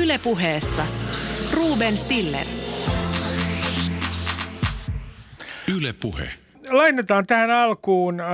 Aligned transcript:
Ylepuheessa 0.00 0.86
Ruben 1.54 1.98
Stiller. 1.98 2.46
Ylepuhe. 5.76 6.30
Lainataan 6.68 7.26
tähän 7.26 7.50
alkuun 7.50 8.20
äh, 8.20 8.26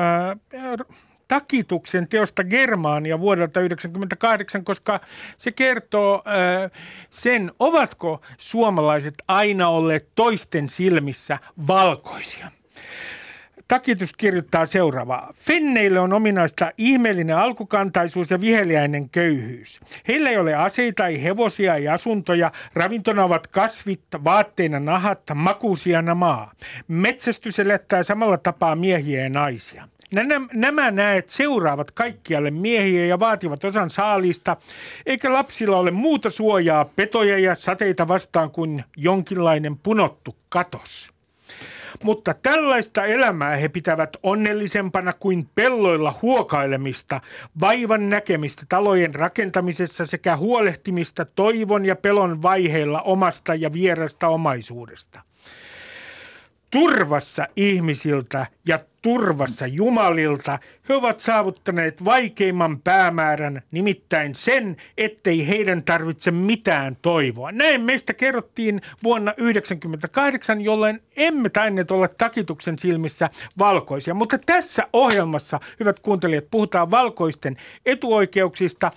takituksen 1.28 2.08
teosta 2.08 2.44
Germaania 2.44 3.20
vuodelta 3.20 3.52
1998, 3.52 4.64
koska 4.64 5.00
se 5.38 5.52
kertoo 5.52 6.22
äh, 6.26 6.70
sen, 7.10 7.52
ovatko 7.58 8.20
suomalaiset 8.36 9.14
aina 9.28 9.68
olleet 9.68 10.08
toisten 10.14 10.68
silmissä 10.68 11.38
valkoisia. 11.66 12.50
Takitus 13.68 14.12
kirjoittaa 14.12 14.66
seuraavaa. 14.66 15.32
Fenneille 15.34 16.00
on 16.00 16.12
ominaista 16.12 16.72
ihmeellinen 16.76 17.36
alkukantaisuus 17.36 18.30
ja 18.30 18.40
viheliäinen 18.40 19.08
köyhyys. 19.10 19.80
Heillä 20.08 20.30
ei 20.30 20.36
ole 20.36 20.54
aseita, 20.54 21.06
ei 21.06 21.22
hevosia, 21.22 21.74
ei 21.74 21.88
asuntoja. 21.88 22.52
Ravintona 22.74 23.24
ovat 23.24 23.46
kasvit, 23.46 24.02
vaatteina 24.24 24.80
nahat, 24.80 25.22
makuusijana 25.34 26.14
maa. 26.14 26.52
Metsästys 26.88 27.58
elättää 27.58 28.02
samalla 28.02 28.38
tapaa 28.38 28.76
miehiä 28.76 29.22
ja 29.22 29.30
naisia. 29.30 29.88
Nämä, 30.12 30.40
nämä 30.52 30.90
näet 30.90 31.28
seuraavat 31.28 31.90
kaikkialle 31.90 32.50
miehiä 32.50 33.06
ja 33.06 33.18
vaativat 33.18 33.64
osan 33.64 33.90
saalista, 33.90 34.56
eikä 35.06 35.32
lapsilla 35.32 35.76
ole 35.76 35.90
muuta 35.90 36.30
suojaa 36.30 36.84
petoja 36.84 37.38
ja 37.38 37.54
sateita 37.54 38.08
vastaan 38.08 38.50
kuin 38.50 38.84
jonkinlainen 38.96 39.76
punottu 39.76 40.36
katos. 40.48 41.12
Mutta 42.02 42.34
tällaista 42.34 43.04
elämää 43.04 43.56
he 43.56 43.68
pitävät 43.68 44.16
onnellisempana 44.22 45.12
kuin 45.12 45.48
pelloilla 45.54 46.14
huokailemista, 46.22 47.20
vaivan 47.60 48.10
näkemistä 48.10 48.62
talojen 48.68 49.14
rakentamisessa 49.14 50.06
sekä 50.06 50.36
huolehtimista 50.36 51.24
toivon 51.24 51.84
ja 51.84 51.96
pelon 51.96 52.42
vaiheilla 52.42 53.02
omasta 53.02 53.54
ja 53.54 53.72
vierasta 53.72 54.28
omaisuudesta 54.28 55.27
turvassa 56.70 57.46
ihmisiltä 57.56 58.46
ja 58.66 58.78
turvassa 59.02 59.66
Jumalilta, 59.66 60.58
he 60.88 60.94
ovat 60.94 61.20
saavuttaneet 61.20 62.04
vaikeimman 62.04 62.80
päämäärän, 62.80 63.62
nimittäin 63.70 64.34
sen, 64.34 64.76
ettei 64.96 65.48
heidän 65.48 65.82
tarvitse 65.82 66.30
mitään 66.30 66.96
toivoa. 67.02 67.52
Näin 67.52 67.80
meistä 67.80 68.14
kerrottiin 68.14 68.82
vuonna 69.04 69.32
1998, 69.32 70.60
jolloin 70.60 71.02
emme 71.16 71.48
tainneet 71.48 71.90
olla 71.90 72.08
takituksen 72.08 72.78
silmissä 72.78 73.30
valkoisia. 73.58 74.14
Mutta 74.14 74.38
tässä 74.38 74.86
ohjelmassa, 74.92 75.60
hyvät 75.80 76.00
kuuntelijat, 76.00 76.44
puhutaan 76.50 76.90
valkoisten 76.90 77.56
etuoikeuksista. 77.86 78.92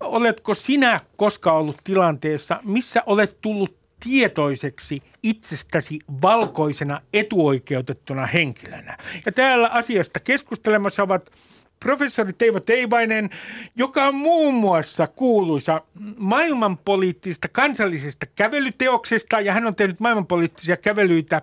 Oletko 0.00 0.54
sinä 0.54 1.00
koskaan 1.16 1.56
ollut 1.56 1.78
tilanteessa, 1.84 2.60
missä 2.64 3.02
olet 3.06 3.38
tullut 3.40 3.81
tietoiseksi 4.04 5.02
itsestäsi 5.22 5.98
valkoisena 6.22 7.00
etuoikeutettuna 7.12 8.26
henkilönä. 8.26 8.96
Ja 9.26 9.32
täällä 9.32 9.68
asiasta 9.68 10.20
keskustelemassa 10.20 11.02
ovat 11.02 11.30
professori 11.80 12.32
Teivo 12.32 12.60
Teivainen, 12.60 13.30
joka 13.76 14.06
on 14.06 14.14
muun 14.14 14.54
muassa 14.54 15.06
kuuluisa 15.06 15.82
maailmanpoliittisesta 16.16 17.48
kansallisesta 17.48 18.26
kävelyteoksesta, 18.34 19.40
ja 19.40 19.52
hän 19.52 19.66
on 19.66 19.74
tehnyt 19.74 20.00
maailmanpoliittisia 20.00 20.76
kävelyitä 20.76 21.42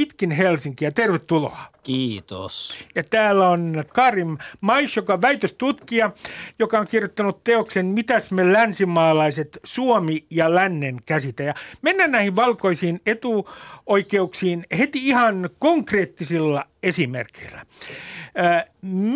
pitkin 0.00 0.30
Helsinkiä. 0.30 0.90
Tervetuloa. 0.90 1.58
Kiitos. 1.82 2.74
Ja 2.94 3.02
täällä 3.04 3.48
on 3.48 3.84
Karim 3.88 4.38
Mais, 4.60 4.96
joka 4.96 5.14
on 5.14 5.22
väitöstutkija, 5.22 6.10
joka 6.58 6.78
on 6.78 6.86
kirjoittanut 6.90 7.44
teoksen 7.44 7.86
Mitäs 7.86 8.30
me 8.30 8.52
länsimaalaiset, 8.52 9.60
Suomi 9.64 10.24
ja 10.30 10.54
lännen 10.54 10.96
käsite. 11.06 11.44
Ja 11.44 11.54
mennään 11.82 12.10
näihin 12.10 12.36
valkoisiin 12.36 13.00
etuoikeuksiin 13.06 14.64
heti 14.78 15.08
ihan 15.08 15.50
konkreettisilla 15.58 16.64
esimerkkeillä. 16.82 17.66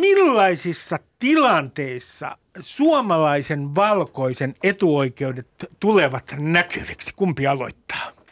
Millaisissa 0.00 0.98
tilanteissa 1.18 2.38
suomalaisen 2.60 3.74
valkoisen 3.74 4.54
etuoikeudet 4.62 5.48
tulevat 5.80 6.36
näkyviksi? 6.38 7.14
Kumpi 7.14 7.46
aloittaa? 7.46 8.23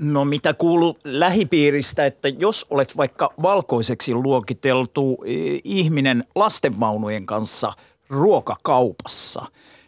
No 0.00 0.24
mitä 0.24 0.54
kuuluu 0.54 0.98
lähipiiristä, 1.04 2.06
että 2.06 2.28
jos 2.28 2.66
olet 2.70 2.96
vaikka 2.96 3.32
valkoiseksi 3.42 4.14
luokiteltu 4.14 5.24
e, 5.26 5.30
ihminen 5.64 6.24
lastenvaunujen 6.34 7.26
kanssa 7.26 7.72
ruokakaupassa, 8.08 9.46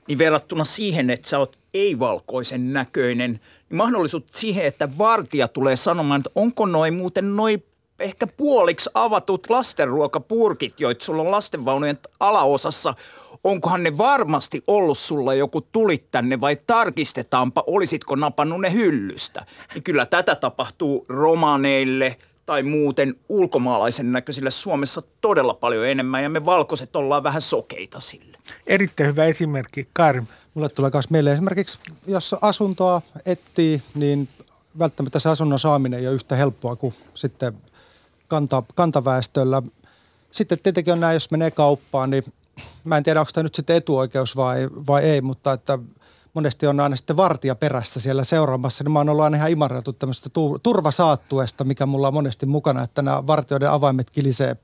niin 0.08 0.18
verrattuna 0.18 0.64
siihen, 0.64 1.10
että 1.10 1.28
sä 1.28 1.38
oot 1.38 1.56
ei-valkoisen 1.74 2.72
näköinen, 2.72 3.30
niin 3.70 3.76
mahdollisuus 3.76 4.22
siihen, 4.32 4.66
että 4.66 4.88
vartija 4.98 5.48
tulee 5.48 5.76
sanomaan, 5.76 6.20
että 6.20 6.30
onko 6.34 6.66
noin 6.66 6.94
muuten 6.94 7.36
noin 7.36 7.62
ehkä 7.98 8.26
puoliksi 8.26 8.90
avatut 8.94 9.50
lastenruokapurkit, 9.50 10.80
joita 10.80 11.04
sulla 11.04 11.22
on 11.22 11.30
lastenvaunujen 11.30 11.98
alaosassa, 12.20 12.94
onkohan 13.44 13.82
ne 13.82 13.98
varmasti 13.98 14.64
ollut 14.66 14.98
sulla 14.98 15.34
joku 15.34 15.60
tulit 15.60 16.10
tänne 16.10 16.40
vai 16.40 16.56
tarkistetaanpa, 16.66 17.64
olisitko 17.66 18.16
napannut 18.16 18.60
ne 18.60 18.72
hyllystä. 18.72 19.46
Niin 19.74 19.82
kyllä 19.82 20.06
tätä 20.06 20.34
tapahtuu 20.34 21.06
romaneille 21.08 22.16
tai 22.46 22.62
muuten 22.62 23.14
ulkomaalaisen 23.28 24.12
näköisille 24.12 24.50
Suomessa 24.50 25.02
todella 25.20 25.54
paljon 25.54 25.86
enemmän 25.86 26.22
ja 26.22 26.28
me 26.28 26.44
valkoiset 26.44 26.96
ollaan 26.96 27.22
vähän 27.22 27.42
sokeita 27.42 28.00
sille. 28.00 28.38
Erittäin 28.66 29.08
hyvä 29.08 29.24
esimerkki, 29.24 29.88
Karim. 29.92 30.26
Mulle 30.54 30.68
tulee 30.68 30.90
myös 30.94 31.10
mieleen 31.10 31.34
esimerkiksi, 31.34 31.78
jos 32.06 32.34
asuntoa 32.40 33.02
etsii, 33.26 33.82
niin 33.94 34.28
välttämättä 34.78 35.18
se 35.18 35.28
asunnon 35.28 35.58
saaminen 35.58 36.00
ei 36.00 36.06
ole 36.06 36.14
yhtä 36.14 36.36
helppoa 36.36 36.76
kuin 36.76 36.94
sitten 37.14 37.54
kanta, 38.28 38.62
kantaväestöllä. 38.74 39.62
Sitten 40.30 40.58
tietenkin 40.58 40.92
on 40.92 41.00
näin, 41.00 41.14
jos 41.14 41.30
menee 41.30 41.50
kauppaan, 41.50 42.10
niin 42.10 42.24
mä 42.84 42.96
en 42.96 43.02
tiedä, 43.02 43.20
onko 43.20 43.32
tämä 43.34 43.42
nyt 43.42 43.54
sitten 43.54 43.76
etuoikeus 43.76 44.36
vai, 44.36 44.68
vai 44.86 45.02
ei, 45.02 45.20
mutta 45.20 45.52
että 45.52 45.78
monesti 46.34 46.66
on 46.66 46.80
aina 46.80 46.96
sitten 46.96 47.16
vartija 47.16 47.54
perässä 47.54 48.00
siellä 48.00 48.24
seuraamassa, 48.24 48.84
niin 48.84 48.92
mä 48.92 48.98
oon 48.98 49.08
ollut 49.08 49.24
aina 49.24 49.36
ihan 49.36 49.50
imarreltu 49.50 49.92
tämmöistä 49.92 50.30
turvasaattuesta, 50.62 51.64
mikä 51.64 51.86
mulla 51.86 52.08
on 52.08 52.14
monesti 52.14 52.46
mukana, 52.46 52.82
että 52.82 53.02
nämä 53.02 53.26
vartijoiden 53.26 53.70
avaimet 53.70 54.10
kilisee 54.10 54.56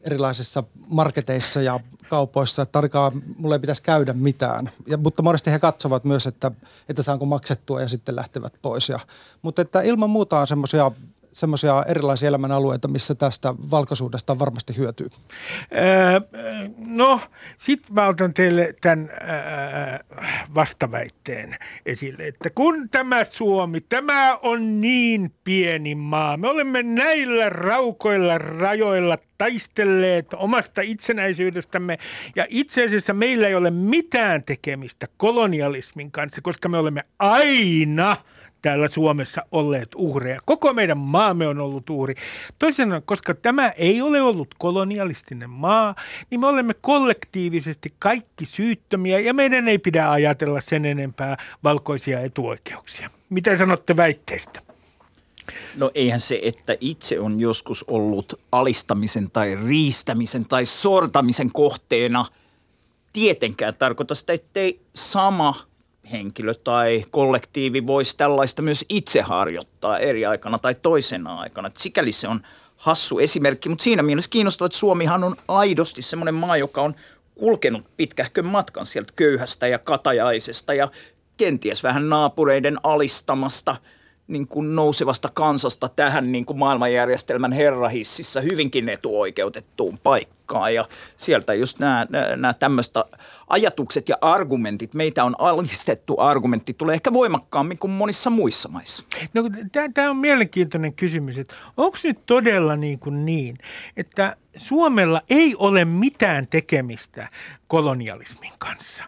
erilaisissa 0.00 0.64
marketeissa 0.86 1.62
ja 1.62 1.80
kaupoissa, 2.10 2.62
että 2.62 2.72
tarkaa 2.72 3.12
mulle 3.38 3.54
ei 3.54 3.58
pitäisi 3.58 3.82
käydä 3.82 4.12
mitään. 4.12 4.70
Ja, 4.86 4.98
mutta 4.98 5.22
monesti 5.22 5.50
he 5.50 5.58
katsovat 5.58 6.04
myös, 6.04 6.26
että, 6.26 6.50
että 6.88 7.02
saanko 7.02 7.24
maksettua 7.24 7.80
ja 7.80 7.88
sitten 7.88 8.16
lähtevät 8.16 8.52
pois. 8.62 8.88
Ja, 8.88 9.00
mutta 9.42 9.62
että 9.62 9.80
ilman 9.80 10.10
muuta 10.10 10.40
on 10.40 10.46
semmoisia 10.46 10.90
semmoisia 11.38 11.84
erilaisia 11.88 12.28
elämänalueita, 12.28 12.88
missä 12.88 13.14
tästä 13.14 13.54
valkoisuudesta 13.70 14.38
varmasti 14.38 14.76
hyötyy? 14.76 15.06
No, 16.76 17.20
sitten 17.56 17.94
mä 17.94 18.06
otan 18.06 18.34
teille 18.34 18.74
tämän 18.80 19.10
vastaväitteen 20.54 21.56
esille, 21.86 22.26
että 22.26 22.50
kun 22.50 22.88
tämä 22.90 23.24
Suomi, 23.24 23.80
tämä 23.80 24.36
on 24.36 24.80
niin 24.80 25.32
pieni 25.44 25.94
maa, 25.94 26.36
me 26.36 26.48
olemme 26.48 26.82
näillä 26.82 27.48
raukoilla 27.48 28.38
rajoilla 28.38 29.18
taistelleet 29.38 30.34
omasta 30.34 30.82
itsenäisyydestämme 30.82 31.98
ja 32.36 32.46
itse 32.48 32.84
asiassa 32.84 33.14
meillä 33.14 33.48
ei 33.48 33.54
ole 33.54 33.70
mitään 33.70 34.42
tekemistä 34.42 35.06
kolonialismin 35.16 36.10
kanssa, 36.10 36.42
koska 36.42 36.68
me 36.68 36.78
olemme 36.78 37.02
aina– 37.18 38.16
täällä 38.62 38.88
Suomessa 38.88 39.42
olleet 39.52 39.88
uhreja. 39.96 40.40
Koko 40.44 40.72
meidän 40.72 40.98
maamme 40.98 41.48
on 41.48 41.60
ollut 41.60 41.90
uhri. 41.90 42.14
Toisin 42.58 42.88
koska 43.04 43.34
tämä 43.34 43.68
ei 43.68 44.02
ole 44.02 44.22
ollut 44.22 44.54
kolonialistinen 44.58 45.50
maa, 45.50 45.94
niin 46.30 46.40
me 46.40 46.46
olemme 46.46 46.74
kollektiivisesti 46.80 47.94
kaikki 47.98 48.44
syyttömiä 48.44 49.20
ja 49.20 49.34
meidän 49.34 49.68
ei 49.68 49.78
pidä 49.78 50.10
ajatella 50.10 50.60
sen 50.60 50.84
enempää 50.84 51.36
valkoisia 51.64 52.20
etuoikeuksia. 52.20 53.10
Mitä 53.30 53.56
sanotte 53.56 53.96
väitteistä? 53.96 54.60
No 55.76 55.90
eihän 55.94 56.20
se, 56.20 56.40
että 56.42 56.76
itse 56.80 57.20
on 57.20 57.40
joskus 57.40 57.84
ollut 57.88 58.40
alistamisen 58.52 59.30
tai 59.30 59.58
riistämisen 59.66 60.44
tai 60.44 60.66
sortamisen 60.66 61.52
kohteena 61.52 62.26
tietenkään 63.12 63.74
tarkoita 63.78 64.14
sitä, 64.14 64.32
ettei 64.32 64.80
sama 64.94 65.54
henkilö 66.12 66.54
tai 66.54 67.04
kollektiivi 67.10 67.86
voisi 67.86 68.16
tällaista 68.16 68.62
myös 68.62 68.84
itse 68.88 69.20
harjoittaa 69.20 69.98
eri 69.98 70.26
aikana 70.26 70.58
tai 70.58 70.74
toisena 70.74 71.34
aikana. 71.34 71.68
Et 71.68 71.76
sikäli 71.76 72.12
se 72.12 72.28
on 72.28 72.40
hassu 72.76 73.18
esimerkki, 73.18 73.68
mutta 73.68 73.82
siinä 73.82 74.02
mielessä 74.02 74.30
kiinnostavaa, 74.30 74.66
että 74.66 74.78
Suomihan 74.78 75.24
on 75.24 75.36
aidosti 75.48 76.02
semmoinen 76.02 76.34
maa, 76.34 76.56
joka 76.56 76.82
on 76.82 76.94
kulkenut 77.34 77.86
pitkähkön 77.96 78.46
matkan 78.46 78.86
sieltä 78.86 79.12
köyhästä 79.16 79.68
ja 79.68 79.78
katajaisesta 79.78 80.74
ja 80.74 80.88
kenties 81.36 81.82
vähän 81.82 82.08
naapureiden 82.08 82.78
alistamasta 82.82 83.76
niin 84.28 84.48
kuin 84.48 84.76
nousevasta 84.76 85.30
kansasta 85.34 85.88
tähän 85.88 86.32
niin 86.32 86.46
kuin 86.46 86.58
maailmanjärjestelmän 86.58 87.52
herrahississä 87.52 88.40
hyvinkin 88.40 88.88
etuoikeutettuun 88.88 89.98
paikkaan. 90.02 90.37
Amerikkaan 90.48 90.74
ja 90.74 90.88
sieltä 91.16 91.54
just 91.54 91.78
nämä, 91.78 92.06
nämä 92.36 92.54
tämmöistä 92.54 93.04
ajatukset 93.48 94.08
ja 94.08 94.16
argumentit, 94.20 94.94
meitä 94.94 95.24
on 95.24 95.34
alistettu 95.38 96.20
argumentti, 96.20 96.74
tulee 96.74 96.94
ehkä 96.94 97.12
voimakkaammin 97.12 97.78
kuin 97.78 97.90
monissa 97.90 98.30
muissa 98.30 98.68
maissa. 98.68 99.04
No, 99.34 99.42
tämä 99.94 100.10
on 100.10 100.16
mielenkiintoinen 100.16 100.92
kysymys, 100.92 101.38
että 101.38 101.54
onko 101.76 101.98
nyt 102.04 102.26
todella 102.26 102.76
niin, 102.76 102.98
kuin 102.98 103.24
niin, 103.24 103.58
että 103.96 104.36
Suomella 104.56 105.20
ei 105.30 105.54
ole 105.58 105.84
mitään 105.84 106.46
tekemistä 106.46 107.28
kolonialismin 107.68 108.52
kanssa, 108.58 109.04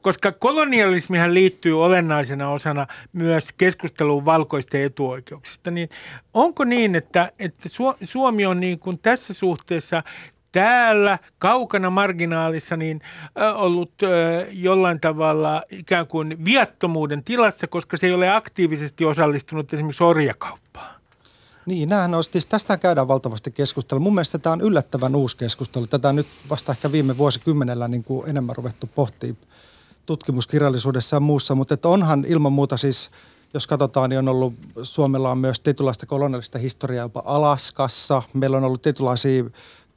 koska 0.00 0.32
kolonialismihan 0.32 1.34
liittyy 1.34 1.84
olennaisena 1.84 2.50
osana 2.50 2.86
myös 3.12 3.52
keskusteluun 3.52 4.24
valkoisten 4.24 4.82
etuoikeuksista, 4.82 5.70
niin 5.70 5.88
onko 6.34 6.64
niin, 6.64 6.94
että, 6.94 7.32
että 7.38 7.68
Suomi 8.02 8.46
on 8.46 8.60
niin 8.60 8.78
kuin 8.78 8.98
tässä 8.98 9.34
suhteessa 9.34 10.02
täällä 10.52 11.18
kaukana 11.38 11.90
marginaalissa 11.90 12.76
niin 12.76 13.00
ollut 13.54 13.92
jollain 14.52 15.00
tavalla 15.00 15.62
ikään 15.70 16.06
kuin 16.06 16.44
viattomuuden 16.44 17.24
tilassa, 17.24 17.66
koska 17.66 17.96
se 17.96 18.06
ei 18.06 18.14
ole 18.14 18.28
aktiivisesti 18.28 19.04
osallistunut 19.04 19.72
esimerkiksi 19.72 20.04
orjakauppaan. 20.04 20.98
Niin, 21.66 21.88
nämähän 21.88 22.14
on, 22.14 22.24
siis 22.24 22.46
tästä 22.46 22.76
käydään 22.76 23.08
valtavasti 23.08 23.50
keskustelua. 23.50 24.00
Mun 24.00 24.14
mielestä 24.14 24.38
tämä 24.38 24.52
on 24.52 24.60
yllättävän 24.60 25.16
uusi 25.16 25.36
keskustelu. 25.36 25.86
Tätä 25.86 26.12
nyt 26.12 26.26
vasta 26.50 26.72
ehkä 26.72 26.92
viime 26.92 27.18
vuosikymmenellä 27.18 27.88
niin 27.88 28.04
kuin 28.04 28.30
enemmän 28.30 28.56
ruvettu 28.56 28.90
pohtia 28.94 29.34
tutkimuskirjallisuudessa 30.06 31.16
ja 31.16 31.20
muussa, 31.20 31.54
mutta 31.54 31.74
että 31.74 31.88
onhan 31.88 32.24
ilman 32.28 32.52
muuta 32.52 32.76
siis, 32.76 33.10
jos 33.54 33.66
katsotaan, 33.66 34.10
niin 34.10 34.18
on 34.18 34.28
ollut, 34.28 34.54
Suomella 34.82 35.30
on 35.30 35.38
myös 35.38 35.60
tietynlaista 35.60 36.06
kolonialista 36.06 36.58
historiaa 36.58 37.04
jopa 37.04 37.22
Alaskassa. 37.24 38.22
Meillä 38.32 38.56
on 38.56 38.64
ollut 38.64 38.82
tietynlaisia 38.82 39.44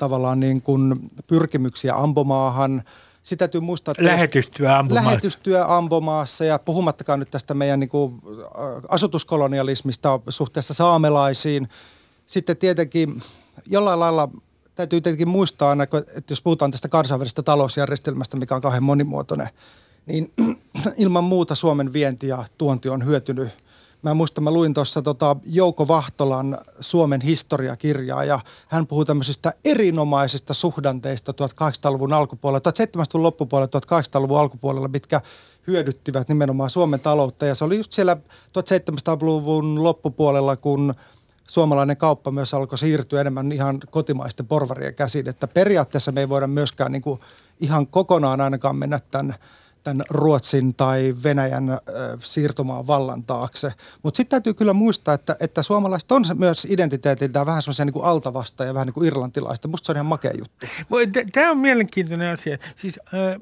tavallaan 0.01 0.39
niin 0.39 0.62
kuin 0.62 1.12
pyrkimyksiä 1.27 1.95
ambomaahan. 1.95 2.83
Sitä 3.24 3.39
täytyy 3.39 3.62
muistaa, 3.62 3.92
että 3.92 4.03
lähetystyö 4.03 4.77
ambomaassa. 4.77 5.09
Lähetystyö 5.09 5.65
ambomaassa 5.68 6.45
ja 6.45 6.59
puhumattakaan 6.65 7.19
nyt 7.19 7.31
tästä 7.31 7.53
meidän 7.53 7.80
niin 7.80 7.89
kuin 7.89 8.21
asutuskolonialismista 8.89 10.19
suhteessa 10.30 10.74
saamelaisiin. 10.74 11.68
Sitten 12.25 12.57
tietenkin 12.57 13.21
jollain 13.65 14.00
lailla 14.00 14.30
täytyy 14.75 15.01
tietenkin 15.01 15.30
muistaa 15.30 15.69
aina, 15.69 15.83
että 15.83 16.31
jos 16.31 16.42
puhutaan 16.42 16.71
tästä 16.71 16.89
kansainvälisestä 16.89 17.44
talousjärjestelmästä, 17.44 18.38
mikä 18.38 18.56
on 18.56 18.62
kauhean 18.62 18.83
monimuotoinen, 18.83 19.50
niin 20.06 20.33
ilman 20.97 21.24
muuta 21.24 21.56
Suomen 21.56 21.94
vienti 21.94 22.27
ja 22.27 22.45
tuonti 22.57 22.89
on 22.89 23.06
hyötynyt– 23.06 23.50
Mä 24.01 24.13
muistan, 24.13 24.44
mä 24.44 24.51
luin 24.51 24.74
tuossa 24.74 25.01
tota 25.01 25.36
Jouko 25.45 25.88
Vahtolan 25.88 26.57
Suomen 26.80 27.21
historiakirjaa 27.21 28.24
ja 28.24 28.39
hän 28.68 28.88
puhuu 28.88 29.06
tämmöisistä 29.06 29.53
erinomaisista 29.65 30.53
suhdanteista 30.53 31.31
1800-luvun 31.31 32.13
alkupuolella, 32.13 32.71
1700-luvun 32.71 33.24
loppupuolella, 33.24 33.80
1800-luvun 33.80 34.39
alkupuolella, 34.39 34.88
mitkä 34.88 35.21
hyödyttivät 35.68 36.27
nimenomaan 36.30 36.69
Suomen 36.69 37.00
taloutta. 37.00 37.45
Ja 37.45 37.56
se 37.56 37.63
oli 37.63 37.77
just 37.77 37.92
siellä 37.92 38.18
1700-luvun 38.59 39.83
loppupuolella, 39.83 40.56
kun 40.56 40.94
suomalainen 41.47 41.97
kauppa 41.97 42.31
myös 42.31 42.54
alkoi 42.54 42.77
siirtyä 42.77 43.21
enemmän 43.21 43.51
ihan 43.51 43.80
kotimaisten 43.89 44.47
porvarien 44.47 44.95
käsiin. 44.95 45.30
Että 45.30 45.47
periaatteessa 45.47 46.12
me 46.12 46.19
ei 46.19 46.30
voida 46.30 46.47
myöskään 46.47 46.92
niin 46.92 47.01
kuin 47.01 47.19
ihan 47.59 47.88
kokonaan 47.88 48.42
ainakaan 48.42 48.75
mennä 48.75 49.00
tämän– 49.12 49.36
tämän 49.83 50.06
Ruotsin 50.10 50.74
tai 50.74 51.16
Venäjän 51.24 51.66
siirtomaan 52.19 52.88
vallan 52.88 53.24
taakse. 53.24 53.74
Mutta 54.04 54.18
sitten 54.18 54.30
täytyy 54.30 54.54
kyllä 54.54 54.74
muistaa, 54.74 55.13
että, 55.13 55.36
että 55.39 55.63
suomalaiset 55.63 56.12
on 56.12 56.24
myös 56.36 56.68
identiteetiltään 56.69 57.45
vähän 57.45 57.62
semmoisia 57.62 57.86
niin 57.86 58.04
altavasta 58.04 58.66
ja 58.66 58.74
vähän 58.74 58.86
niin 58.86 58.94
kuin 58.94 59.07
irlantilaista. 59.07 59.68
Musta 59.68 59.86
se 59.86 59.92
on 59.92 59.95
ihan 59.95 60.06
makea 60.06 60.31
juttu. 60.38 60.66
Tämä 61.31 61.51
on 61.51 61.57
mielenkiintoinen 61.57 62.31
asia. 62.31 62.57
Siis 62.75 63.00
äh, 63.06 63.42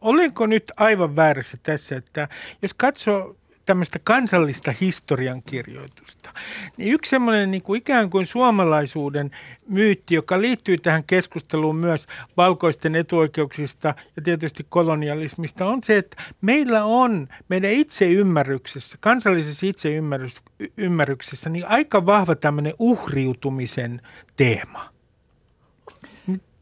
olenko 0.00 0.46
nyt 0.46 0.72
aivan 0.76 1.16
väärässä 1.16 1.58
tässä, 1.62 1.96
että 1.96 2.28
jos 2.62 2.74
katsoo 2.74 3.36
tämmöistä 3.68 3.98
kansallista 4.04 4.74
historiankirjoitusta. 4.80 6.30
Niin 6.76 6.92
yksi 6.92 7.10
semmoinen 7.10 7.50
niin 7.50 7.62
kuin 7.62 7.78
ikään 7.78 8.10
kuin 8.10 8.26
suomalaisuuden 8.26 9.30
myytti, 9.68 10.14
joka 10.14 10.40
liittyy 10.40 10.78
tähän 10.78 11.04
keskusteluun 11.04 11.76
myös 11.76 12.06
valkoisten 12.36 12.96
etuoikeuksista 12.96 13.94
ja 14.16 14.22
tietysti 14.22 14.66
kolonialismista, 14.68 15.66
on 15.66 15.82
se, 15.82 15.96
että 15.96 16.22
meillä 16.40 16.84
on 16.84 17.28
meidän 17.48 17.70
itseymmärryksessä, 17.70 18.98
kansallisessa 19.00 19.66
itseymmärryksessä, 19.66 21.50
niin 21.50 21.66
aika 21.66 22.06
vahva 22.06 22.34
tämmöinen 22.34 22.74
uhriutumisen 22.78 24.00
teema– 24.36 24.88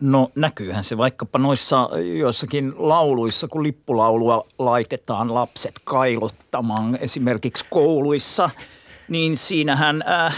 No 0.01 0.31
näkyyhän 0.35 0.85
se 0.85 0.97
vaikkapa 0.99 1.39
noissa 1.39 1.91
joissakin 2.19 2.75
lauluissa, 2.77 3.49
kun 3.49 3.63
lippulaulua 3.63 4.47
laitetaan 4.59 5.35
lapset 5.35 5.75
kailottamaan 5.85 6.99
esimerkiksi 7.01 7.65
kouluissa, 7.71 8.51
niin 9.09 9.37
siinähän 9.37 10.05
äh, 10.09 10.37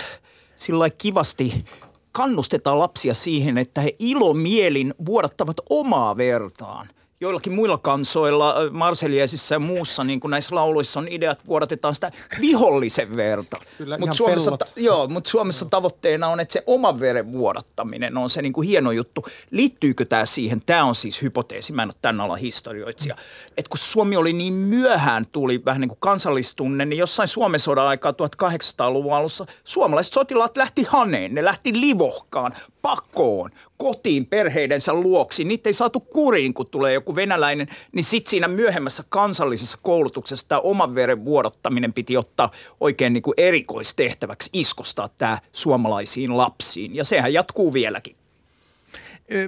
sillä 0.56 0.90
kivasti 0.90 1.64
kannustetaan 2.12 2.78
lapsia 2.78 3.14
siihen, 3.14 3.58
että 3.58 3.81
he 3.81 3.96
ilomielin 3.99 4.94
vuodattavat 5.06 5.56
omaa 5.70 6.16
vertaan 6.16 6.88
joillakin 7.20 7.52
muilla 7.52 7.78
kansoilla, 7.78 8.54
Marseliesissa 8.70 9.54
ja 9.54 9.58
muussa, 9.58 10.04
niin 10.04 10.20
kuin 10.20 10.30
näissä 10.30 10.54
lauluissa 10.54 11.00
on 11.00 11.08
ideat, 11.08 11.46
vuodatetaan 11.46 11.94
sitä 11.94 12.12
vihollisen 12.40 13.16
verta. 13.16 13.56
Mutta 13.98 14.14
Suomessa, 14.14 14.56
ta- 14.56 14.66
joo, 14.76 15.08
mut 15.08 15.26
Suomessa 15.26 15.64
no. 15.64 15.68
tavoitteena 15.68 16.28
on, 16.28 16.40
että 16.40 16.52
se 16.52 16.62
oman 16.66 17.00
veren 17.00 17.32
vuodattaminen 17.32 18.16
on 18.16 18.30
se 18.30 18.42
niin 18.42 18.52
kuin 18.52 18.68
hieno 18.68 18.92
juttu. 18.92 19.26
Liittyykö 19.50 20.04
tämä 20.04 20.26
siihen? 20.26 20.60
Tämä 20.66 20.84
on 20.84 20.94
siis 20.94 21.22
hypoteesi, 21.22 21.72
mä 21.72 21.82
en 21.82 21.88
ole 21.88 21.94
tämän 22.02 22.20
alan 22.20 22.38
historioitsija. 22.38 23.16
Että 23.56 23.70
kun 23.70 23.78
Suomi 23.78 24.16
oli 24.16 24.32
niin 24.32 24.52
myöhään, 24.52 25.26
tuli 25.26 25.64
vähän 25.64 25.80
niin 25.80 25.88
kuin 25.88 25.98
kansallistunne, 26.00 26.84
niin 26.84 26.98
jossain 26.98 27.28
Suomen 27.28 27.60
sodan 27.60 27.86
aikaa 27.86 28.12
1800-luvun 28.12 29.14
alussa 29.14 29.46
suomalaiset 29.64 30.12
sotilaat 30.12 30.56
lähti 30.56 30.82
haneen, 30.88 31.34
ne 31.34 31.44
lähti 31.44 31.80
livohkaan, 31.80 32.54
pakoon, 32.88 33.50
kotiin 33.76 34.26
perheidensä 34.26 34.94
luoksi. 34.94 35.44
Niitä 35.44 35.69
ei 35.69 35.73
saatu 35.73 36.00
kuriin, 36.00 36.55
kun 36.55 36.67
tulee 36.67 36.93
joku 36.93 37.17
venäläinen, 37.17 37.69
niin 37.93 38.05
sitten 38.05 38.31
siinä 38.31 38.49
myöhemmässä 38.49 39.05
kansallisessa 39.08 39.79
koulutuksessa 39.82 40.49
tämä 40.49 40.61
oman 40.61 40.94
veren 40.94 41.25
vuodottaminen 41.25 41.93
piti 41.93 42.17
ottaa 42.17 42.50
oikein 42.81 43.12
niin 43.12 43.23
kuin 43.23 43.35
erikoistehtäväksi 43.37 44.50
iskostaa 44.52 45.08
tämä 45.19 45.38
suomalaisiin 45.52 46.37
lapsiin. 46.37 46.96
Ja 46.96 47.05
sehän 47.05 47.32
jatkuu 47.32 47.73
vieläkin. 47.73 48.17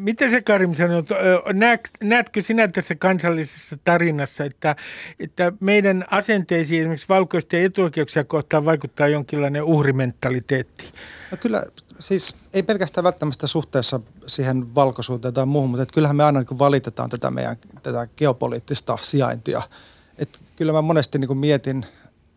Miten 0.00 0.30
se 0.30 0.42
Karim 0.42 0.74
sanoo, 0.74 1.02
näetkö 2.02 2.42
sinä 2.42 2.68
tässä 2.68 2.94
kansallisessa 2.94 3.76
tarinassa, 3.84 4.44
että, 4.44 4.76
että 5.20 5.52
meidän 5.60 6.04
asenteisiin 6.10 6.80
esimerkiksi 6.80 7.08
valkoisten 7.08 7.62
etuoikeuksia 7.62 8.24
kohtaan 8.24 8.64
vaikuttaa 8.64 9.08
jonkinlainen 9.08 9.62
uhrimentaliteetti? 9.62 10.84
No 11.30 11.36
kyllä 11.40 11.62
siis 12.00 12.34
ei 12.54 12.62
pelkästään 12.62 13.04
välttämättä 13.04 13.46
suhteessa 13.46 14.00
siihen 14.26 14.74
valkoisuuteen 14.74 15.34
tai 15.34 15.46
muuhun, 15.46 15.70
mutta 15.70 15.86
kyllähän 15.86 16.16
me 16.16 16.24
aina 16.24 16.40
niin 16.40 16.58
valitetaan 16.58 17.10
tätä 17.10 17.30
meidän 17.30 17.56
tätä 17.82 18.08
geopoliittista 18.16 18.98
sijaintia. 19.02 19.62
Että 20.18 20.38
kyllä 20.56 20.72
mä 20.72 20.82
monesti 20.82 21.18
niin 21.18 21.38
mietin, 21.38 21.86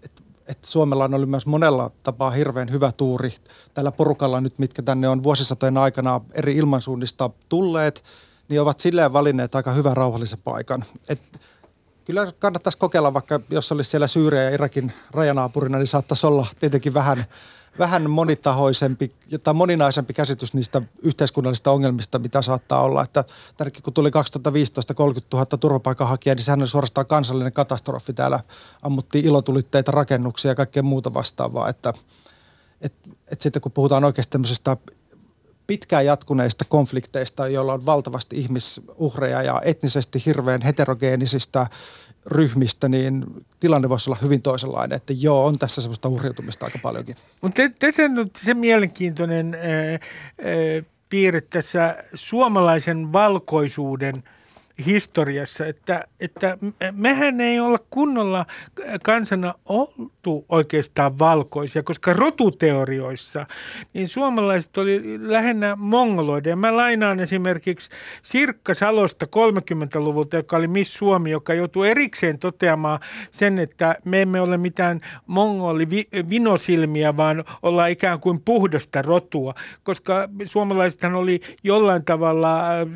että, 0.04 0.22
että 0.48 0.68
Suomella 0.68 1.04
on 1.04 1.14
ollut 1.14 1.30
myös 1.30 1.46
monella 1.46 1.92
tapaa 2.04 2.32
hirveän 2.32 2.72
hyvä 2.72 2.92
tuuri 2.92 3.34
tällä 3.74 3.92
porukalla 3.92 4.42
nyt, 4.42 4.60
mitkä 4.60 4.82
tänne 4.82 5.10
on 5.10 5.24
vuosisatojen 5.24 5.78
aikana 5.78 6.22
eri 6.34 6.56
ilmansuunnista 6.56 7.30
tulleet, 7.50 8.04
niin 8.50 8.62
ovat 8.62 8.80
silleen 8.80 9.14
valinneet 9.14 9.56
aika 9.56 9.72
hyvän 9.72 9.98
rauhallisen 9.98 10.40
paikan. 10.44 10.86
Että 11.10 11.40
kyllä 12.06 12.32
kannattaisi 12.40 12.78
kokeilla, 12.78 13.14
vaikka 13.14 13.40
jos 13.50 13.72
olisi 13.72 13.90
siellä 13.90 14.08
Syyriä 14.08 14.44
ja 14.44 14.50
Irakin 14.50 14.94
rajanaapurina, 15.12 15.78
niin 15.78 15.88
saattaisi 15.88 16.28
olla 16.28 16.48
tietenkin 16.60 16.94
vähän 16.94 17.26
vähän 17.80 18.10
monitahoisempi 18.10 19.12
tai 19.44 19.54
moninaisempi 19.54 20.14
käsitys 20.14 20.54
niistä 20.54 20.82
yhteiskunnallisista 21.02 21.72
ongelmista, 21.72 22.20
mitä 22.20 22.42
saattaa 22.42 22.82
olla. 22.82 23.04
Että 23.04 23.24
tärkeä, 23.58 23.82
kun 23.82 23.94
tuli 23.94 24.12
2015 24.12 24.94
30 24.94 25.38
000 25.38 25.46
turvapaikanhakijaa, 25.46 26.36
niin 26.36 26.44
sehän 26.44 26.62
oli 26.62 26.68
suorastaan 26.68 27.08
kansallinen 27.08 27.54
katastrofi. 27.54 28.14
Täällä 28.14 28.40
ammuttiin 28.82 29.26
ilotulitteita, 29.26 29.92
rakennuksia 29.92 30.52
ja 30.52 30.56
kaikkea 30.56 30.84
muuta 30.84 31.14
vastaavaa. 31.14 31.70
Että, 31.70 31.94
et, 32.82 32.94
et 33.32 33.42
sitten 33.42 33.62
kun 33.62 33.72
puhutaan 33.72 34.04
oikeasti 34.04 34.32
tämmöisestä 34.32 34.78
pitkään 35.68 36.06
jatkuneista 36.06 36.66
konflikteista, 36.66 37.48
joilla 37.48 37.74
on 37.74 37.86
valtavasti 37.86 38.38
ihmisuhreja 38.38 39.42
ja 39.42 39.62
etnisesti 39.66 40.24
hirveän 40.26 40.62
heterogeenisistä 40.62 41.68
ryhmistä, 42.26 42.90
niin 42.90 43.26
tilanne 43.60 43.90
voisi 43.90 44.10
olla 44.10 44.20
hyvin 44.22 44.42
toisenlainen. 44.42 44.96
Että 44.96 45.14
joo, 45.14 45.46
on 45.46 45.60
tässä 45.60 45.82
semmoista 45.82 46.10
uhriutumista 46.10 46.66
aika 46.66 46.80
paljonkin. 46.82 47.16
Mutta 47.42 47.62
tässä 47.80 48.04
on 48.04 48.32
se 48.38 48.54
mielenkiintoinen 48.54 49.54
ää, 49.56 49.92
ää, 49.92 50.00
piirre 51.10 51.42
tässä 51.42 52.04
suomalaisen 52.14 53.14
valkoisuuden 53.14 54.24
historiassa, 54.86 55.66
että, 55.66 56.04
että 56.20 56.58
mehän 56.92 57.42
ei 57.42 57.60
olla 57.60 57.80
kunnolla 57.90 58.46
kansana 59.04 59.54
oltu 59.66 60.46
oikeastaan 60.50 61.20
valkoisia, 61.20 61.84
koska 61.84 62.14
rotuteorioissa 62.14 63.46
niin 63.94 64.08
suomalaiset 64.08 64.78
oli 64.78 65.02
lähinnä 65.20 65.76
mongoloida. 65.76 66.50
Ja 66.50 66.56
mä 66.56 66.76
lainaan 66.76 67.20
esimerkiksi 67.20 67.90
Sirkka 68.22 68.74
Salosta 68.74 69.26
30-luvulta, 69.26 70.36
joka 70.36 70.58
oli 70.58 70.68
Miss 70.68 70.94
Suomi, 70.94 71.32
joka 71.32 71.54
joutui 71.54 71.90
erikseen 71.90 72.40
toteamaan 72.40 73.00
sen, 73.32 73.60
että 73.60 73.96
me 74.06 74.22
emme 74.22 74.42
ole 74.42 74.58
mitään 74.58 75.02
mongoli 75.28 75.88
vinosilmiä, 76.30 77.18
vaan 77.18 77.44
ollaan 77.64 77.92
ikään 77.92 78.20
kuin 78.20 78.42
puhdasta 78.46 79.02
rotua, 79.02 79.54
koska 79.84 80.30
suomalaisethan 80.46 81.16
oli 81.16 81.42
jollain 81.64 82.06
tavalla 82.06 82.72
äh, 82.72 82.88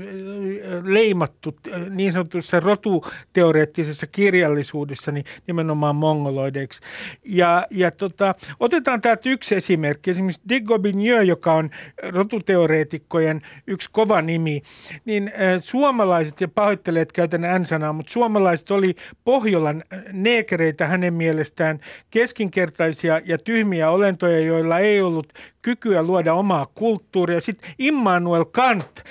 leimattu 0.84 1.56
niin 1.89 2.13
sanotussa 2.13 2.60
rotuteoreettisessa 2.60 4.07
kirjallisuudessa 4.07 5.12
niin 5.12 5.25
nimenomaan 5.48 5.96
mongoloideiksi. 5.96 6.81
Ja, 7.25 7.67
ja 7.72 7.91
tota, 7.91 8.36
otetaan 8.60 9.01
täältä 9.01 9.29
yksi 9.29 9.55
esimerkki. 9.55 10.12
Esimerkiksi 10.12 10.41
de 10.50 10.60
Gobigneux, 10.60 11.27
joka 11.27 11.53
on 11.53 11.69
rotuteoreetikkojen 12.10 13.41
yksi 13.67 13.89
kova 13.91 14.22
nimi, 14.22 14.62
niin 15.05 15.27
äh, 15.27 15.34
suomalaiset, 15.60 16.41
ja 16.41 16.48
pahoittelee, 16.48 17.05
käytän 17.13 17.62
N-sanaa, 17.62 17.93
mutta 17.93 18.12
suomalaiset 18.12 18.72
oli 18.72 18.96
Pohjolan 19.24 19.84
neekereitä 20.13 20.88
hänen 20.88 21.13
mielestään 21.13 21.79
keskinkertaisia 22.10 23.22
ja 23.25 23.38
tyhmiä 23.38 23.89
olentoja, 23.89 24.39
joilla 24.39 24.79
ei 24.79 25.01
ollut 25.01 25.34
kykyä 25.62 26.03
luoda 26.03 26.34
omaa 26.34 26.65
kulttuuria. 26.65 27.41
Sitten 27.41 27.72
Immanuel 27.79 28.46
Kant 28.46 29.03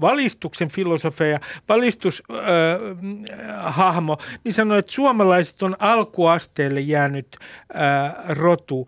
valistuksen 0.00 0.68
filosofia, 0.68 1.40
valistushahmo, 1.68 4.16
äh, 4.20 4.26
niin 4.44 4.54
sanoi, 4.54 4.78
että 4.78 4.92
suomalaiset 4.92 5.62
on 5.62 5.74
alkuasteelle 5.78 6.80
jäänyt 6.80 7.36
äh, 7.36 8.14
rotu. 8.28 8.86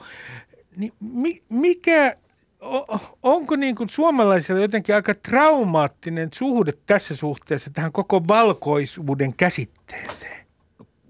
Niin 0.77 0.93
mi, 1.01 1.43
mikä, 1.49 2.17
onko 3.23 3.57
niin 3.57 3.75
kuin 3.75 3.89
suomalaisilla 3.89 4.61
jotenkin 4.61 4.95
aika 4.95 5.15
traumaattinen 5.15 6.29
suhde 6.35 6.73
tässä 6.87 7.17
suhteessa 7.17 7.71
tähän 7.71 7.93
koko 7.93 8.29
valkoisuuden 8.29 9.35
käsitteeseen? 9.35 10.47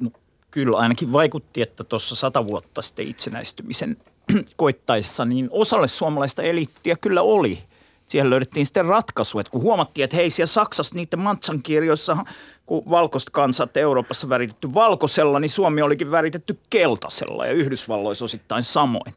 No, 0.01 0.11
kyllä 0.51 0.77
ainakin 0.77 1.13
vaikutti, 1.13 1.63
että 1.63 1.85
tuossa 1.85 2.15
sata 2.15 2.47
vuotta 2.47 2.83
sitten 2.83 3.09
itsenäistymisen 3.09 3.97
koittaessa, 4.57 5.25
niin 5.25 5.49
osalle 5.51 5.89
suomalaista 5.89 6.43
eliittiä 6.43 6.97
kyllä 6.97 7.23
oli– 7.23 7.59
siihen 8.13 8.31
löydettiin 8.31 8.67
sitten 8.67 8.85
ratkaisu, 8.85 9.39
että 9.39 9.51
kun 9.51 9.63
huomattiin, 9.63 10.05
että 10.05 10.17
hei 10.17 10.31
siellä 10.31 10.47
Saksassa 10.47 10.95
niiden 10.95 11.21
Mantsan 11.21 11.63
kirjoissa, 11.63 12.17
kun 12.67 12.83
valkoista 12.91 13.31
kansat 13.31 13.77
Euroopassa 13.77 14.29
väritetty 14.29 14.75
valkoisella, 14.75 15.41
niin 15.41 15.51
Suomi 15.51 15.83
olikin 15.83 16.11
väritetty 16.11 16.59
keltaisella 16.71 17.47
ja 17.47 17.53
Yhdysvalloissa 17.53 18.25
osittain 18.25 18.65
samoin 18.65 19.15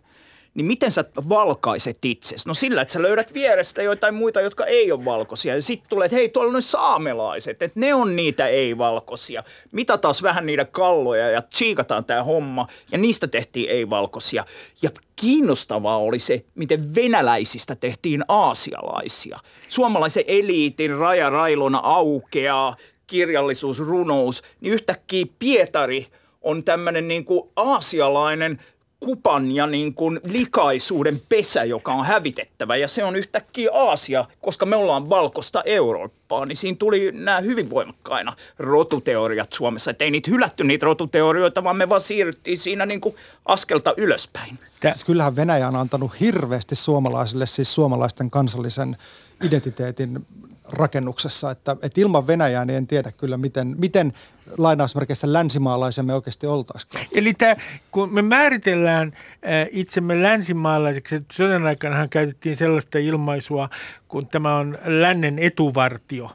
niin 0.56 0.66
miten 0.66 0.92
sä 0.92 1.06
valkaiset 1.30 2.06
itsesi? 2.06 2.48
No 2.48 2.54
sillä, 2.54 2.82
että 2.82 2.94
sä 2.94 3.02
löydät 3.02 3.34
vierestä 3.34 3.82
joitain 3.82 4.14
muita, 4.14 4.42
jotka 4.42 4.66
ei 4.66 4.92
ole 4.92 5.06
valkoisia. 5.06 5.56
Ja 5.56 5.62
sitten 5.62 5.90
tulee, 5.90 6.06
että 6.06 6.16
hei, 6.16 6.30
tuolla 6.30 6.48
on 6.48 6.54
ne 6.54 6.62
saamelaiset, 6.62 7.62
että 7.62 7.80
ne 7.80 7.94
on 7.94 8.16
niitä 8.16 8.48
ei-valkoisia. 8.48 9.44
Mitä 9.72 9.98
taas 9.98 10.24
vähän 10.24 10.46
niitä 10.46 10.66
kalloja 10.66 11.30
ja 11.30 11.42
tsiikataan 11.42 12.06
tämä 12.06 12.24
homma. 12.24 12.68
Ja 12.92 12.98
niistä 12.98 13.28
tehtiin 13.28 13.70
ei-valkoisia. 13.70 14.46
Ja 14.82 14.90
kiinnostavaa 15.16 15.98
oli 15.98 16.20
se, 16.20 16.46
miten 16.56 16.96
venäläisistä 16.96 17.76
tehtiin 17.76 18.24
aasialaisia. 18.28 19.40
Suomalaisen 19.68 20.24
eliitin 20.28 20.98
raja 20.98 21.30
railona 21.30 21.80
aukeaa, 21.84 22.76
kirjallisuus, 23.08 23.80
runous, 23.80 24.44
niin 24.62 24.74
yhtäkkiä 24.74 25.26
Pietari 25.40 26.08
on 26.42 26.64
tämmöinen 26.64 27.08
niin 27.08 27.26
aasialainen– 27.56 28.60
kupan 29.06 29.52
ja 29.52 29.68
niin 29.68 29.94
kuin 29.94 30.20
likaisuuden 30.24 31.22
pesä, 31.30 31.64
joka 31.64 31.94
on 31.94 32.06
hävitettävä. 32.06 32.76
Ja 32.76 32.88
se 32.88 33.04
on 33.04 33.16
yhtäkkiä 33.16 33.70
Aasia, 33.74 34.26
koska 34.42 34.66
me 34.66 34.76
ollaan 34.76 35.10
valkoista 35.10 35.64
Eurooppaa. 35.66 36.46
Niin 36.46 36.58
siinä 36.58 36.78
tuli 36.80 37.12
nämä 37.12 37.40
hyvin 37.40 37.70
voimakkaina 37.70 38.36
rotuteoriat 38.60 39.54
Suomessa. 39.54 39.92
Että 39.92 40.04
ei 40.04 40.12
niitä 40.12 40.32
hylätty 40.32 40.64
niitä 40.64 40.86
rotuteorioita, 40.86 41.64
vaan 41.64 41.78
me 41.78 41.90
vaan 41.90 42.02
siirryttiin 42.02 42.58
siinä 42.58 42.86
niin 42.86 43.02
kuin 43.02 43.16
askelta 43.46 43.94
ylöspäin. 43.98 44.60
Siis 44.82 45.04
kyllähän 45.04 45.36
Venäjä 45.36 45.68
on 45.68 45.76
antanut 45.76 46.20
hirveästi 46.20 46.76
suomalaisille, 46.76 47.48
siis 47.48 47.76
suomalaisten 47.76 48.30
kansallisen 48.30 48.98
identiteetin 49.44 50.26
rakennuksessa, 50.70 51.52
että, 51.52 51.72
että 51.72 52.02
ilman 52.02 52.28
Venäjää 52.28 52.66
niin 52.66 52.78
en 52.78 52.88
tiedä 52.88 53.12
kyllä, 53.12 53.38
miten, 53.38 53.76
miten 53.78 54.14
lainausmerkeissä 54.58 55.34
länsimaalaisia 55.34 56.04
me 56.04 56.14
oikeasti 56.14 56.48
oltaisikaan. 56.48 57.06
Eli 57.12 57.34
tämä, 57.34 57.56
kun 57.92 58.14
me 58.14 58.22
määritellään 58.22 59.14
äh, 59.16 59.68
itsemme 59.72 60.24
länsimaalaiseksi, 60.24 61.16
että 61.16 61.34
sodan 61.34 61.66
aikana 61.68 62.08
käytettiin 62.08 62.56
sellaista 62.56 62.98
ilmaisua, 62.98 63.70
kun 64.08 64.28
tämä 64.28 64.58
on 64.58 64.78
lännen 64.86 65.40
etuvartio 65.40 66.26
äh, 66.26 66.32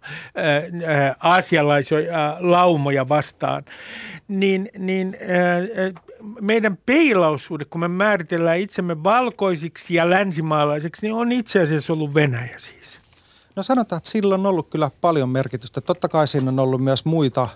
äh, 1.07 1.17
aasialaisia 1.21 1.99
laumoja 2.41 3.09
vastaan, 3.09 3.65
niin, 4.29 4.69
niin 4.79 5.17
meidän 6.41 6.79
peilaussuhde, 6.87 7.65
kun 7.65 7.81
me 7.81 7.89
määritellään 7.89 8.59
itsemme 8.59 9.05
valkoisiksi 9.05 9.95
ja 9.95 10.11
länsimaalaiseksi, 10.11 11.07
niin 11.07 11.15
on 11.15 11.33
itse 11.33 11.61
asiassa 11.61 11.93
ollut 11.93 12.15
Venäjä 12.15 12.55
siis. 12.57 13.01
No 13.57 13.63
sanotaan, 13.63 13.97
että 13.97 14.11
sillä 14.11 14.35
on 14.35 14.47
ollut 14.47 14.69
kyllä 14.69 14.91
paljon 15.01 15.29
merkitystä. 15.29 15.81
Totta 15.81 16.09
kai 16.09 16.29
siinä 16.29 16.49
on 16.49 16.59
ollut 16.59 16.85
myös 16.85 17.05
muita, 17.05 17.49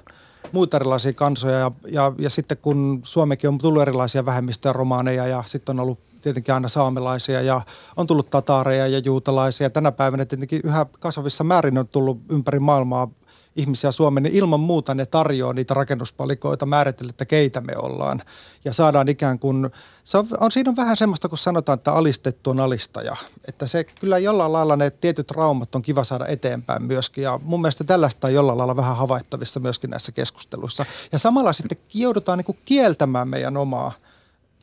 muita 0.52 0.76
erilaisia 0.76 1.12
kansoja 1.12 1.58
ja, 1.58 1.70
ja, 1.88 2.12
ja 2.18 2.30
sitten 2.30 2.56
kun 2.56 3.00
Suomekin 3.04 3.48
on 3.48 3.58
tullut 3.58 3.82
erilaisia 3.82 4.26
vähemmistöjä, 4.26 4.72
romaaneja 4.72 5.26
ja 5.26 5.44
sitten 5.46 5.76
on 5.76 5.80
ollut 5.80 5.98
tietenkin 6.22 6.54
aina 6.54 6.68
saamelaisia 6.68 7.42
ja 7.42 7.60
on 7.96 8.06
tullut 8.06 8.30
tataareja 8.30 8.86
ja 8.86 8.98
juutalaisia. 8.98 9.70
Tänä 9.70 9.92
päivänä 9.92 10.24
tietenkin 10.24 10.60
yhä 10.64 10.86
kasvavissa 11.00 11.44
määrin 11.44 11.78
on 11.78 11.88
tullut 11.88 12.18
ympäri 12.30 12.58
maailmaa 12.60 13.08
ihmisiä 13.56 13.92
Suomeen, 13.92 14.23
niin 14.23 14.34
ilman 14.34 14.61
muuta 14.61 14.94
ne 14.94 15.06
tarjoaa 15.06 15.52
niitä 15.52 15.75
rakennuspalikoita 15.75 16.66
määritellä, 16.66 17.11
että 17.11 17.25
keitä 17.25 17.61
me 17.61 17.73
ollaan. 17.76 18.23
Ja 18.64 18.73
saadaan 18.73 19.08
ikään 19.08 19.38
kuin, 19.38 19.70
se 20.04 20.18
on, 20.18 20.26
on, 20.40 20.52
siinä 20.52 20.70
on 20.70 20.76
vähän 20.76 20.96
semmoista, 20.96 21.28
kun 21.28 21.38
sanotaan, 21.38 21.78
että 21.78 21.92
alistettu 21.92 22.50
on 22.50 22.61
alistaja. 22.61 23.16
Että 23.49 23.66
se 23.66 23.84
kyllä 23.84 24.18
jollain 24.18 24.52
lailla 24.52 24.76
ne 24.76 24.90
tietyt 24.90 25.26
traumat 25.26 25.75
on 25.75 25.82
kiva 25.82 26.04
saada 26.04 26.26
eteenpäin 26.26 26.82
myöskin. 26.82 27.25
Ja 27.25 27.40
mun 27.42 27.61
mielestä 27.61 27.84
tällaista 27.84 28.26
on 28.26 28.34
jollain 28.34 28.58
lailla 28.58 28.76
vähän 28.76 28.96
havaittavissa 28.96 29.61
myöskin 29.61 29.90
näissä 29.90 30.12
keskusteluissa. 30.12 30.87
Ja 31.12 31.18
samalla 31.18 31.52
sitten 31.52 31.78
joudutaan 31.94 32.38
niin 32.38 32.46
kuin 32.46 32.58
kieltämään 32.64 33.28
meidän 33.28 33.56
omaa 33.56 33.92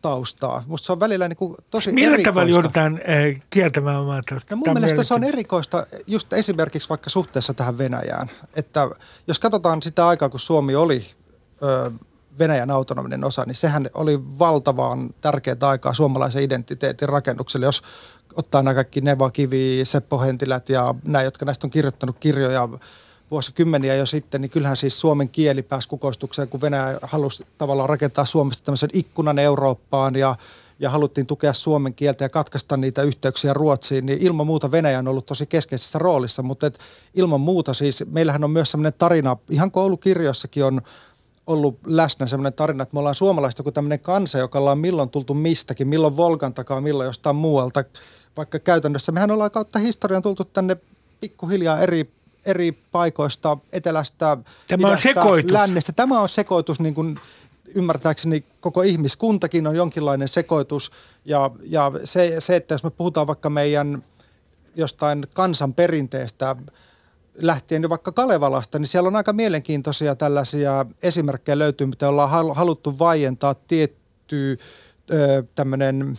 taustaa. 0.01 0.63
Musta 0.67 0.85
se 0.85 0.91
on 0.91 0.99
välillä 0.99 1.27
niin 1.27 1.37
kuin 1.37 1.55
tosi 1.69 1.91
Millä 1.91 2.07
erikoista. 2.07 2.29
tavalla 2.31 2.51
joudutaan 2.51 2.93
äh, 2.95 3.41
kieltämään 3.49 3.99
omaa 3.99 4.21
taustaa? 4.29 4.57
No 4.57 4.63
mun 4.65 4.73
mielestä 4.73 5.03
se 5.03 5.13
on 5.13 5.23
erikoista 5.23 5.83
just 6.07 6.33
esimerkiksi 6.33 6.89
vaikka 6.89 7.09
suhteessa 7.09 7.53
tähän 7.53 7.77
Venäjään. 7.77 8.31
Että 8.55 8.89
jos 9.27 9.39
katsotaan 9.39 9.81
sitä 9.81 10.07
aikaa, 10.07 10.29
kun 10.29 10.39
Suomi 10.39 10.75
oli 10.75 11.05
ö, 11.63 11.91
Venäjän 12.39 12.71
autonominen 12.71 13.23
osa, 13.23 13.43
niin 13.45 13.55
sehän 13.55 13.89
oli 13.93 14.19
valtavan 14.39 15.09
tärkeää 15.21 15.57
aikaa 15.61 15.93
suomalaisen 15.93 16.43
identiteetin 16.43 17.09
rakennukselle. 17.09 17.65
Jos 17.65 17.83
ottaa 18.35 18.63
nämä 18.63 18.73
kaikki 18.73 19.01
Neva 19.01 19.31
Kivi, 19.31 19.81
Seppo 19.83 20.19
Hentilät 20.19 20.69
ja 20.69 20.95
nämä, 21.03 21.23
jotka 21.23 21.45
näistä 21.45 21.67
on 21.67 21.71
kirjoittanut 21.71 22.17
kirjoja– 22.19 22.69
vuosikymmeniä 23.31 23.95
jo 23.95 24.05
sitten, 24.05 24.41
niin 24.41 24.51
kyllähän 24.51 24.77
siis 24.77 24.99
suomen 24.99 25.29
kieli 25.29 25.61
pääsi 25.61 25.87
kukoistukseen, 25.89 26.47
kun 26.47 26.61
Venäjä 26.61 26.99
halusi 27.01 27.45
tavallaan 27.57 27.89
rakentaa 27.89 28.25
Suomesta 28.25 28.65
tämmöisen 28.65 28.89
ikkunan 28.93 29.39
Eurooppaan 29.39 30.15
ja, 30.15 30.35
ja 30.79 30.89
haluttiin 30.89 31.27
tukea 31.27 31.53
suomen 31.53 31.93
kieltä 31.93 32.23
ja 32.23 32.29
katkaista 32.29 32.77
niitä 32.77 33.01
yhteyksiä 33.03 33.53
Ruotsiin, 33.53 34.05
niin 34.05 34.19
ilman 34.21 34.47
muuta 34.47 34.71
Venäjä 34.71 34.99
on 34.99 35.07
ollut 35.07 35.25
tosi 35.25 35.45
keskeisessä 35.45 35.99
roolissa, 35.99 36.43
mutta 36.43 36.67
et 36.67 36.79
ilman 37.13 37.41
muuta 37.41 37.73
siis 37.73 38.03
meillähän 38.11 38.43
on 38.43 38.51
myös 38.51 38.71
semmoinen 38.71 38.93
tarina, 38.97 39.37
ihan 39.49 39.71
koulukirjoissakin 39.71 40.65
on 40.65 40.81
ollut 41.47 41.79
läsnä 41.85 42.25
semmoinen 42.25 42.53
tarina, 42.53 42.83
että 42.83 42.93
me 42.93 42.99
ollaan 42.99 43.15
suomalaista 43.15 43.63
kuin 43.63 43.73
tämmöinen 43.73 43.99
kansa, 43.99 44.37
joka 44.37 44.59
ollaan 44.59 44.79
milloin 44.79 45.09
tultu 45.09 45.33
mistäkin, 45.33 45.87
milloin 45.87 46.17
Volkan 46.17 46.53
takaa, 46.53 46.81
milloin 46.81 47.07
jostain 47.07 47.35
muualta, 47.35 47.83
vaikka 48.37 48.59
käytännössä 48.59 49.11
mehän 49.11 49.31
ollaan 49.31 49.51
kautta 49.51 49.79
historian 49.79 50.21
tultu 50.21 50.45
tänne 50.45 50.77
pikkuhiljaa 51.19 51.79
eri 51.79 52.11
eri 52.45 52.77
paikoista, 52.91 53.57
etelästä, 53.71 54.37
Tämä 54.67 54.87
idästä, 54.87 55.09
on 55.09 55.15
sekoitus. 55.15 55.51
lännestä. 55.51 55.91
Tämä 55.91 56.19
on 56.19 56.29
sekoitus, 56.29 56.79
niin 56.79 56.93
kuin 56.93 57.19
ymmärtääkseni 57.75 58.43
koko 58.59 58.81
ihmiskuntakin 58.81 59.67
on 59.67 59.75
jonkinlainen 59.75 60.27
sekoitus. 60.27 60.91
Ja, 61.25 61.51
ja 61.63 61.91
se, 62.03 62.35
se, 62.39 62.55
että 62.55 62.73
jos 62.73 62.83
me 62.83 62.89
puhutaan 62.89 63.27
vaikka 63.27 63.49
meidän 63.49 64.03
jostain 64.75 65.27
kansan 65.33 65.73
perinteestä, 65.73 66.55
lähtien 67.35 67.83
jo 67.83 67.89
vaikka 67.89 68.11
Kalevalasta, 68.11 68.79
niin 68.79 68.87
siellä 68.87 69.07
on 69.07 69.15
aika 69.15 69.33
mielenkiintoisia 69.33 70.15
tällaisia 70.15 70.85
esimerkkejä 71.03 71.59
löytyy, 71.59 71.87
mitä 71.87 72.09
ollaan 72.09 72.55
haluttu 72.55 72.99
vaientaa 72.99 73.53
tietty 73.53 74.59
tämmöinen 75.55 76.17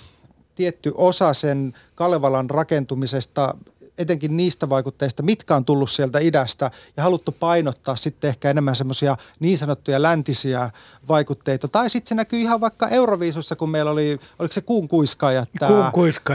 tietty 0.55 0.93
osa 0.95 1.35
sen 1.35 1.75
Kalevalan 1.95 2.51
rakentumisesta 2.51 3.55
etenkin 4.03 4.37
niistä 4.37 4.69
vaikutteista, 4.69 5.23
mitkä 5.23 5.57
on 5.57 5.65
tullut 5.65 5.91
sieltä 5.91 6.19
idästä 6.19 6.71
ja 6.97 7.03
haluttu 7.03 7.33
painottaa 7.41 7.97
sitten 7.97 8.29
ehkä 8.29 8.51
enemmän 8.51 8.77
semmoisia 8.77 9.17
niin 9.41 9.59
sanottuja 9.59 10.03
läntisiä 10.03 10.71
vaikutteita. 11.09 11.69
Tai 11.69 11.91
sitten 11.91 12.09
se 12.09 12.15
näkyy 12.15 12.41
ihan 12.41 12.61
vaikka 12.61 12.89
Euroviisussa, 12.89 13.57
kun 13.57 13.71
meillä 13.71 13.91
oli, 13.91 14.21
oliko 14.39 14.53
se 14.53 14.61
Kuun 14.61 14.89
kuiskaajat, 14.89 15.49
tämä, 15.59 15.93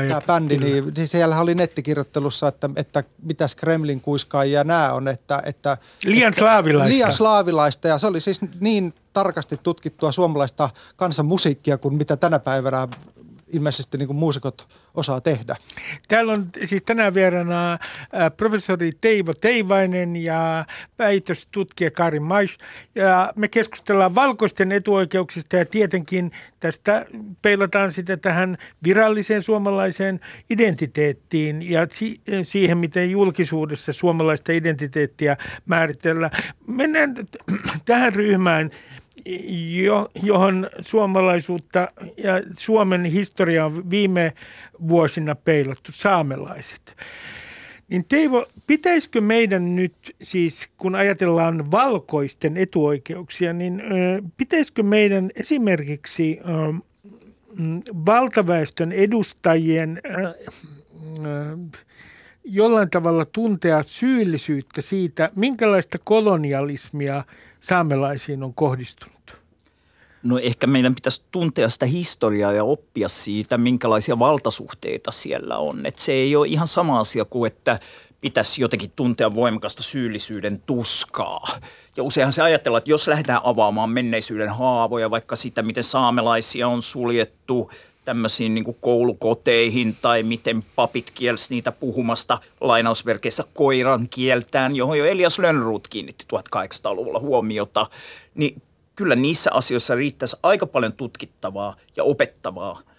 tämä 0.07 0.21
bändi, 0.27 0.57
niin, 0.57 0.93
niin 0.97 1.07
siellä 1.07 1.39
oli 1.39 1.55
nettikirjoittelussa, 1.55 2.47
että, 2.47 2.69
että 2.75 3.03
mitäs 3.23 3.55
Kremlin 3.55 4.01
kuiskaajia 4.01 4.63
nämä 4.63 4.93
on. 4.93 5.07
Että, 5.07 5.41
että, 5.45 5.77
liian 6.05 6.33
slaavilaista. 6.33 6.93
Liian 6.93 7.11
slaavilaista 7.11 7.87
ja 7.87 7.97
se 7.97 8.07
oli 8.07 8.21
siis 8.21 8.41
niin 8.59 8.93
tarkasti 9.13 9.59
tutkittua 9.63 10.11
suomalaista 10.11 10.69
kansanmusiikkia 10.95 11.77
kuin 11.77 11.93
mitä 11.93 12.17
tänä 12.17 12.39
päivänä 12.39 12.87
ilmeisesti 13.53 13.97
niin 13.97 14.07
kuin 14.07 14.17
muusikot 14.17 14.67
osaa 14.93 15.21
tehdä. 15.21 15.55
Täällä 16.07 16.33
on 16.33 16.49
siis 16.65 16.83
tänään 16.83 17.13
vieraana 17.13 17.73
äh, 17.73 17.79
professori 18.37 18.91
Teivo 19.01 19.33
Teivainen 19.33 20.15
ja 20.15 20.65
väitöstutkija 20.99 21.91
Karin 21.91 22.23
Mais. 22.23 22.57
Ja 22.95 23.33
me 23.35 23.47
keskustellaan 23.47 24.15
valkoisten 24.15 24.71
etuoikeuksista 24.71 25.55
ja 25.55 25.65
tietenkin 25.65 26.31
tästä 26.59 27.05
peilataan 27.41 27.91
sitä 27.91 28.17
tähän 28.17 28.57
viralliseen 28.83 29.43
suomalaiseen 29.43 30.19
identiteettiin 30.49 31.71
ja 31.71 31.87
si- 31.91 32.21
siihen, 32.43 32.77
miten 32.77 33.11
julkisuudessa 33.11 33.93
suomalaista 33.93 34.51
identiteettiä 34.51 35.37
määritellään. 35.65 36.31
Mennään 36.67 37.15
tähän 37.85 38.13
ryhmään 38.13 38.69
jo, 39.81 40.09
johon 40.23 40.69
suomalaisuutta 40.81 41.87
ja 42.17 42.41
Suomen 42.57 43.03
historia 43.03 43.65
on 43.65 43.89
viime 43.89 44.33
vuosina 44.89 45.35
peilattu, 45.35 45.91
saamelaiset. 45.91 46.97
Niin 47.89 48.05
Teivo, 48.05 48.45
pitäisikö 48.67 49.21
meidän 49.21 49.75
nyt 49.75 50.15
siis, 50.21 50.69
kun 50.77 50.95
ajatellaan 50.95 51.71
valkoisten 51.71 52.57
etuoikeuksia, 52.57 53.53
niin 53.53 53.83
pitäisikö 54.37 54.83
meidän 54.83 55.31
esimerkiksi 55.35 56.39
valtaväestön 58.05 58.91
edustajien 58.91 60.01
jollain 62.43 62.89
tavalla 62.89 63.25
tuntea 63.25 63.83
syyllisyyttä 63.83 64.81
siitä, 64.81 65.29
minkälaista 65.35 65.97
kolonialismia– 66.03 67.23
saamelaisiin 67.59 68.43
on 68.43 68.53
kohdistunut? 68.53 69.17
No 70.23 70.39
ehkä 70.39 70.67
meidän 70.67 70.95
pitäisi 70.95 71.25
tuntea 71.31 71.69
sitä 71.69 71.85
historiaa 71.85 72.51
ja 72.51 72.63
oppia 72.63 73.09
siitä, 73.09 73.57
minkälaisia 73.57 74.19
valtasuhteita 74.19 75.11
siellä 75.11 75.57
on. 75.57 75.85
Et 75.85 75.99
se 75.99 76.11
ei 76.11 76.35
ole 76.35 76.47
ihan 76.47 76.67
sama 76.67 76.99
asia 76.99 77.25
kuin, 77.25 77.51
että 77.51 77.79
pitäisi 78.21 78.61
jotenkin 78.61 78.91
tuntea 78.95 79.35
voimakasta 79.35 79.83
syyllisyyden 79.83 80.61
tuskaa. 80.61 81.59
Ja 81.97 82.03
useinhan 82.03 82.33
se 82.33 82.41
ajatellaan, 82.41 82.77
että 82.77 82.91
jos 82.91 83.07
lähdetään 83.07 83.41
avaamaan 83.43 83.89
menneisyyden 83.89 84.49
haavoja, 84.49 85.11
vaikka 85.11 85.35
sitä, 85.35 85.61
miten 85.61 85.83
saamelaisia 85.83 86.67
on 86.67 86.81
suljettu 86.81 87.71
tämmöisiin 88.07 88.55
niin 88.55 88.63
kuin 88.63 88.77
koulukoteihin 88.81 89.95
tai 90.01 90.23
miten 90.23 90.63
papit 90.75 91.11
kielsi 91.11 91.53
niitä 91.53 91.71
puhumasta 91.71 92.39
lainausverkeissä 92.61 93.43
koiran 93.53 94.09
kieltään, 94.09 94.75
johon 94.75 94.97
jo 94.97 95.05
Elias 95.05 95.39
Lönnruut 95.39 95.87
kiinnitti 95.87 96.25
1800-luvulla 96.33 97.19
huomiota, 97.19 97.87
niin 98.35 98.61
kyllä 98.95 99.15
niissä 99.15 99.51
asioissa 99.53 99.95
riittäisi 99.95 100.37
aika 100.43 100.65
paljon 100.67 100.93
tutkittavaa 100.93 101.75
ja 101.95 102.03
opettavaa– 102.03 102.81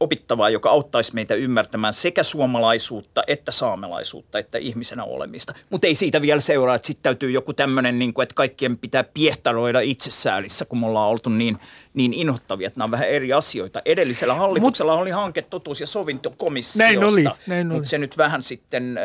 opittavaa, 0.00 0.50
joka 0.50 0.70
auttaisi 0.70 1.14
meitä 1.14 1.34
ymmärtämään 1.34 1.92
sekä 1.92 2.22
suomalaisuutta 2.22 3.22
että 3.26 3.52
saamelaisuutta 3.52 4.38
että 4.38 4.58
ihmisenä 4.58 5.04
olemista. 5.04 5.54
Mutta 5.70 5.86
ei 5.86 5.94
siitä 5.94 6.22
vielä 6.22 6.40
seuraa, 6.40 6.74
että 6.74 6.86
sitten 6.86 7.02
täytyy 7.02 7.30
joku 7.30 7.52
tämmöinen, 7.52 7.98
niin 7.98 8.14
että 8.22 8.34
kaikkien 8.34 8.78
pitää 8.78 9.04
piehtaroida 9.04 9.80
itsesäälissä, 9.80 10.64
kun 10.64 10.80
me 10.80 10.86
ollaan 10.86 11.08
oltu 11.08 11.30
niin, 11.30 11.58
niin 11.94 12.14
inhottavia, 12.14 12.66
että 12.66 12.78
nämä 12.78 12.84
on 12.84 12.90
vähän 12.90 13.08
eri 13.08 13.32
asioita. 13.32 13.82
Edellisellä 13.84 14.34
hallituksella 14.34 14.92
Mut, 14.92 15.02
oli 15.02 15.10
hanke 15.10 15.42
totuus- 15.42 15.80
ja 15.80 15.86
sovintokomissiosta, 15.86 16.84
näin 16.84 17.04
oli, 17.04 17.24
näin 17.46 17.66
oli. 17.66 17.74
mutta 17.74 17.90
se 17.90 17.98
nyt 17.98 18.18
vähän 18.18 18.42
sitten 18.42 18.98
äh, 18.98 19.04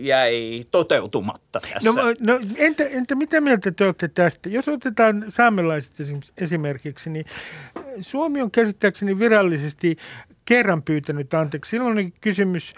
jäi 0.00 0.64
toteutumatta 0.70 1.60
tässä. 1.60 1.92
No, 1.92 2.02
no 2.20 2.40
entä, 2.56 2.84
entä 2.84 3.14
mitä 3.14 3.40
mieltä 3.40 3.70
te 3.70 3.84
olette 3.84 4.08
tästä? 4.08 4.48
Jos 4.48 4.68
otetaan 4.68 5.24
saamelaiset 5.28 5.92
esimerkiksi, 6.38 7.10
niin 7.10 7.24
Suomi 8.00 8.42
on 8.42 8.50
käsittääkseni 8.50 9.18
virallisesti 9.18 9.89
kerran 10.44 10.82
pyytänyt 10.82 11.34
anteeksi. 11.34 11.70
Silloin 11.70 11.92
oli 11.92 12.12
kysymys 12.20 12.74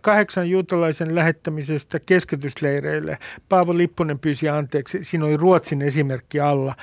kahdeksan 0.00 0.50
juutalaisen 0.50 1.14
lähettämisestä 1.14 2.00
keskitysleireille. 2.00 3.18
Paavo 3.48 3.76
Lipponen 3.76 4.18
pyysi 4.18 4.48
anteeksi. 4.48 5.04
Siinä 5.04 5.24
oli 5.24 5.36
Ruotsin 5.36 5.82
esimerkki 5.82 6.40
alla. 6.40 6.74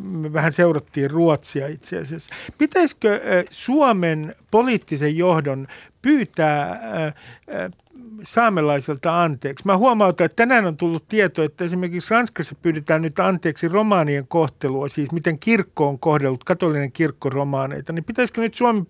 Me 0.00 0.32
vähän 0.32 0.52
seurattiin 0.52 1.10
Ruotsia 1.10 1.66
itse 1.66 1.98
asiassa. 1.98 2.34
Pitäisikö 2.58 3.20
Suomen 3.50 4.34
poliittisen 4.50 5.16
johdon 5.16 5.66
pyytää 6.02 6.80
saamelaisilta 8.22 9.22
anteeksi. 9.22 9.66
Mä 9.66 9.76
huomautan, 9.76 10.24
että 10.24 10.36
tänään 10.36 10.66
on 10.66 10.76
tullut 10.76 11.08
tieto, 11.08 11.42
että 11.42 11.64
esimerkiksi 11.64 12.14
Ranskassa 12.14 12.54
pyydetään 12.54 13.02
nyt 13.02 13.18
anteeksi 13.18 13.68
romaanien 13.68 14.26
kohtelua, 14.26 14.88
siis 14.88 15.12
miten 15.12 15.38
kirkko 15.38 15.88
on 15.88 15.98
kohdellut, 15.98 16.44
katolinen 16.44 16.92
kirkko 16.92 17.30
romaaneita, 17.30 17.92
niin 17.92 18.04
pitäisikö 18.04 18.40
nyt 18.40 18.54
Suomen 18.54 18.86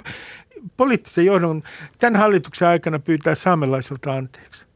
poliittisen 0.76 1.24
johdon 1.24 1.62
tämän 1.98 2.20
hallituksen 2.20 2.68
aikana 2.68 2.98
pyytää 2.98 3.34
saamelaisilta 3.34 4.12
anteeksi? 4.12 4.66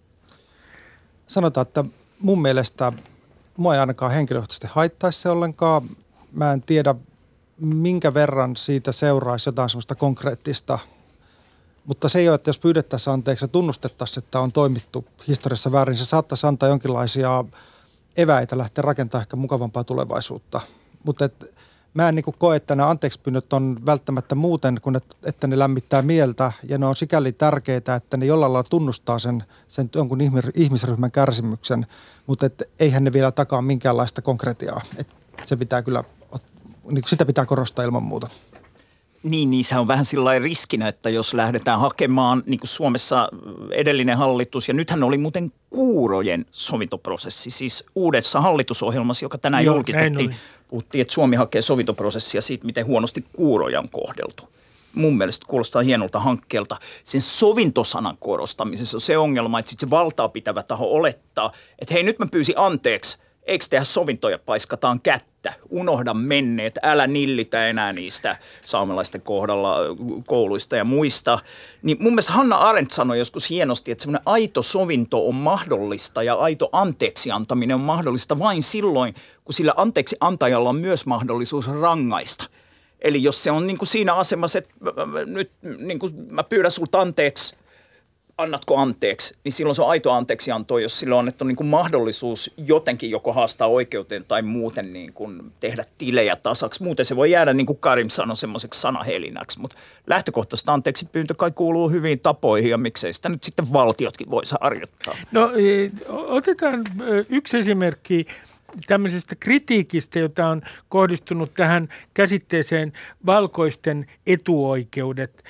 Sanotaan, 1.27 1.67
että 1.67 1.85
mun 2.21 2.43
mielestä 2.43 2.93
mua 3.57 3.75
ei 3.75 3.81
ainakaan 3.81 4.12
henkilökohtaisesti 4.12 4.67
haittaisi 4.71 5.21
se 5.21 5.29
ollenkaan. 5.29 5.83
Mä 6.33 6.53
en 6.53 6.62
tiedä, 6.62 6.95
minkä 7.61 8.15
verran 8.15 8.57
siitä 8.57 8.93
seuraisi 8.93 9.49
jotain 9.49 9.71
semmoista 9.71 9.95
konkreettista 9.95 10.79
mutta 11.87 12.09
se 12.09 12.18
ei 12.18 12.29
ole, 12.29 12.35
että 12.35 12.49
jos 12.49 12.59
pyydettäisiin 12.59 13.14
anteeksi 13.14 13.45
ja 13.45 13.49
tunnustettaisiin, 13.49 14.25
että 14.25 14.40
on 14.40 14.53
toimittu 14.53 15.05
historiassa 15.29 15.73
väärin, 15.73 15.97
se 15.97 16.05
saattaisi 16.05 16.47
antaa 16.47 16.68
jonkinlaisia 16.68 17.45
eväitä 18.16 18.59
lähteä 18.59 18.83
rakentamaan 18.83 19.23
ehkä 19.23 19.37
mukavampaa 19.37 19.85
tulevaisuutta. 19.85 20.61
Mutta 21.05 21.25
et, 21.25 21.57
mä 21.95 22.09
en 22.09 22.14
niin 22.14 22.25
koe, 22.38 22.57
että 22.57 22.75
nämä 22.75 22.90
anteeksi 22.90 23.21
on 23.53 23.87
välttämättä 23.87 24.35
muuten 24.35 24.79
kuin, 24.83 24.97
että, 24.97 25.16
että 25.25 25.47
ne 25.47 25.59
lämmittää 25.59 26.03
mieltä 26.03 26.53
ja 26.68 26.79
ne 26.79 26.87
on 26.87 26.97
sikäli 26.97 27.33
tärkeitä, 27.33 27.95
että 27.95 28.16
ne 28.16 28.27
jollain 28.27 28.53
lailla 28.53 28.68
tunnustaa 28.71 29.18
sen, 29.18 29.45
sen 29.68 29.90
jonkun 29.95 30.18
ihmisryhmän 30.55 31.11
kärsimyksen, 31.11 31.87
mutta 32.27 32.47
et, 32.47 32.71
eihän 32.81 33.05
ne 33.05 33.12
vielä 33.12 33.33
takaa 33.33 33.62
minkäänlaista 33.62 34.23
konkretiaa. 34.23 34.81
Et 34.97 35.07
se 35.47 35.57
pitää 35.57 35.83
kyllä, 35.83 36.05
niin 36.90 37.05
sitä 37.07 37.27
pitää 37.27 37.47
korostaa 37.47 37.85
ilman 37.85 38.03
muuta. 38.03 38.29
Niin, 39.22 39.50
niin 39.50 39.64
se 39.64 39.78
on 39.78 39.88
vähän 39.88 40.04
sillä 40.04 40.38
riskinä, 40.38 40.88
että 40.88 41.11
jos 41.11 41.35
lähdetään 41.35 41.80
hakemaan, 41.80 42.42
niin 42.46 42.61
kuin 42.61 42.68
Suomessa 42.68 43.28
edellinen 43.70 44.18
hallitus, 44.18 44.68
ja 44.68 44.74
nythän 44.74 45.02
oli 45.02 45.18
muuten 45.18 45.52
kuurojen 45.70 46.46
sovintoprosessi, 46.50 47.50
siis 47.50 47.85
uudessa 47.94 48.40
hallitusohjelmassa, 48.40 49.24
joka 49.24 49.38
tänään 49.38 49.64
Joo, 49.64 49.74
julkistettiin, 49.74 50.35
puhuttiin, 50.68 51.02
että 51.02 51.14
Suomi 51.14 51.37
hakee 51.37 51.62
sovintoprosessia 51.62 52.40
siitä, 52.40 52.66
miten 52.66 52.87
huonosti 52.87 53.24
kuuroja 53.32 53.80
on 53.80 53.88
kohdeltu. 53.88 54.48
Mun 54.94 55.16
mielestä 55.16 55.46
kuulostaa 55.48 55.82
hienolta 55.82 56.20
hankkeelta. 56.20 56.76
Sen 57.04 57.20
sovintosanan 57.20 58.16
korostamisessa 58.20 58.96
on 58.96 59.00
se 59.00 59.18
ongelma, 59.18 59.58
että 59.58 59.70
sitten 59.70 59.87
se 59.87 59.90
valtaa 59.90 60.28
pitävä 60.28 60.62
taho 60.62 60.87
olettaa, 60.87 61.52
että 61.78 61.94
hei 61.94 62.02
nyt 62.02 62.18
mä 62.18 62.26
pyysin 62.26 62.58
anteeksi, 62.58 63.18
eikö 63.46 63.64
tehdä 63.70 63.85
sovintoja, 63.85 64.38
paiskataan 64.38 65.00
kättä, 65.00 65.55
unohda 65.70 66.14
menneet, 66.14 66.78
älä 66.83 67.07
nillitä 67.07 67.68
enää 67.68 67.92
niistä 67.92 68.37
saamelaisten 68.66 69.20
kohdalla 69.20 69.76
kouluista 70.26 70.76
ja 70.76 70.85
muista. 70.85 71.38
Niin 71.83 71.96
mun 72.00 72.12
mielestä 72.12 72.33
Hanna 72.33 72.57
Arendt 72.57 72.90
sanoi 72.90 73.18
joskus 73.18 73.50
hienosti, 73.50 73.92
että 73.92 74.02
semmoinen 74.02 74.22
aito 74.26 74.62
sovinto 74.62 75.28
on 75.28 75.35
mahdollista 75.35 76.22
ja 76.22 76.35
aito 76.35 76.68
anteeksi 76.72 77.31
antaminen 77.31 77.74
on 77.74 77.81
mahdollista 77.81 78.38
vain 78.38 78.62
silloin, 78.62 79.14
kun 79.44 79.55
sillä 79.55 79.74
anteeksi 79.76 80.16
antajalla 80.20 80.68
on 80.68 80.76
myös 80.76 81.07
mahdollisuus 81.07 81.68
rangaista. 81.68 82.44
Eli 83.00 83.22
jos 83.22 83.42
se 83.42 83.50
on 83.50 83.66
niin 83.66 83.78
kuin 83.78 83.88
siinä 83.88 84.14
asemassa, 84.14 84.59
että 84.59 84.74
nyt 85.26 85.50
niin 85.78 85.98
kuin 85.98 86.12
mä 86.31 86.42
pyydän 86.42 86.70
sulta 86.70 87.00
anteeksi– 87.00 87.57
annatko 88.42 88.76
anteeksi, 88.76 89.37
niin 89.44 89.52
silloin 89.52 89.74
se 89.74 89.83
on 89.83 89.88
aito 89.88 90.12
anteeksianto, 90.12 90.78
jos 90.78 90.98
sillä 90.98 91.14
on 91.14 91.18
annettu 91.18 91.44
niin 91.44 91.57
kuin 91.57 91.66
mahdollisuus 91.66 92.55
jotenkin 92.57 93.11
joko 93.11 93.33
haastaa 93.33 93.68
oikeuteen 93.68 94.24
tai 94.24 94.42
muuten 94.42 94.92
niin 94.92 95.12
kuin 95.12 95.52
tehdä 95.61 95.85
tilejä 95.98 96.37
tasaksi. 96.37 96.83
Muuten 96.83 97.07
se 97.07 97.16
voi 97.16 97.31
jäädä, 97.31 97.52
niin 97.52 97.66
kuin 97.66 97.78
Karim 97.78 98.09
sanoi, 98.09 98.37
semmoiseksi 98.37 98.81
sanahelinäksi, 98.81 99.61
mutta 99.61 99.76
lähtökohtaisesti 100.07 100.70
anteeksi 100.70 101.09
pyyntö 101.12 101.35
kai 101.35 101.50
kuuluu 101.50 101.90
hyviin 101.90 102.20
tapoihin 102.20 102.70
ja 102.70 102.78
miksei 102.78 103.12
sitä 103.12 103.28
nyt 103.28 103.44
sitten 103.44 103.72
valtiotkin 103.72 104.31
voisi 104.31 104.55
harjoittaa. 104.61 105.14
No 105.33 105.50
e, 105.50 105.90
otetaan 106.11 106.81
e, 106.81 107.24
yksi 107.28 107.59
esimerkki 107.59 108.26
tämmöisestä 108.87 109.35
kritiikistä, 109.40 110.18
jota 110.18 110.46
on 110.46 110.62
kohdistunut 110.88 111.55
tähän 111.55 111.88
käsitteeseen 112.14 112.92
valkoisten 113.26 114.07
etuoikeudet 114.26 115.44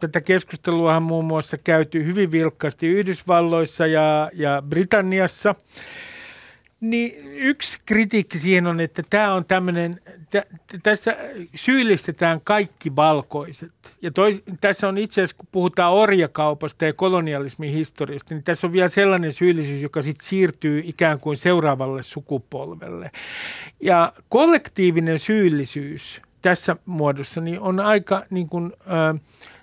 tätä 0.00 0.20
keskustelua 0.20 0.96
on 0.96 1.02
muun 1.02 1.24
muassa 1.24 1.58
käyty 1.58 2.04
hyvin 2.04 2.30
vilkkaasti 2.30 2.86
Yhdysvalloissa 2.86 3.86
ja, 3.86 4.30
ja 4.34 4.62
Britanniassa. 4.68 5.54
Niin 6.80 7.32
yksi 7.32 7.80
kritiikki 7.86 8.38
siihen 8.38 8.66
on, 8.66 8.80
että 8.80 9.02
tämä 9.10 9.34
on 9.34 9.44
tämmöinen, 9.44 10.00
tässä 10.82 11.16
syyllistetään 11.54 12.40
kaikki 12.44 12.96
valkoiset. 12.96 13.72
Ja 14.02 14.10
toi, 14.10 14.42
tässä 14.60 14.88
on 14.88 14.98
itse 14.98 15.20
asiassa, 15.20 15.36
kun 15.36 15.48
puhutaan 15.52 15.92
orjakaupasta 15.92 16.84
ja 16.84 16.92
kolonialismin 16.92 17.70
historiasta, 17.72 18.34
niin 18.34 18.44
tässä 18.44 18.66
on 18.66 18.72
vielä 18.72 18.88
sellainen 18.88 19.32
syyllisyys, 19.32 19.82
joka 19.82 20.02
sitten 20.02 20.26
siirtyy 20.26 20.82
ikään 20.84 21.20
kuin 21.20 21.36
seuraavalle 21.36 22.02
sukupolvelle. 22.02 23.10
Ja 23.80 24.12
kollektiivinen 24.28 25.18
syyllisyys 25.18 26.22
tässä 26.46 26.76
muodossa 26.84 27.40
niin 27.40 27.60
on 27.60 27.80
aika 27.80 28.22
niin 28.30 28.48
kuin, 28.48 28.72
äh, 28.80 29.20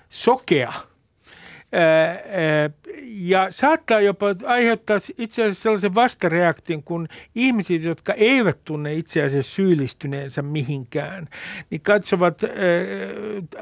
sokea– 0.09 0.73
ja 3.05 3.47
saattaa 3.49 4.01
jopa 4.01 4.25
aiheuttaa 4.45 4.97
itse 5.17 5.43
asiassa 5.43 5.61
sellaisen 5.61 5.95
vastareaktion, 5.95 6.83
kun 6.83 7.07
ihmiset, 7.35 7.83
jotka 7.83 8.13
eivät 8.13 8.57
tunne 8.65 8.93
itse 8.93 9.23
asiassa 9.23 9.51
syyllistyneensä 9.51 10.41
mihinkään, 10.41 11.27
niin 11.69 11.81
katsovat, 11.81 12.41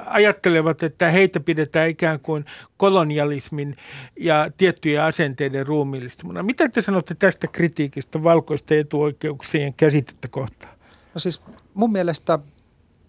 ajattelevat, 0.06 0.84
että 0.84 1.12
heitä 1.12 1.40
pidetään 1.40 1.90
ikään 1.90 2.20
kuin 2.20 2.46
kolonialismin 2.78 3.76
ja 4.20 4.52
tiettyjen 4.58 5.04
asenteiden 5.04 5.68
ruumiillistumana. 5.68 6.44
Mitä 6.44 6.70
te 6.70 6.82
sanotte 6.82 7.16
tästä 7.16 7.48
kritiikistä 7.48 8.24
valkoisten 8.24 8.80
etuoikeuksien 8.80 9.74
käsitettä 9.74 10.28
kohtaan? 10.28 10.74
No 11.14 11.20
siis 11.20 11.42
mun 11.74 11.92
mielestä 11.92 12.40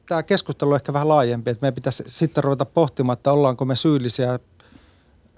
tämä 0.09 0.23
keskustelu 0.23 0.71
on 0.71 0.77
ehkä 0.77 0.93
vähän 0.93 1.09
laajempi, 1.09 1.51
että 1.51 1.63
meidän 1.63 1.75
pitäisi 1.75 2.05
sitten 2.07 2.45
ruveta 2.45 2.65
pohtimaan, 2.65 3.17
että 3.17 3.33
ollaanko 3.33 3.65
me 3.65 3.77
syyllisiä 3.77 4.39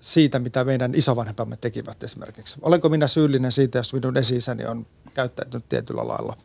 siitä, 0.00 0.38
mitä 0.38 0.64
meidän 0.64 0.94
isovanhempamme 0.94 1.56
tekivät 1.56 2.02
esimerkiksi. 2.02 2.58
Olenko 2.62 2.88
minä 2.88 3.08
syyllinen 3.08 3.52
siitä, 3.52 3.78
jos 3.78 3.92
minun 3.92 4.16
esi 4.16 4.38
on 4.70 4.86
käyttäytynyt 5.14 5.68
tietyllä 5.68 6.08
lailla? 6.08 6.36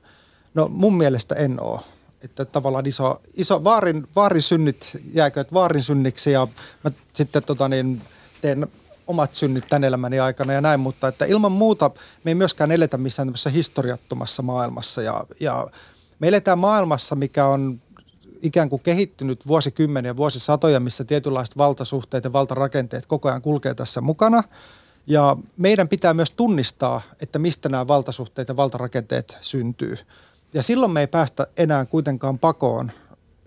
No 0.54 0.68
mun 0.68 0.98
mielestä 0.98 1.36
en 1.36 1.62
ole. 1.62 1.80
Että 2.22 2.46
tavallaan 2.46 2.86
iso, 2.86 3.22
iso 3.34 3.64
vaarin, 3.64 4.08
vaarin 4.16 4.42
synnit 4.42 4.98
jääkö 5.14 5.46
vaarin 5.54 5.84
synniksi 5.84 6.32
ja 6.32 6.48
mä 6.84 6.92
sitten 7.14 7.44
tota 7.44 7.70
niin, 7.70 8.02
teen 8.42 8.68
omat 9.08 9.36
synnit 9.36 9.68
tän 9.70 9.84
elämäni 9.84 10.20
aikana 10.20 10.54
ja 10.54 10.62
näin, 10.62 10.80
mutta 10.80 11.08
että 11.08 11.26
ilman 11.26 11.52
muuta 11.52 11.92
me 12.24 12.32
ei 12.32 12.36
myöskään 12.36 12.72
eletä 12.72 12.98
missään 12.98 13.28
tämmöisessä 13.28 13.50
historiattomassa 13.50 14.44
maailmassa 14.44 15.02
ja, 15.02 15.24
ja 15.40 15.68
me 16.20 16.28
eletään 16.28 16.60
maailmassa, 16.60 17.16
mikä 17.16 17.46
on 17.46 17.82
ikään 18.42 18.70
kuin 18.70 18.82
kehittynyt 18.82 19.48
vuosikymmeniä, 19.48 20.18
vuosisatoja, 20.18 20.80
missä 20.80 21.04
tietynlaiset 21.04 21.58
valtasuhteet 21.58 22.24
ja 22.24 22.34
valtarakenteet 22.34 23.06
koko 23.06 23.30
ajan 23.30 23.42
kulkee 23.42 23.74
tässä 23.74 24.02
mukana. 24.02 24.44
Ja 25.08 25.38
meidän 25.58 25.88
pitää 25.88 26.14
myös 26.14 26.32
tunnistaa, 26.32 27.02
että 27.22 27.40
mistä 27.40 27.70
nämä 27.70 27.88
valtasuhteet 27.88 28.48
ja 28.48 28.56
valtarakenteet 28.56 29.38
syntyy. 29.42 29.98
Ja 30.54 30.64
silloin 30.64 30.92
me 30.92 31.00
ei 31.00 31.08
päästä 31.08 31.48
enää 31.58 31.86
kuitenkaan 31.86 32.40
pakoon 32.40 32.92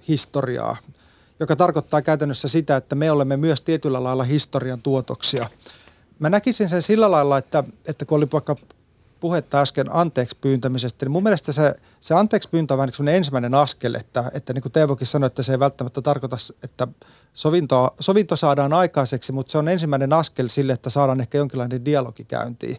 historiaa, 0.08 0.76
joka 1.40 1.56
tarkoittaa 1.56 2.02
käytännössä 2.02 2.48
sitä, 2.48 2.76
että 2.76 2.94
me 2.94 3.10
olemme 3.10 3.36
myös 3.36 3.60
tietyllä 3.60 4.02
lailla 4.02 4.24
historian 4.24 4.82
tuotoksia. 4.82 5.48
Mä 6.18 6.30
näkisin 6.30 6.68
sen 6.68 6.82
sillä 6.82 7.10
lailla, 7.10 7.38
että, 7.38 7.64
että 7.88 8.04
kun 8.04 8.16
oli 8.16 8.28
vaikka 8.32 8.56
puhetta 9.22 9.60
äsken 9.60 9.86
anteeksi 9.90 10.36
pyyntämisestä, 10.40 11.06
niin 11.06 11.12
mun 11.12 11.22
mielestä 11.22 11.52
se, 11.52 11.74
se 12.00 12.14
anteeksi 12.14 12.48
pyyntö 12.48 12.74
on 12.74 12.78
vähän 12.78 12.90
niin 12.98 13.08
ensimmäinen 13.08 13.54
askel, 13.54 13.94
että, 13.94 14.30
että 14.34 14.52
niin 14.52 14.62
kuin 14.62 14.72
Teivokin 14.72 15.06
sanoi, 15.06 15.26
että 15.26 15.42
se 15.42 15.52
ei 15.52 15.58
välttämättä 15.58 16.02
tarkoita, 16.02 16.36
että 16.64 16.88
sovinto, 17.34 17.94
sovinto 18.00 18.36
saadaan 18.36 18.72
aikaiseksi, 18.72 19.32
mutta 19.32 19.50
se 19.50 19.58
on 19.58 19.68
ensimmäinen 19.68 20.12
askel 20.12 20.48
sille, 20.48 20.72
että 20.72 20.90
saadaan 20.90 21.20
ehkä 21.20 21.38
jonkinlainen 21.38 21.84
dialogi 21.84 22.24
käyntiin. 22.24 22.76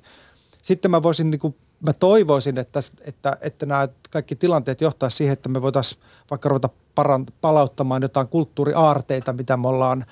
Sitten 0.62 0.92
mä 0.92 1.04
voisin 1.04 1.32
niin 1.32 1.40
kuin 1.40 1.56
mä 1.80 1.94
toivoisin, 1.94 2.58
että, 2.58 2.80
että, 3.06 3.38
että 3.42 3.66
nämä 3.66 3.88
kaikki 4.10 4.36
tilanteet 4.36 4.82
johtaa 4.82 5.10
siihen, 5.10 5.34
että 5.34 5.50
me 5.50 5.62
voitaisiin 5.62 6.02
vaikka 6.32 6.50
ruveta 6.50 6.70
parant- 7.00 7.34
palauttamaan 7.42 8.02
jotain 8.02 8.28
kulttuuriaarteita, 8.28 9.34
mitä 9.34 9.58
me 9.58 9.68
ollaan 9.68 10.06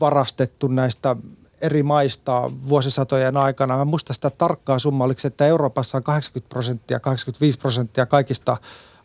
varastettu 0.00 0.68
näistä 0.68 1.16
eri 1.60 1.82
maista 1.82 2.50
vuosisatojen 2.68 3.36
aikana. 3.36 3.76
Mä 3.76 3.84
muistan 3.84 4.14
sitä 4.14 4.30
tarkkaa 4.30 4.78
summaa, 4.78 5.04
oliko 5.04 5.20
se, 5.20 5.28
että 5.28 5.46
Euroopassa 5.46 5.98
on 5.98 6.04
80 6.04 6.48
prosenttia, 6.48 7.00
85 7.00 7.58
prosenttia 7.58 8.06
kaikista 8.06 8.56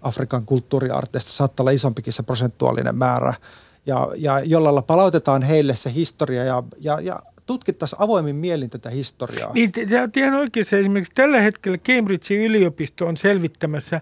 Afrikan 0.02 0.46
kulttuuriarteista. 0.46 1.32
Saattaa 1.32 1.64
olla 1.64 1.72
isompikin 1.72 2.14
se 2.14 2.24
prosentuaalinen 2.24 2.96
määrä. 2.96 3.34
Ja, 3.86 4.08
ja 4.16 4.40
jolla 4.40 4.82
palautetaan 4.82 5.42
heille 5.42 5.76
se 5.76 5.94
historia 5.94 6.44
ja, 6.44 6.64
ja, 6.80 7.00
ja 7.02 7.20
tutkittaisiin 7.46 8.02
avoimin 8.02 8.36
mielin 8.36 8.70
tätä 8.70 8.90
historiaa. 8.90 9.54
Niin, 9.54 9.72
se 9.90 10.02
on 10.02 10.10
ihan 10.16 10.34
oikeassa. 10.34 10.78
Esimerkiksi 10.78 11.14
tällä 11.16 11.42
hetkellä 11.42 11.78
Cambridgein 11.78 12.42
yliopisto 12.42 13.08
on 13.08 13.18
selvittämässä 13.18 13.96
äh, 13.96 14.02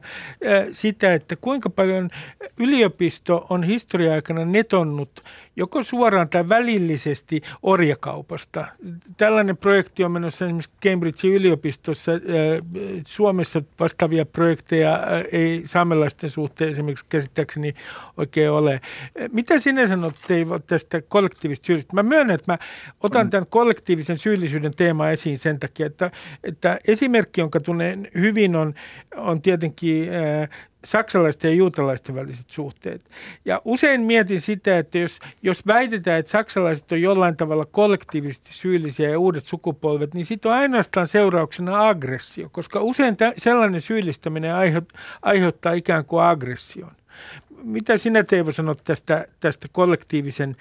sitä, 0.71 1.13
että 1.13 1.35
kuinka 1.35 1.69
paljon 1.69 2.09
yliopisto 2.59 3.45
on 3.49 3.63
historia-aikana 3.63 4.45
netonnut 4.45 5.23
joko 5.55 5.83
suoraan 5.83 6.29
tai 6.29 6.49
välillisesti 6.49 7.41
orjakaupasta. 7.63 8.67
Tällainen 9.17 9.57
projekti 9.57 10.03
on 10.03 10.11
menossa 10.11 10.45
esimerkiksi 10.45 10.71
Cambridgein 10.85 11.33
yliopistossa. 11.33 12.11
Äh, 12.11 12.19
Suomessa 13.07 13.61
vastaavia 13.79 14.25
projekteja 14.25 14.93
äh, 14.93 15.01
ei 15.31 15.61
saamelaisten 15.65 16.29
suhteen 16.29 16.71
esimerkiksi 16.71 17.05
käsittääkseni 17.09 17.73
oikein 18.17 18.51
ole. 18.51 18.81
Mitä 19.31 19.59
sinä 19.59 19.87
sanot 19.87 20.13
Teivo 20.27 20.59
tästä 20.59 21.01
kollektiivista 21.01 21.65
syyllisyydestä? 21.65 21.95
Mä 21.95 22.03
myönnän, 22.03 22.35
että 22.35 22.51
mä 22.51 22.57
otan 23.03 23.29
tämän 23.29 23.47
kollektiivisen 23.47 24.17
syyllisyyden 24.17 24.75
teema 24.75 25.09
esiin 25.09 25.37
sen 25.37 25.59
takia, 25.59 25.85
että, 25.85 26.11
että 26.43 26.79
esimerkki, 26.87 27.41
jonka 27.41 27.59
tunnen 27.59 28.07
hyvin, 28.15 28.55
on, 28.55 28.73
on 29.15 29.41
tietenkin 29.41 30.09
äh, 30.13 30.49
saksalaisten 30.85 31.51
ja 31.51 31.55
juutalaisten 31.55 32.15
väliset 32.15 32.49
suhteet. 32.49 33.01
Ja 33.45 33.61
usein 33.65 34.01
mietin 34.01 34.41
sitä, 34.41 34.77
että 34.77 34.97
jos, 34.97 35.19
jos 35.41 35.67
väitetään, 35.67 36.19
että 36.19 36.31
saksalaiset 36.31 36.91
on 36.91 37.01
jollain 37.01 37.37
tavalla 37.37 37.65
kollektiivisesti 37.65 38.53
syyllisiä 38.53 39.09
ja 39.09 39.19
uudet 39.19 39.45
sukupolvet, 39.45 40.13
niin 40.13 40.25
sitten 40.25 40.51
on 40.51 40.57
ainoastaan 40.57 41.07
seurauksena 41.07 41.89
aggressio, 41.89 42.49
koska 42.49 42.81
usein 42.81 43.17
tä, 43.17 43.33
sellainen 43.37 43.81
syyllistäminen 43.81 44.55
aiheuttaa 45.21 45.73
ikään 45.73 46.05
kuin 46.05 46.23
aggression 46.23 46.91
mitä 47.63 47.97
sinä 47.97 48.23
Teivo 48.23 48.51
sanot 48.51 48.83
tästä, 48.83 49.27
tästä 49.39 49.67
kollektiivisen 49.71 50.55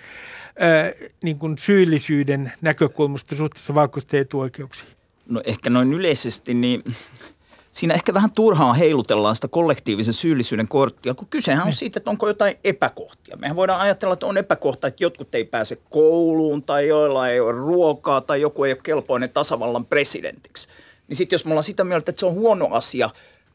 ää, 0.58 0.92
niin 1.24 1.38
kuin 1.38 1.58
syyllisyyden 1.58 2.52
näkökulmasta 2.60 3.36
suhteessa 3.36 3.74
valkoisten 3.74 4.20
etuoikeuksiin? 4.20 4.90
No 5.28 5.42
ehkä 5.44 5.70
noin 5.70 5.92
yleisesti, 5.92 6.54
niin 6.54 6.82
siinä 7.72 7.94
ehkä 7.94 8.14
vähän 8.14 8.32
turhaan 8.32 8.76
heilutellaan 8.76 9.34
sitä 9.34 9.48
kollektiivisen 9.48 10.14
syyllisyyden 10.14 10.68
korttia, 10.68 11.14
kun 11.14 11.28
kysehän 11.30 11.62
on 11.62 11.66
niin. 11.66 11.76
siitä, 11.76 11.98
että 11.98 12.10
onko 12.10 12.28
jotain 12.28 12.56
epäkohtia. 12.64 13.36
Mehän 13.36 13.56
voidaan 13.56 13.80
ajatella, 13.80 14.12
että 14.12 14.26
on 14.26 14.38
epäkohta, 14.38 14.86
että 14.86 15.04
jotkut 15.04 15.34
ei 15.34 15.44
pääse 15.44 15.78
kouluun 15.90 16.62
tai 16.62 16.88
joilla 16.88 17.28
ei 17.28 17.40
ole 17.40 17.52
ruokaa 17.52 18.20
tai 18.20 18.40
joku 18.40 18.64
ei 18.64 18.72
ole 18.72 18.80
kelpoinen 18.82 19.30
tasavallan 19.30 19.86
presidentiksi. 19.86 20.68
Niin 21.08 21.16
sitten 21.16 21.34
jos 21.34 21.44
me 21.44 21.50
ollaan 21.50 21.64
sitä 21.64 21.84
mieltä, 21.84 22.10
että 22.10 22.20
se 22.20 22.26
on 22.26 22.34
huono 22.34 22.68
asia 22.70 23.10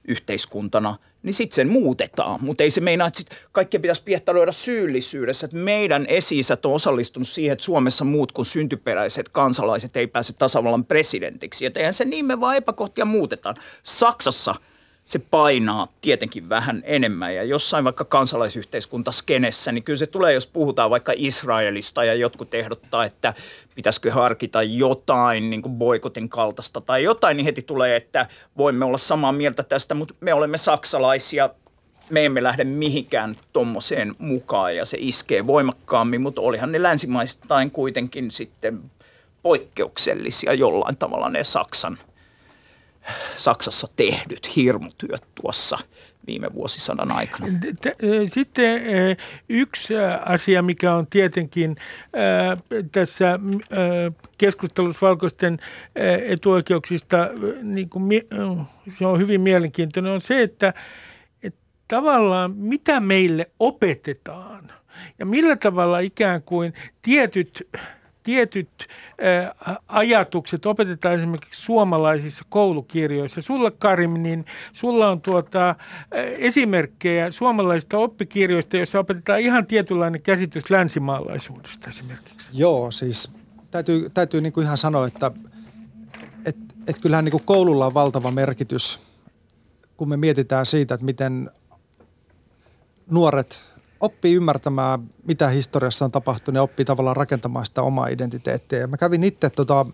yhteiskuntana– 0.08 0.96
niin 1.28 1.34
sitten 1.34 1.56
sen 1.56 1.70
muutetaan. 1.70 2.40
Mutta 2.44 2.64
ei 2.64 2.72
se 2.72 2.82
meinaa, 2.82 3.08
että 3.08 3.18
sit 3.18 3.30
kaikkea 3.52 3.80
pitäisi 3.80 4.04
piehtaroida 4.06 4.52
syyllisyydessä. 4.52 5.46
Että 5.46 5.58
meidän 5.58 6.06
esi 6.10 6.42
on 6.66 6.74
osallistunut 6.74 7.28
siihen, 7.28 7.54
että 7.54 7.66
Suomessa 7.66 8.06
muut 8.06 8.32
kuin 8.32 8.46
syntyperäiset 8.46 9.30
kansalaiset 9.30 9.98
ei 9.98 10.08
pääse 10.08 10.34
tasavallan 10.34 10.86
presidentiksi. 10.86 11.66
Että 11.66 11.80
eihän 11.80 11.94
se 11.94 12.06
niin 12.06 12.26
me 12.26 12.40
vaan 12.40 12.58
epäkohtia 12.58 13.06
muutetaan. 13.06 13.56
Saksassa– 13.84 14.56
se 15.08 15.20
painaa 15.20 15.88
tietenkin 16.02 16.50
vähän 16.50 16.84
enemmän. 16.86 17.36
Ja 17.36 17.44
jossain 17.44 17.84
vaikka 17.84 18.06
kansalaisyhteiskuntaskenessä, 18.06 19.72
niin 19.72 19.84
kyllä 19.84 19.98
se 19.98 20.08
tulee, 20.08 20.34
jos 20.34 20.48
puhutaan 20.48 20.90
vaikka 20.90 21.14
Israelista 21.16 22.04
ja 22.04 22.14
jotkut 22.14 22.54
ehdottaa, 22.54 23.06
että 23.06 23.34
pitäisikö 23.76 24.14
harkita 24.14 24.64
jotain 24.64 25.50
niin 25.50 25.62
kuin 25.62 25.76
boikotin 25.76 26.30
kaltaista 26.30 26.82
tai 26.82 27.04
jotain, 27.04 27.38
niin 27.38 27.46
heti 27.46 27.62
tulee, 27.62 27.96
että 27.96 28.28
voimme 28.58 28.86
olla 28.86 28.98
samaa 28.98 29.32
mieltä 29.32 29.64
tästä, 29.64 29.96
mutta 29.96 30.14
me 30.20 30.34
olemme 30.34 30.58
saksalaisia, 30.58 31.50
me 32.10 32.26
emme 32.26 32.44
lähde 32.44 32.64
mihinkään 32.64 33.36
tuommoiseen 33.54 34.16
mukaan 34.18 34.76
ja 34.76 34.86
se 34.86 34.98
iskee 35.00 35.48
voimakkaammin, 35.48 36.22
mutta 36.22 36.42
olihan 36.42 36.72
ne 36.72 36.84
länsimaistain 36.84 37.72
kuitenkin 37.72 38.32
sitten 38.32 38.92
poikkeuksellisia 39.44 40.54
jollain 40.54 40.98
tavalla 40.98 41.30
ne 41.30 41.44
Saksan 41.44 41.98
Saksassa 43.38 43.88
tehdyt 43.96 44.56
hirmutyöt 44.56 45.24
tuossa 45.42 45.78
viime 46.28 46.54
vuosisadan 46.54 47.12
aikana. 47.12 47.48
Sitten 48.28 48.82
yksi 49.50 49.94
asia, 50.26 50.62
mikä 50.62 50.96
on 50.96 51.08
tietenkin 51.08 51.76
tässä 52.92 53.40
keskustelussa 54.38 55.08
valkoisten 55.08 55.60
etuoikeuksista, 56.26 57.18
niin 57.62 57.90
kuin, 57.90 58.10
se 58.90 59.06
on 59.06 59.20
hyvin 59.20 59.42
mielenkiintoinen, 59.42 60.12
on 60.12 60.22
se, 60.22 60.42
että 60.42 60.74
tavallaan 61.88 62.56
mitä 62.56 63.00
meille 63.00 63.52
opetetaan 63.60 64.72
ja 65.20 65.26
millä 65.26 65.56
tavalla 65.56 66.00
ikään 66.00 66.42
kuin 66.42 66.74
tietyt 67.02 67.68
tietyt 68.28 68.70
ä, 68.88 69.76
ajatukset 69.88 70.66
opetetaan 70.66 71.16
esimerkiksi 71.16 71.62
suomalaisissa 71.62 72.46
koulukirjoissa. 72.50 73.42
Sulla 73.42 73.72
Karim, 73.72 74.14
niin 74.14 74.46
sulla 74.74 75.10
on 75.10 75.22
tuota, 75.22 75.70
ä, 75.70 75.76
esimerkkejä 76.22 77.32
suomalaisista 77.32 77.98
oppikirjoista, 77.98 78.78
joissa 78.78 79.00
opetetaan 79.00 79.40
ihan 79.40 79.68
tietynlainen 79.68 80.22
käsitys 80.22 80.70
länsimaalaisuudesta 80.70 81.90
esimerkiksi. 81.90 82.52
Joo, 82.54 82.92
siis 82.92 83.32
täytyy, 83.72 84.10
täytyy 84.10 84.42
niin 84.42 84.54
kuin 84.54 84.64
ihan 84.64 84.78
sanoa, 84.78 85.08
että 85.08 85.32
et, 86.46 86.58
et 86.88 87.00
kyllähän 87.00 87.26
niin 87.26 87.32
kuin 87.32 87.46
koululla 87.46 87.86
on 87.86 87.94
valtava 87.94 88.32
merkitys, 88.32 89.00
kun 89.98 90.10
me 90.10 90.18
mietitään 90.18 90.66
siitä, 90.66 90.94
että 90.94 91.06
miten 91.06 91.50
nuoret 93.10 93.64
oppii 94.00 94.34
ymmärtämään, 94.34 95.10
mitä 95.28 95.48
historiassa 95.48 96.06
on 96.06 96.12
tapahtunut 96.12 96.56
ja 96.56 96.64
oppii 96.64 96.86
tavallaan 96.86 97.16
rakentamaan 97.16 97.66
sitä 97.66 97.82
omaa 97.82 98.08
identiteettiä. 98.08 98.80
Ja 98.80 98.88
mä 98.88 98.98
kävin 98.98 99.24
itse 99.24 99.50
tota 99.50 99.86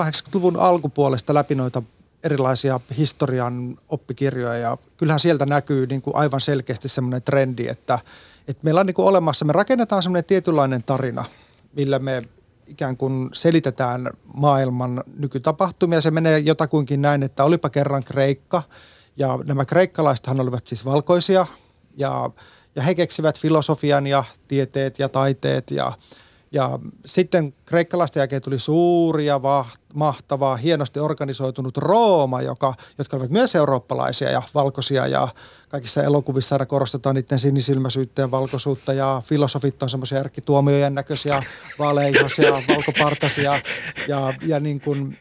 80-luvun 0.00 0.56
alkupuolesta 0.56 1.34
läpi 1.34 1.54
noita 1.54 1.82
erilaisia 2.24 2.80
historian 2.96 3.78
oppikirjoja 3.88 4.58
ja 4.58 4.78
kyllähän 4.96 5.20
sieltä 5.20 5.46
näkyy 5.46 5.86
niin 5.86 6.02
kuin 6.02 6.16
aivan 6.16 6.40
selkeästi 6.40 6.88
semmoinen 6.88 7.22
trendi, 7.22 7.68
että, 7.68 7.98
että 8.48 8.64
meillä 8.64 8.80
on 8.80 8.86
niin 8.86 8.94
kuin 8.94 9.08
olemassa, 9.08 9.44
me 9.44 9.52
rakennetaan 9.52 10.02
semmoinen 10.02 10.24
tietynlainen 10.24 10.82
tarina, 10.82 11.24
millä 11.72 11.98
me 11.98 12.22
ikään 12.66 12.96
kuin 12.96 13.30
selitetään 13.32 14.10
maailman 14.34 15.04
nykytapahtumia. 15.18 16.00
Se 16.00 16.10
menee 16.10 16.38
jotakuinkin 16.38 17.02
näin, 17.02 17.22
että 17.22 17.44
olipa 17.44 17.70
kerran 17.70 18.04
Kreikka 18.04 18.62
ja 19.16 19.38
nämä 19.44 19.64
kreikkalaisethan 19.64 20.40
olivat 20.40 20.66
siis 20.66 20.84
valkoisia 20.84 21.46
ja– 21.96 22.30
ja 22.76 22.82
he 22.82 22.94
keksivät 22.94 23.40
filosofian 23.40 24.06
ja 24.06 24.24
tieteet 24.48 24.98
ja 24.98 25.08
taiteet 25.08 25.70
ja, 25.70 25.92
ja 26.52 26.78
sitten 27.06 27.54
kreikkalaisten 27.64 28.20
jälkeen 28.20 28.42
tuli 28.42 28.58
suuri 28.58 29.26
ja 29.26 29.40
mahtava, 29.94 30.56
hienosti 30.56 31.00
organisoitunut 31.00 31.76
Rooma, 31.76 32.42
joka, 32.42 32.74
jotka 32.98 33.16
olivat 33.16 33.30
myös 33.30 33.54
eurooppalaisia 33.54 34.30
ja 34.30 34.42
valkoisia 34.54 35.06
ja 35.06 35.28
kaikissa 35.68 36.02
elokuvissa 36.02 36.54
aina 36.54 36.66
korostetaan 36.66 37.14
niiden 37.14 37.38
sinisilmäisyyttä 37.38 38.22
ja 38.22 38.30
valkoisuutta 38.30 38.92
ja 38.92 39.22
filosofit 39.24 39.82
on 39.82 39.90
semmoisia 39.90 40.18
erkkituomiojen 40.20 40.94
näköisiä, 40.94 41.42
vaaleihaisia, 41.78 42.52
valkopartaisia 42.68 43.60
ja, 44.08 44.34
ja 44.46 44.60
niin 44.60 44.80
kuin 44.80 45.18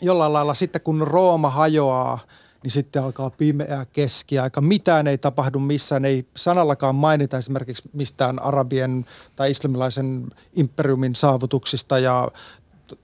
jollain 0.00 0.32
lailla 0.32 0.54
sitten 0.54 0.82
kun 0.82 1.06
Rooma 1.08 1.50
hajoaa– 1.50 2.18
niin 2.62 2.70
sitten 2.70 3.02
alkaa 3.02 3.30
pimeä 3.30 3.86
keskiaika. 3.92 4.60
Mitään 4.60 5.06
ei 5.06 5.18
tapahdu 5.18 5.58
missään, 5.58 6.04
ei 6.04 6.26
sanallakaan 6.36 6.94
mainita 6.94 7.38
esimerkiksi 7.38 7.90
mistään 7.92 8.42
arabien 8.42 9.06
tai 9.36 9.50
islamilaisen 9.50 10.26
imperiumin 10.54 11.14
saavutuksista 11.14 11.98
ja 11.98 12.30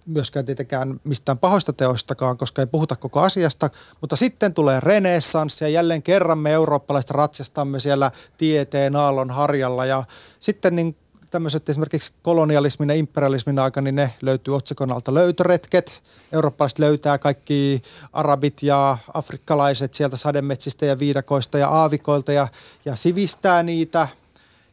myöskään 0.06 0.46
tietenkään 0.46 1.00
mistään 1.04 1.38
pahoista 1.38 1.72
teoistakaan, 1.72 2.36
koska 2.36 2.62
ei 2.62 2.66
puhuta 2.66 2.96
koko 2.96 3.20
asiasta. 3.20 3.70
Mutta 4.00 4.16
sitten 4.16 4.54
tulee 4.54 4.80
renessanssi 4.80 5.64
ja 5.64 5.68
jälleen 5.68 6.02
kerran 6.02 6.38
me 6.38 6.52
eurooppalaiset 6.52 7.10
ratsastamme 7.10 7.80
siellä 7.80 8.10
tieteen 8.38 8.96
aallon 8.96 9.30
harjalla 9.30 9.86
ja 9.86 10.04
sitten 10.40 10.76
niin 10.76 10.96
tämmöiset 11.34 11.68
esimerkiksi 11.68 12.12
kolonialismin 12.22 12.88
ja 12.88 12.94
imperialismin 12.94 13.58
aika, 13.58 13.80
niin 13.80 13.94
ne 13.94 14.14
löytyy 14.22 14.56
otsikon 14.56 14.92
alta 14.92 15.14
löytöretket. 15.14 16.02
Eurooppalaiset 16.32 16.78
löytää 16.78 17.18
kaikki 17.18 17.82
arabit 18.12 18.62
ja 18.62 18.98
afrikkalaiset 19.14 19.94
sieltä 19.94 20.16
sademetsistä 20.16 20.86
ja 20.86 20.98
viidakoista 20.98 21.58
ja 21.58 21.68
aavikoilta 21.68 22.32
ja, 22.32 22.48
ja 22.84 22.96
sivistää 22.96 23.62
niitä. 23.62 24.08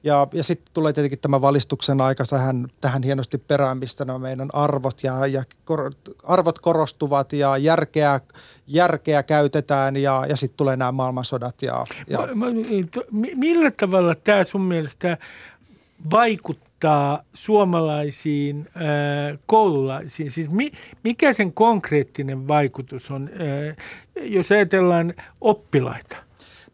Ja, 0.04 0.28
ja 0.34 0.43
sitten 0.43 0.74
tulee 0.74 0.93
tietenkin 0.93 1.19
tämä 1.19 1.41
valistuksen 1.41 2.02
aika 2.02 2.24
tähän, 2.30 2.67
tähän 2.82 3.04
hienosti 3.04 3.38
perään, 3.38 3.78
mistä 3.78 4.06
nämä 4.06 4.19
meidän 4.19 4.50
arvot 4.54 5.04
ja, 5.04 5.28
ja 5.28 5.43
kor, 5.65 5.91
arvot 6.24 6.60
korostuvat 6.60 7.34
ja 7.34 7.58
järkeä, 7.58 8.19
järkeä 8.67 9.24
käytetään 9.24 9.95
ja, 9.95 10.26
ja 10.30 10.38
sitten 10.38 10.58
tulee 10.58 10.78
nämä 10.78 10.91
maailmansodat. 10.91 11.62
Ja, 11.62 11.86
ja... 12.08 12.19
Millä 13.36 13.71
tavalla 13.71 14.15
tämä 14.15 14.43
sun 14.43 14.62
mielestä 14.62 15.17
vaikuttaa 16.11 17.23
suomalaisiin 17.33 18.67
äh, 18.75 19.39
koululaisiin? 19.45 20.31
Siis 20.31 20.49
mi, 20.49 20.71
mikä 21.03 21.33
sen 21.33 21.53
konkreettinen 21.53 22.47
vaikutus 22.47 23.11
on, 23.11 23.29
äh, 23.33 23.75
jos 24.21 24.51
ajatellaan 24.51 25.13
oppilaita? 25.41 26.17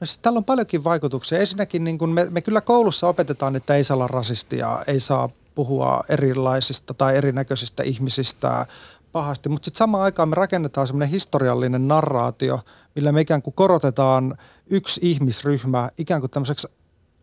No 0.02 0.06
siis 0.08 0.20
tällä 0.20 0.38
on 0.38 0.46
paljonkin 0.46 0.84
vaikutuksia. 0.84 1.40
Ensinnäkin 1.40 1.84
niin 1.84 1.98
kun 1.98 2.10
me, 2.10 2.28
me 2.30 2.42
kyllä 2.42 2.62
koulussa 2.62 3.08
opetetaan, 3.08 3.56
että 3.56 3.76
ei 3.76 3.84
saa 3.84 3.96
olla 3.96 4.08
rasistia, 4.08 4.84
ei 4.88 5.00
saa 5.00 5.30
puhua 5.56 6.04
erilaisista 6.10 6.94
tai 6.94 7.18
erinäköisistä 7.18 7.84
ihmisistä 7.84 8.66
pahasti, 9.12 9.50
mutta 9.50 9.66
sitten 9.66 9.78
samaan 9.78 10.04
aikaan 10.04 10.30
me 10.30 10.36
rakennetaan 10.36 10.88
semmoinen 10.88 11.10
historiallinen 11.10 11.88
narraatio, 11.88 12.60
millä 12.96 13.12
me 13.12 13.22
ikään 13.22 13.42
kuin 13.42 13.54
korotetaan 13.54 14.38
yksi 14.70 15.00
ihmisryhmä 15.04 15.90
ikään 15.98 16.22
kuin 16.22 16.32
tämmöiseksi 16.32 16.68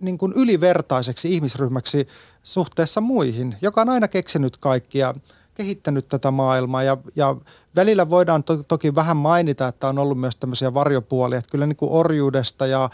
niin 0.00 0.18
kuin 0.18 0.32
ylivertaiseksi 0.32 1.34
ihmisryhmäksi 1.34 2.08
suhteessa 2.42 3.00
muihin, 3.00 3.56
joka 3.62 3.80
on 3.80 3.88
aina 3.88 4.08
keksinyt 4.08 4.56
kaikkia, 4.56 5.14
kehittänyt 5.54 6.08
tätä 6.08 6.30
maailmaa 6.30 6.82
ja, 6.82 6.96
ja 7.16 7.36
välillä 7.76 8.10
voidaan 8.10 8.44
to, 8.44 8.56
toki 8.56 8.94
vähän 8.94 9.16
mainita, 9.16 9.68
että 9.68 9.88
on 9.88 9.98
ollut 9.98 10.20
myös 10.20 10.36
tämmöisiä 10.36 10.74
varjopuolia, 10.74 11.38
että 11.38 11.50
kyllä 11.50 11.66
niin 11.66 11.76
kuin 11.76 11.92
orjuudesta 11.92 12.66
ja 12.66 12.90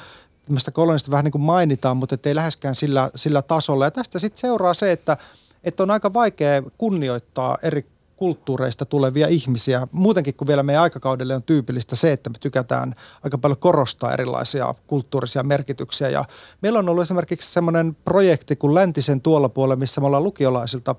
tämmöistä 0.46 0.70
kolonista 0.70 1.10
vähän 1.10 1.24
niin 1.24 1.32
kuin 1.32 1.42
mainitaan, 1.42 1.96
mutta 1.96 2.16
ei 2.24 2.34
läheskään 2.34 2.74
sillä, 2.74 3.10
sillä 3.16 3.42
tasolla. 3.42 3.84
Ja 3.84 3.90
tästä 3.90 4.18
sitten 4.18 4.40
seuraa 4.40 4.74
se, 4.74 4.92
että, 4.92 5.16
että 5.64 5.82
on 5.82 5.90
aika 5.90 6.12
vaikea 6.12 6.62
kunnioittaa 6.78 7.58
eri 7.62 7.86
kulttuureista 8.20 8.84
tulevia 8.84 9.26
ihmisiä. 9.26 9.86
Muutenkin 9.92 10.34
kuin 10.34 10.48
vielä 10.48 10.62
meidän 10.62 10.82
aikakaudelle 10.82 11.34
on 11.34 11.42
tyypillistä 11.42 11.96
se, 11.96 12.12
että 12.12 12.30
me 12.30 12.36
tykätään 12.40 12.94
aika 13.24 13.38
paljon 13.38 13.58
korostaa 13.58 14.12
erilaisia 14.12 14.74
kulttuurisia 14.86 15.42
merkityksiä. 15.42 16.08
Ja 16.08 16.24
meillä 16.62 16.78
on 16.78 16.88
ollut 16.88 17.02
esimerkiksi 17.02 17.52
semmoinen 17.52 17.96
projekti 18.04 18.56
kuin 18.56 18.74
Läntisen 18.74 19.20
tuolla 19.20 19.48
puolella, 19.48 19.76
missä 19.76 20.00
me 20.00 20.06
ollaan 20.06 20.24
lukiolaisilta 20.24 20.94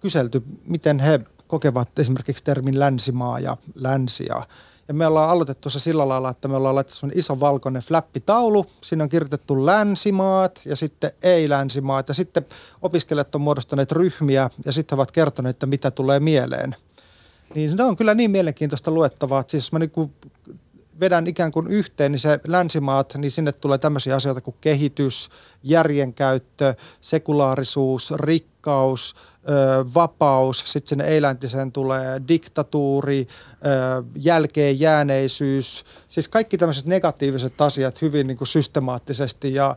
kyselty, 0.00 0.42
miten 0.64 0.98
he 0.98 1.20
kokevat 1.46 1.98
esimerkiksi 1.98 2.44
termin 2.44 2.78
länsimaa 2.78 3.40
ja 3.40 3.56
länsi 3.74 4.26
ja 4.28 4.46
ja 4.88 4.94
me 4.94 5.06
ollaan 5.06 5.30
aloitettu 5.30 5.70
se 5.70 5.80
sillä 5.80 6.08
lailla, 6.08 6.30
että 6.30 6.48
me 6.48 6.56
ollaan 6.56 6.74
laitettu 6.74 7.06
iso 7.14 7.40
valkoinen 7.40 7.82
flappitaulu. 7.82 8.66
Siinä 8.82 9.04
on 9.04 9.10
kirjoitettu 9.10 9.66
länsimaat 9.66 10.60
ja 10.64 10.76
sitten 10.76 11.12
ei-länsimaat. 11.22 12.08
Ja 12.08 12.14
sitten 12.14 12.46
opiskelijat 12.82 13.34
on 13.34 13.40
muodostaneet 13.40 13.92
ryhmiä 13.92 14.50
ja 14.64 14.72
sitten 14.72 14.96
ovat 14.96 15.12
kertoneet, 15.12 15.56
että 15.56 15.66
mitä 15.66 15.90
tulee 15.90 16.20
mieleen. 16.20 16.76
Niin 17.54 17.76
ne 17.76 17.84
on 17.84 17.96
kyllä 17.96 18.14
niin 18.14 18.30
mielenkiintoista 18.30 18.90
luettavaa, 18.90 19.40
että 19.40 19.50
siis 19.50 19.72
mä 19.72 19.78
niin 19.78 20.12
vedän 21.00 21.26
ikään 21.26 21.52
kuin 21.52 21.66
yhteen, 21.66 22.12
niin 22.12 22.20
se 22.20 22.40
länsimaat, 22.46 23.14
niin 23.14 23.30
sinne 23.30 23.52
tulee 23.52 23.78
tämmöisiä 23.78 24.16
asioita 24.16 24.40
kuin 24.40 24.56
kehitys, 24.60 25.28
järjenkäyttö, 25.62 26.74
sekulaarisuus, 27.00 28.10
rikkaus, 28.58 29.14
vapaus, 29.94 30.62
sitten 30.66 30.88
sinne 30.88 31.04
eiläntiseen 31.04 31.72
tulee 31.72 32.22
diktatuuri, 32.28 33.26
jälkeen 34.14 34.80
jääneisyys, 34.80 35.84
siis 36.08 36.28
kaikki 36.28 36.58
tämmöiset 36.58 36.86
negatiiviset 36.86 37.60
asiat 37.60 38.02
hyvin 38.02 38.26
niin 38.26 38.38
kuin 38.38 38.48
systemaattisesti. 38.48 39.54
Ja 39.54 39.76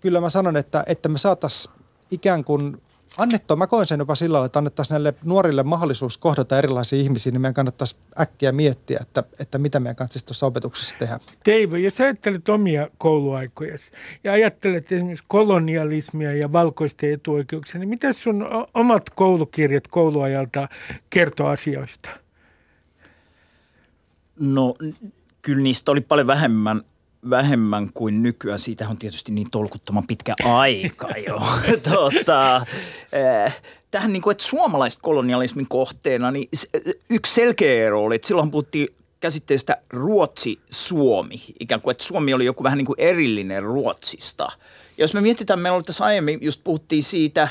kyllä 0.00 0.20
mä 0.20 0.30
sanon, 0.30 0.56
että, 0.56 0.84
että 0.86 1.08
me 1.08 1.18
saataisiin 1.18 1.74
ikään 2.10 2.44
kuin 2.44 2.82
annettua, 3.18 3.56
mä 3.56 3.66
koen 3.66 3.86
sen 3.86 3.98
jopa 3.98 4.14
sillä 4.14 4.32
lailla, 4.32 4.46
että 4.46 4.58
annettaisiin 4.58 4.94
näille 4.94 5.14
nuorille 5.24 5.62
mahdollisuus 5.62 6.18
kohdata 6.18 6.58
erilaisia 6.58 6.98
ihmisiä, 6.98 7.32
niin 7.32 7.40
meidän 7.40 7.54
kannattaisi 7.54 7.96
äkkiä 8.20 8.52
miettiä, 8.52 8.98
että, 9.02 9.22
että 9.38 9.58
mitä 9.58 9.80
meidän 9.80 9.96
kannattaisi 9.96 10.26
tuossa 10.26 10.46
opetuksessa 10.46 10.96
tehdä. 10.98 11.18
Teivo, 11.44 11.76
jos 11.76 12.00
ajattelet 12.00 12.48
omia 12.48 12.88
kouluaikoja 12.98 13.74
ja 14.24 14.32
ajattelet 14.32 14.92
esimerkiksi 14.92 15.24
kolonialismia 15.28 16.34
ja 16.34 16.52
valkoisten 16.52 17.12
etuoikeuksia, 17.12 17.78
niin 17.78 17.88
mitä 17.88 18.12
sun 18.12 18.46
omat 18.74 19.10
koulukirjat 19.10 19.88
kouluajalta 19.88 20.68
kertoo 21.10 21.48
asioista? 21.48 22.10
No 24.40 24.74
kyllä 25.42 25.62
niistä 25.62 25.90
oli 25.92 26.00
paljon 26.00 26.26
vähemmän 26.26 26.82
vähemmän 27.30 27.90
kuin 27.94 28.22
nykyään. 28.22 28.58
Siitä 28.58 28.88
on 28.88 28.96
tietysti 28.96 29.32
niin 29.32 29.50
tolkuttoman 29.50 30.06
pitkä 30.06 30.34
aika 30.44 31.08
jo. 31.26 31.42
tota, 31.92 32.66
eh, 33.12 33.60
tähän 33.90 34.12
niin 34.12 34.22
kuin, 34.22 34.32
että 34.32 34.44
suomalaiset 34.44 35.00
kolonialismin 35.02 35.68
kohteena, 35.68 36.30
niin 36.30 36.48
yksi 37.10 37.34
selkeä 37.34 37.86
ero 37.86 38.04
oli, 38.04 38.14
että 38.14 38.28
silloin 38.28 38.50
puhuttiin 38.50 38.88
käsitteestä 39.20 39.76
Ruotsi-Suomi. 39.90 41.42
Ikään 41.60 41.80
kuin, 41.80 41.92
että 41.92 42.04
Suomi 42.04 42.34
oli 42.34 42.44
joku 42.44 42.62
vähän 42.62 42.78
niin 42.78 42.86
kuin 42.86 43.00
erillinen 43.00 43.62
Ruotsista. 43.62 44.44
Ja 44.98 45.04
jos 45.04 45.14
me 45.14 45.20
mietitään, 45.20 45.58
meillä 45.58 45.76
oli 45.76 45.82
tässä 45.82 46.04
aiemmin, 46.04 46.38
just 46.42 46.60
puhuttiin 46.64 47.02
siitä, 47.02 47.48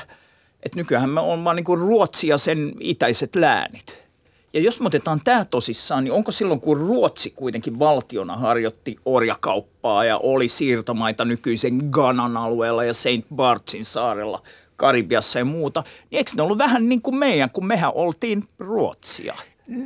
että 0.63 0.79
nykyään 0.79 1.09
me 1.09 1.19
on 1.19 1.43
vaan 1.43 1.55
niin 1.55 1.63
kuin 1.63 1.79
Ruotsi 1.79 2.27
ja 2.27 2.37
sen 2.37 2.71
itäiset 2.79 3.35
läänit– 3.35 3.97
Ja 4.53 4.59
jos 4.59 4.79
me 4.79 4.87
otetaan 4.87 5.21
tämä 5.23 5.45
tosissaan, 5.45 6.03
niin 6.03 6.11
onko 6.11 6.31
silloin, 6.31 6.61
kun 6.61 6.77
Ruotsi 6.77 7.33
kuitenkin 7.35 7.79
valtiona 7.79 8.35
harjoitti 8.35 8.97
orjakauppaa 9.05 10.05
ja 10.05 10.17
oli 10.17 10.47
siirtomaita 10.47 11.25
nykyisen 11.25 11.79
Ganan 11.89 12.37
alueella 12.37 12.83
ja 12.83 12.93
St. 12.93 13.35
Bartsin 13.35 13.85
saarella 13.85 14.41
Karibiassa 14.75 15.39
ja 15.39 15.45
muuta, 15.45 15.83
niin 16.11 16.17
eikö 16.17 16.31
ne 16.35 16.43
ollut 16.43 16.57
vähän 16.57 16.89
niin 16.89 17.01
kuin 17.01 17.15
meidän, 17.15 17.49
kun 17.49 17.65
mehän 17.65 17.91
oltiin 17.95 18.43
Ruotsia? 18.59 19.35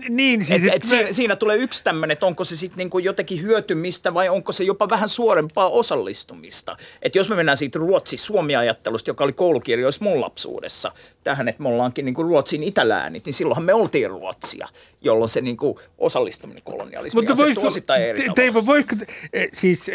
Niin, 0.09 0.45
siis 0.45 0.63
et, 0.63 0.69
et 0.69 0.75
et 0.75 0.83
siinä, 0.83 1.13
siinä 1.13 1.35
tulee 1.35 1.57
yksi 1.57 1.83
tämmöinen, 1.83 2.13
että 2.13 2.25
onko 2.25 2.43
se 2.43 2.55
sitten 2.55 2.77
niinku 2.77 2.99
jotenkin 2.99 3.41
hyötymistä 3.41 4.13
vai 4.13 4.29
onko 4.29 4.51
se 4.51 4.63
jopa 4.63 4.89
vähän 4.89 5.09
suorempaa 5.09 5.69
osallistumista. 5.69 6.77
Että 7.01 7.17
jos 7.17 7.29
me 7.29 7.35
mennään 7.35 7.57
siitä 7.57 7.79
Ruotsi-Suomi-ajattelusta, 7.79 9.09
joka 9.09 9.23
oli 9.23 9.33
koulukirjoissa 9.33 10.03
mun 10.03 10.21
lapsuudessa, 10.21 10.91
tähän, 11.23 11.47
että 11.47 11.63
me 11.63 11.69
ollaankin 11.69 12.05
niinku 12.05 12.23
Ruotsin 12.23 12.63
itäläänit, 12.63 13.25
niin 13.25 13.33
silloinhan 13.33 13.65
me 13.65 13.73
oltiin 13.73 14.09
Ruotsia, 14.09 14.67
jolloin 15.01 15.29
se 15.29 15.41
niinku 15.41 15.79
osallistuminen 15.97 16.63
kolonialismiin 16.63 17.27
Mutta 17.29 17.43
voisiko, 17.43 17.93
eri 17.99 18.21
te. 18.21 18.31
Teivo, 18.35 18.65
voisiko, 18.65 18.95
eh, 19.33 19.49
siis 19.53 19.91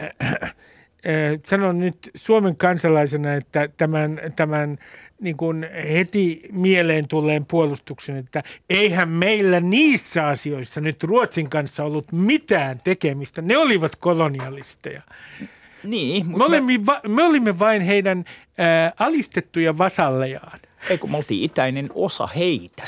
äh, 0.00 0.08
äh, 0.42 0.54
sanon 1.46 1.78
nyt 1.78 2.10
Suomen 2.14 2.56
kansalaisena, 2.56 3.34
että 3.34 3.68
tämän, 3.76 4.20
tämän 4.36 4.78
niin 5.20 5.36
kuin 5.36 5.66
heti 5.92 6.42
mieleen 6.52 7.08
tulleen 7.08 7.46
puolustuksen, 7.46 8.16
että 8.16 8.42
eihän 8.70 9.08
meillä 9.08 9.60
niissä 9.60 10.26
asioissa 10.26 10.80
nyt 10.80 11.02
Ruotsin 11.02 11.50
kanssa 11.50 11.84
ollut 11.84 12.12
mitään 12.12 12.80
tekemistä. 12.84 13.42
Ne 13.42 13.58
olivat 13.58 13.96
kolonialisteja. 13.96 15.02
Niin, 15.84 16.38
Me 16.38 16.44
olimme, 16.44 16.86
va, 16.86 17.00
me 17.08 17.24
olimme 17.24 17.58
vain 17.58 17.82
heidän 17.82 18.24
äh, 18.60 18.92
alistettuja 18.98 19.78
vasallejaan. 19.78 20.58
ei 20.90 20.98
kun 20.98 21.10
me 21.10 21.16
oltiin 21.16 21.44
itäinen 21.44 21.88
osa 21.94 22.26
heitä. 22.26 22.82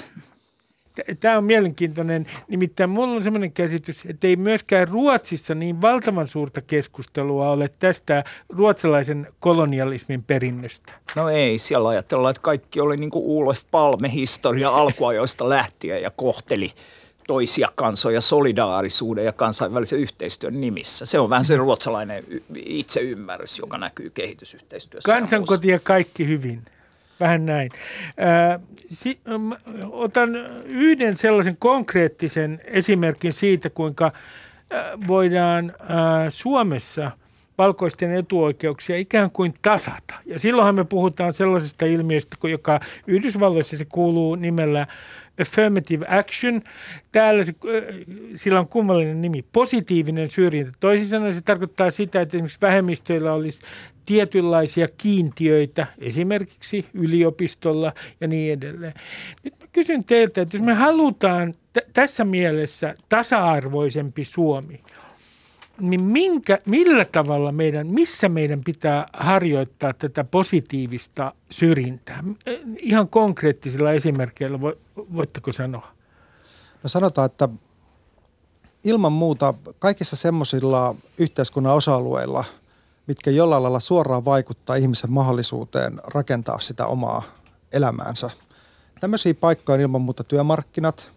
Tämä 1.20 1.38
on 1.38 1.44
mielenkiintoinen. 1.44 2.26
Nimittäin 2.48 2.90
minulla 2.90 3.14
on 3.14 3.22
sellainen 3.22 3.52
käsitys, 3.52 4.06
että 4.06 4.26
ei 4.26 4.36
myöskään 4.36 4.88
Ruotsissa 4.88 5.54
niin 5.54 5.80
valtavan 5.80 6.26
suurta 6.26 6.60
keskustelua 6.60 7.50
ole 7.50 7.70
tästä 7.78 8.24
ruotsalaisen 8.48 9.26
kolonialismin 9.40 10.22
perinnöstä. 10.22 10.92
No 11.16 11.28
ei, 11.28 11.58
siellä 11.58 11.88
ajatellaan, 11.88 12.30
että 12.30 12.42
kaikki 12.42 12.80
oli 12.80 12.96
niin 12.96 13.10
kuin 13.10 13.24
Ulof 13.24 13.60
Palme 13.70 14.12
historia 14.12 14.70
alkuajoista 14.70 15.48
lähtien 15.48 16.02
ja 16.02 16.10
kohteli 16.10 16.72
toisia 17.28 17.72
kansoja 17.74 18.20
solidaarisuuden 18.20 19.24
ja 19.24 19.32
kansainvälisen 19.32 19.98
yhteistyön 19.98 20.60
nimissä. 20.60 21.06
Se 21.06 21.18
on 21.18 21.30
vähän 21.30 21.44
se 21.44 21.56
ruotsalainen 21.56 22.24
itseymmärrys, 22.54 23.58
joka 23.58 23.78
näkyy 23.78 24.10
kehitysyhteistyössä. 24.10 25.12
Kansankoti 25.12 25.68
ja 25.68 25.78
kaikki 25.78 26.26
hyvin. 26.28 26.62
Vähän 27.20 27.46
näin. 27.46 27.70
Si, 28.90 29.20
otan 29.90 30.36
yhden 30.64 31.16
sellaisen 31.16 31.56
konkreettisen 31.56 32.60
esimerkin 32.64 33.32
siitä, 33.32 33.70
kuinka 33.70 34.12
voidaan 35.06 35.74
Suomessa 36.28 37.10
valkoisten 37.58 38.14
etuoikeuksia 38.14 38.96
ikään 38.96 39.30
kuin 39.30 39.54
tasata. 39.62 40.14
Ja 40.26 40.38
silloinhan 40.38 40.74
me 40.74 40.84
puhutaan 40.84 41.32
sellaisesta 41.32 41.86
ilmiöstä, 41.86 42.36
joka 42.48 42.80
Yhdysvalloissa 43.06 43.78
se 43.78 43.84
kuuluu 43.84 44.34
nimellä 44.34 44.86
affirmative 45.40 46.06
action. 46.08 46.62
Täällä 47.12 47.44
se, 47.44 47.54
sillä 48.34 48.60
on 48.60 48.68
kummallinen 48.68 49.20
nimi, 49.20 49.44
positiivinen 49.52 50.28
syrjintä. 50.28 50.72
Toisin 50.80 51.06
sanoen 51.06 51.34
se 51.34 51.40
tarkoittaa 51.40 51.90
sitä, 51.90 52.20
että 52.20 52.36
esimerkiksi 52.36 52.60
vähemmistöillä 52.60 53.32
olisi 53.32 53.62
tietynlaisia 54.06 54.88
kiintiöitä, 54.96 55.86
esimerkiksi 55.98 56.86
yliopistolla 56.94 57.92
ja 58.20 58.28
niin 58.28 58.52
edelleen. 58.52 58.94
Nyt 59.44 59.54
mä 59.60 59.66
kysyn 59.72 60.04
teiltä, 60.04 60.42
että 60.42 60.56
jos 60.56 60.64
me 60.64 60.74
halutaan 60.74 61.52
t- 61.72 61.92
tässä 61.92 62.24
mielessä 62.24 62.94
tasa-arvoisempi 63.08 64.24
Suomi, 64.24 64.80
niin 65.80 66.04
minkä, 66.04 66.58
millä 66.66 67.04
tavalla 67.04 67.52
meidän, 67.52 67.86
missä 67.86 68.28
meidän 68.28 68.60
pitää 68.64 69.06
harjoittaa 69.12 69.92
tätä 69.92 70.24
positiivista 70.24 71.34
syrjintää? 71.50 72.24
Ihan 72.82 73.08
konkreettisilla 73.08 73.92
esimerkkeillä 73.92 74.58
voitteko 75.14 75.52
sanoa? 75.52 75.88
No 76.82 76.88
sanotaan, 76.88 77.26
että 77.26 77.48
ilman 78.84 79.12
muuta 79.12 79.54
kaikissa 79.78 80.16
semmoisilla 80.16 80.94
yhteiskunnan 81.18 81.74
osa-alueilla, 81.74 82.44
mitkä 83.06 83.30
jollain 83.30 83.62
lailla 83.62 83.80
suoraan 83.80 84.24
vaikuttaa 84.24 84.76
ihmisen 84.76 85.12
mahdollisuuteen 85.12 86.00
rakentaa 86.14 86.60
sitä 86.60 86.86
omaa 86.86 87.22
elämäänsä. 87.72 88.30
Tämmöisiä 89.00 89.34
paikkoja 89.34 89.74
on 89.74 89.80
ilman 89.80 90.00
muuta 90.00 90.24
työmarkkinat. 90.24 91.10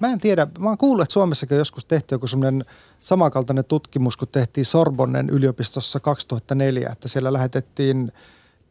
Mä 0.00 0.12
en 0.12 0.20
tiedä, 0.20 0.46
mä 0.58 0.68
oon 0.68 0.78
kuullut, 0.78 1.02
että 1.02 1.12
Suomessakin 1.12 1.58
joskus 1.58 1.84
tehty 1.84 2.14
joku 2.14 2.26
semmoinen 2.26 2.64
samankaltainen 3.00 3.64
tutkimus, 3.64 4.16
kun 4.16 4.28
tehtiin 4.28 4.64
Sorbonnen 4.64 5.30
yliopistossa 5.30 6.00
2004, 6.00 6.90
että 6.92 7.08
siellä 7.08 7.32
lähetettiin 7.32 8.12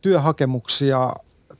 työhakemuksia, 0.02 1.14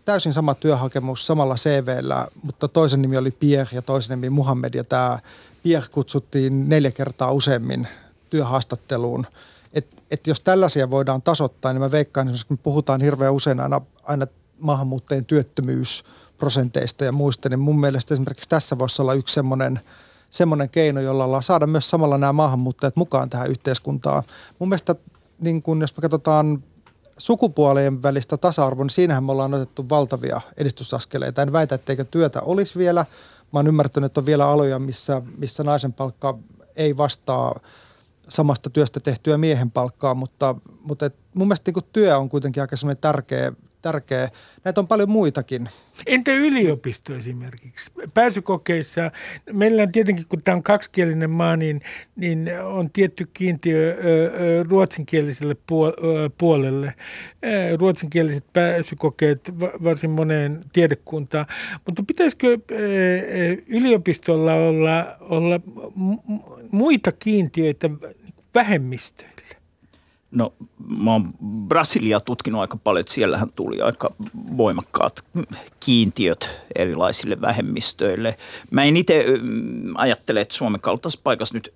täysin 0.10 0.34
sama 0.34 0.56
työhakemus 0.56 1.28
samalla 1.28 1.56
CVllä, 1.56 2.28
mutta 2.44 2.68
toisen 2.68 3.02
nimi 3.02 3.18
oli 3.18 3.32
Pierre 3.32 3.76
ja 3.76 3.82
toisen 3.82 4.10
nimi 4.10 4.30
Muhammed 4.30 4.74
ja 4.74 4.84
tämä 4.84 5.20
Pierre 5.64 5.90
kutsuttiin 5.92 6.70
neljä 6.70 6.92
kertaa 6.92 7.32
useammin 7.32 7.88
työhaastatteluun. 8.30 9.26
Et, 9.74 9.88
et 10.12 10.28
jos 10.28 10.42
tällaisia 10.42 10.90
voidaan 10.90 11.22
tasoittaa, 11.22 11.74
niin 11.74 11.82
mä 11.82 11.92
veikkaan, 11.92 12.28
että 12.28 12.48
kun 12.48 12.58
puhutaan 12.58 13.02
hirveän 13.02 13.34
usein 13.34 13.60
aina, 13.60 13.82
aina 14.04 14.28
maahanmuuttajien 14.60 15.26
työttömyysprosenteista 15.26 17.06
ja 17.06 17.12
muista, 17.12 17.50
niin 17.50 17.60
mun 17.60 17.80
mielestä 17.80 18.14
esimerkiksi 18.14 18.50
tässä 18.50 18.78
voisi 18.78 19.02
olla 19.02 19.14
yksi 19.14 19.34
semmoinen 19.34 19.80
semmoinen 20.30 20.70
keino, 20.70 21.02
jolla 21.02 21.42
saada 21.42 21.68
myös 21.68 21.90
samalla 21.90 22.18
nämä 22.18 22.34
maahanmuuttajat 22.34 22.96
mukaan 22.96 23.30
tähän 23.30 23.50
yhteiskuntaan. 23.50 24.24
Mun 24.60 24.70
mielestä, 24.70 24.96
niin 25.40 25.62
kun, 25.62 25.82
jos 25.82 25.98
me 25.98 26.02
katsotaan 26.02 26.64
sukupuolien 27.20 28.04
välistä 28.04 28.38
tasa-arvoa, 28.38 28.84
niin 28.84 28.90
siinähän 28.90 29.24
me 29.24 29.32
ollaan 29.32 29.54
otettu 29.54 29.90
valtavia 29.90 30.42
edistysaskeleita. 30.58 31.42
En 31.42 31.54
väitä, 31.54 31.76
etteikö 31.76 32.06
työtä 32.06 32.42
olisi 32.42 32.80
vielä. 32.80 33.06
Mä 33.54 33.60
oon 33.60 33.68
ymmärtänyt, 33.68 34.06
että 34.06 34.20
on 34.20 34.26
vielä 34.26 34.50
aloja, 34.50 34.80
missä, 34.80 35.22
missä 35.38 35.64
naisen 35.64 35.94
palkka 35.94 36.38
ei 36.76 36.98
vastaa 36.98 37.60
samasta 38.30 38.70
työstä 38.70 39.00
tehtyä 39.00 39.38
miehen 39.38 39.72
palkkaa, 39.72 40.16
mutta, 40.16 40.56
mutta 40.84 41.06
et 41.06 41.16
mun 41.34 41.48
mielestä 41.48 41.72
niin 41.72 41.86
työ 41.94 42.18
on 42.18 42.30
kuitenkin 42.30 42.64
aika 42.64 42.78
semmoinen 42.78 43.02
tärkeä, 43.02 43.52
tärkeä. 43.82 44.30
Näitä 44.64 44.82
on 44.82 44.88
paljon 44.88 45.10
muitakin. 45.10 45.70
Entä 46.06 46.32
yliopisto 46.32 47.16
esimerkiksi? 47.16 47.92
Pääsykokeissa, 48.14 49.12
meillä 49.54 49.82
on 49.84 49.92
tietenkin, 49.92 50.26
kun 50.30 50.44
tämä 50.44 50.56
on 50.56 50.64
kaksikielinen 50.64 51.30
maa, 51.30 51.58
niin, 51.58 51.82
niin 52.16 52.50
on 52.64 52.90
tietty 52.90 53.28
kiintiö 53.34 53.98
ruotsinkieliselle 54.70 55.56
puolelle. 56.38 56.94
Ruotsinkieliset 57.78 58.46
pääsykokeet 58.54 59.60
va- 59.60 59.72
varsin 59.84 60.10
moneen 60.10 60.60
tiedekuntaan. 60.74 61.46
Mutta 61.86 62.04
pitäisikö 62.08 62.58
yliopistolla 63.68 64.54
olla, 64.54 65.18
olla 65.20 65.58
mu- 65.58 66.68
muita 66.72 67.12
kiintiöitä 67.12 67.90
vähemmistöille? 68.56 69.39
No 70.32 70.54
mä 71.04 71.12
oon 71.12 71.30
Brasilia 71.68 72.20
tutkinut 72.20 72.62
aika 72.62 72.78
paljon, 72.78 73.02
että 73.02 73.14
siellähän 73.14 73.50
tuli 73.56 73.82
aika 73.82 74.14
voimakkaat 74.58 75.24
kiintiöt 75.80 76.50
erilaisille 76.76 77.42
vähemmistöille. 77.42 78.38
Mä 78.72 78.84
en 78.84 78.98
itse 78.98 79.26
ajattele, 79.96 80.42
että 80.42 80.56
Suomen 80.56 80.82
kaltaisessa 80.82 81.22
paikassa 81.24 81.54
nyt 81.58 81.74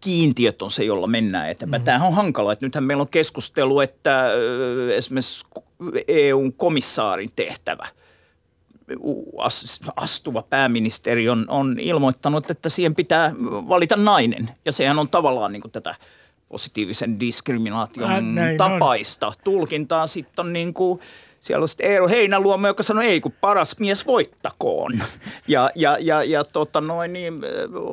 kiintiöt 0.00 0.62
on 0.62 0.70
se, 0.70 0.84
jolla 0.84 1.06
mennään 1.06 1.50
eteenpäin. 1.50 1.80
Mm-hmm. 1.80 1.84
Tämähän 1.84 2.08
on 2.08 2.14
hankala, 2.14 2.52
että 2.52 2.66
nythän 2.66 2.84
meillä 2.84 3.00
on 3.00 3.08
keskustelu, 3.08 3.80
että 3.80 4.30
esimerkiksi 4.94 5.44
EUn 6.08 6.52
komissaarin 6.52 7.30
tehtävä– 7.36 7.88
astuva 9.96 10.42
pääministeri 10.42 11.28
on, 11.28 11.44
on 11.48 11.76
ilmoittanut, 11.80 12.50
että 12.50 12.68
siihen 12.68 12.94
pitää 12.94 13.32
valita 13.40 13.96
nainen. 13.96 14.50
Ja 14.64 14.72
sehän 14.72 14.98
on 14.98 15.08
tavallaan 15.08 15.52
niin 15.52 15.62
kuin 15.62 15.72
tätä 15.72 15.94
positiivisen 16.48 17.20
diskriminaation 17.20 18.10
Äh, 18.10 18.22
näin 18.22 18.56
tapaista 18.56 19.26
on. 19.26 19.32
tulkintaa. 19.44 20.06
Sitten 20.06 20.46
on 20.46 20.52
niin 20.52 20.74
kuin, 20.74 21.00
siellä 21.40 21.62
on 21.62 21.68
sitten 21.68 21.90
Eero 21.90 22.08
Heinäluoma, 22.08 22.66
joka 22.66 22.82
sanoi, 22.82 23.06
ei 23.06 23.20
kun 23.20 23.32
paras 23.40 23.78
mies 23.78 24.06
voittakoon. 24.06 24.92
Ja, 25.48 25.70
ja, 25.74 25.96
ja, 26.00 26.24
ja 26.24 26.44
tota 26.44 26.80
noin, 26.80 27.12
niin, 27.12 27.34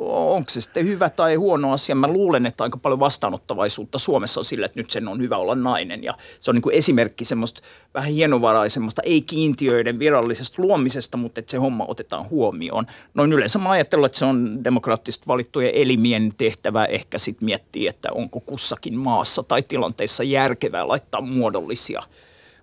onko 0.07 0.49
se 0.49 0.61
sitten 0.61 0.85
hyvä 0.87 1.09
tai 1.09 1.35
huono 1.35 1.71
asia? 1.71 1.95
Mä 1.95 2.07
luulen, 2.07 2.45
että 2.45 2.63
aika 2.63 2.77
paljon 2.77 2.99
vastaanottavaisuutta 2.99 3.99
Suomessa 3.99 4.39
on 4.39 4.45
sillä, 4.45 4.65
että 4.65 4.79
nyt 4.79 4.91
sen 4.91 5.07
on 5.07 5.21
hyvä 5.21 5.37
olla 5.37 5.55
nainen. 5.55 6.03
Ja 6.03 6.13
se 6.39 6.51
on 6.51 6.55
niin 6.55 6.61
kuin 6.61 6.75
esimerkki 6.75 7.25
semmoista 7.25 7.61
vähän 7.93 8.09
hienovaraisemmasta, 8.09 9.01
ei 9.05 9.21
kiintiöiden 9.21 9.99
virallisesta 9.99 10.61
luomisesta, 10.61 11.17
mutta 11.17 11.39
että 11.39 11.51
se 11.51 11.57
homma 11.57 11.85
otetaan 11.87 12.29
huomioon. 12.29 12.85
Noin 13.13 13.33
yleensä 13.33 13.59
mä 13.59 13.69
ajattelen, 13.69 14.05
että 14.05 14.17
se 14.17 14.25
on 14.25 14.63
demokraattisesti 14.63 15.27
valittujen 15.27 15.71
elimien 15.75 16.33
tehtävä 16.37 16.85
ehkä 16.85 17.17
sitten 17.17 17.45
miettiä, 17.45 17.89
että 17.89 18.11
onko 18.11 18.39
kussakin 18.39 18.97
maassa 18.97 19.43
tai 19.43 19.63
tilanteessa 19.63 20.23
järkevää 20.23 20.87
laittaa 20.87 21.21
muodollisia– 21.21 22.03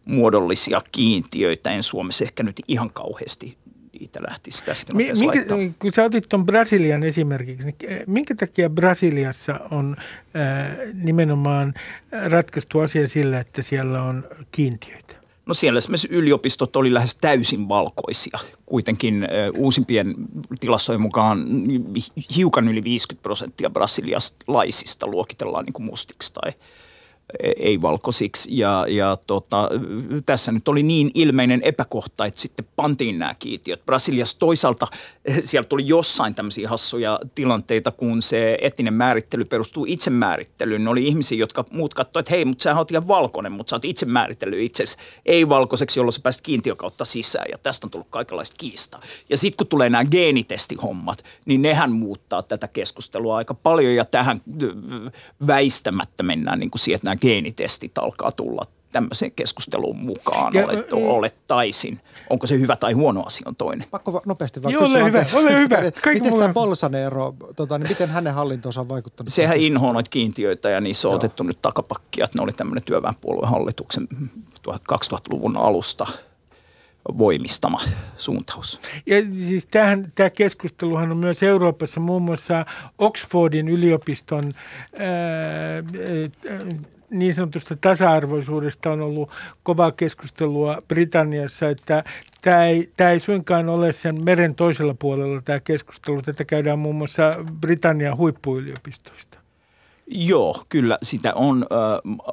muodollisia 0.05 0.83
kiintiöitä. 0.93 1.71
En 1.71 1.83
Suomessa 1.83 2.25
ehkä 2.25 2.43
nyt 2.43 2.61
ihan 2.69 2.91
kauheasti 2.91 3.57
siitä 4.03 4.21
lähtisi 4.29 4.65
tästä 4.65 4.95
Mi- 4.95 5.13
minkä, 5.19 5.45
kun 5.79 5.93
sä 5.95 6.05
otit 6.05 6.29
tuon 6.29 6.47
Brasilian 6.47 7.03
esimerkiksi, 7.03 7.67
niin 7.67 7.77
eh, 7.83 8.03
minkä 8.07 8.35
takia 8.35 8.71
Brasiliassa 8.71 9.61
on 9.71 9.97
äh, 9.99 10.79
nimenomaan 10.95 11.75
ratkaistu 12.27 12.81
asia 12.81 13.09
sillä, 13.09 13.41
että 13.41 13.63
siellä 13.63 14.03
on 14.03 14.29
kiintiöitä? 14.51 15.15
No 15.47 15.55
siellä 15.55 15.79
esimerkiksi 15.79 16.09
yliopistot 16.11 16.77
oli 16.77 16.95
lähes 16.95 17.15
täysin 17.15 17.69
valkoisia. 17.69 18.39
Kuitenkin 18.67 19.29
uusimpien 19.57 20.15
tilastojen 20.61 21.01
mukaan 21.01 21.47
hiukan 22.37 22.69
yli 22.69 22.85
50 22.85 23.23
prosenttia 23.23 23.71
brasilialaisista 23.71 25.07
luokitellaan 25.07 25.65
niin 25.65 25.73
kuin 25.73 25.87
mustiksi 25.87 26.33
tai– 26.33 26.53
ei-valkoisiksi. 27.57 28.49
Ja, 28.59 28.87
ja 28.89 29.17
tota, 29.27 29.69
tässä 30.27 30.53
nyt 30.53 30.69
oli 30.69 30.83
niin 30.83 31.11
ilmeinen 31.15 31.63
epäkohta, 31.63 32.27
että 32.27 32.41
sitten 32.41 32.67
pantiin 32.77 33.19
nämä 33.19 33.35
kiintiöt. 33.39 33.87
Brasiliassa 33.87 34.39
toisaalta 34.39 34.87
eh, 35.25 35.37
siellä 35.41 35.69
tuli 35.69 35.89
jossain 35.89 36.35
tämmöisiä 36.35 36.69
hassuja 36.69 37.21
tilanteita, 37.35 37.91
kun 37.91 38.23
se 38.23 38.59
etninen 38.61 38.95
määrittely 38.95 39.45
perustuu 39.45 39.87
itsemäärittelyyn. 39.89 40.85
Ne 40.85 40.91
oli 40.91 41.07
ihmisiä, 41.07 41.39
jotka 41.39 41.65
muut 41.71 41.95
katsoivat, 41.95 42.27
että 42.27 42.37
hei, 42.37 42.45
mutta 42.45 42.63
sä 42.63 42.77
oot 42.77 42.91
ihan 42.91 43.09
valkoinen, 43.09 43.53
mutta 43.53 43.71
sä 43.71 43.77
oot 43.77 43.85
itse 43.85 44.07
määritellyt 44.07 44.61
itsesi 44.61 44.97
ei-valkoiseksi, 45.27 45.99
jolloin 45.99 46.13
sä 46.13 46.21
pääsit 46.23 46.43
kiintiökautta 46.43 47.05
sisään. 47.05 47.47
Ja 47.51 47.59
tästä 47.59 47.87
on 47.87 47.91
tullut 47.91 48.09
kaikenlaista 48.11 48.57
kiista. 48.59 48.99
Ja 49.29 49.37
sitten 49.37 49.57
kun 49.57 49.67
tulee 49.67 49.91
nämä 49.91 50.05
geenitestihommat, 50.05 51.25
niin 51.47 51.63
nehän 51.63 51.93
muuttaa 51.93 52.43
tätä 52.43 52.69
keskustelua 52.69 53.37
aika 53.37 53.55
paljon 53.55 53.95
ja 53.95 54.05
tähän 54.05 54.39
väistämättä 55.47 56.23
mennään 56.23 56.59
niin 56.59 56.71
kuin 56.71 56.81
siihen, 56.81 56.97
että 56.97 57.07
nämä 57.07 57.17
geenitestit 57.23 57.99
alkaa 57.99 58.33
tulla 58.33 58.63
tämmöiseen 58.93 59.33
keskusteluun 59.33 59.97
mukaan 59.97 60.55
ja, 60.55 60.65
olet, 60.65 60.93
olettaisin. 60.93 62.01
Onko 62.31 62.47
se 62.47 62.59
hyvä 62.59 62.77
tai 62.77 62.93
huono 62.93 63.23
asia 63.23 63.49
on 63.49 63.57
toinen? 63.57 63.89
Pakko 63.91 64.23
nopeasti 64.27 64.63
vaan 64.63 64.73
Joo, 64.73 64.83
kysyä. 64.83 64.99
Ole 64.99 65.09
hyvä, 65.09 65.25
ole 65.35 65.55
hyvä. 65.55 65.81
miten 66.15 66.33
tämä 66.33 66.53
Bolsonaro, 66.53 67.35
tota, 67.57 67.79
niin 67.79 67.89
miten 67.89 68.09
hänen 68.09 68.35
hallintonsa 68.35 68.81
on 68.81 68.89
vaikuttanut? 68.89 69.33
Sehän 69.33 69.57
inhoa 69.57 69.93
noita 69.93 70.11
kiintiöitä 70.11 70.71
ja 70.71 70.81
niissä 70.81 71.09
on 71.09 71.13
Joo. 71.13 71.17
otettu 71.17 71.43
nyt 71.43 71.63
takapakkia, 71.63 72.25
että 72.25 72.39
ne 72.39 72.43
oli 72.43 72.53
tämmöinen 72.53 72.85
työväenpuolueen 72.85 73.51
hallituksen 73.51 74.09
2000-luvun 74.69 75.57
alusta 75.57 76.07
voimistama 77.19 77.81
suuntaus. 78.17 78.81
Ja 79.07 79.17
siis 79.39 79.67
tämähän, 79.67 80.13
tämä 80.15 80.31
keskusteluhan 80.31 81.11
on 81.11 81.17
myös 81.17 81.43
Euroopassa 81.43 82.01
muun 82.01 82.23
muassa 82.23 82.67
Oxfordin 82.99 83.69
yliopiston 83.69 84.53
ää, 84.99 85.09
niin 87.11 87.35
sanotusta 87.35 87.77
tasa-arvoisuudesta 87.77 88.91
on 88.91 89.01
ollut 89.01 89.31
kovaa 89.63 89.93
keskustelua 89.93 90.79
Britanniassa, 90.89 91.69
että 91.69 92.05
tämä 92.41 92.67
ei, 92.67 92.91
tämä 92.97 93.11
ei 93.11 93.21
suinkaan 93.21 93.69
ole 93.69 93.93
sen 93.93 94.25
meren 94.25 94.55
toisella 94.55 94.95
puolella 94.99 95.43
tämä 95.43 95.61
keskustelu. 95.61 96.23
Tätä 96.23 96.45
käydään 96.45 96.79
muun 96.79 96.97
muassa 96.97 97.35
Britannian 97.61 98.17
huippuyliopistosta. 98.17 99.42
Joo, 100.07 100.65
kyllä 100.69 100.99
sitä 101.03 101.35
on 101.35 101.67
ö, 101.73 101.77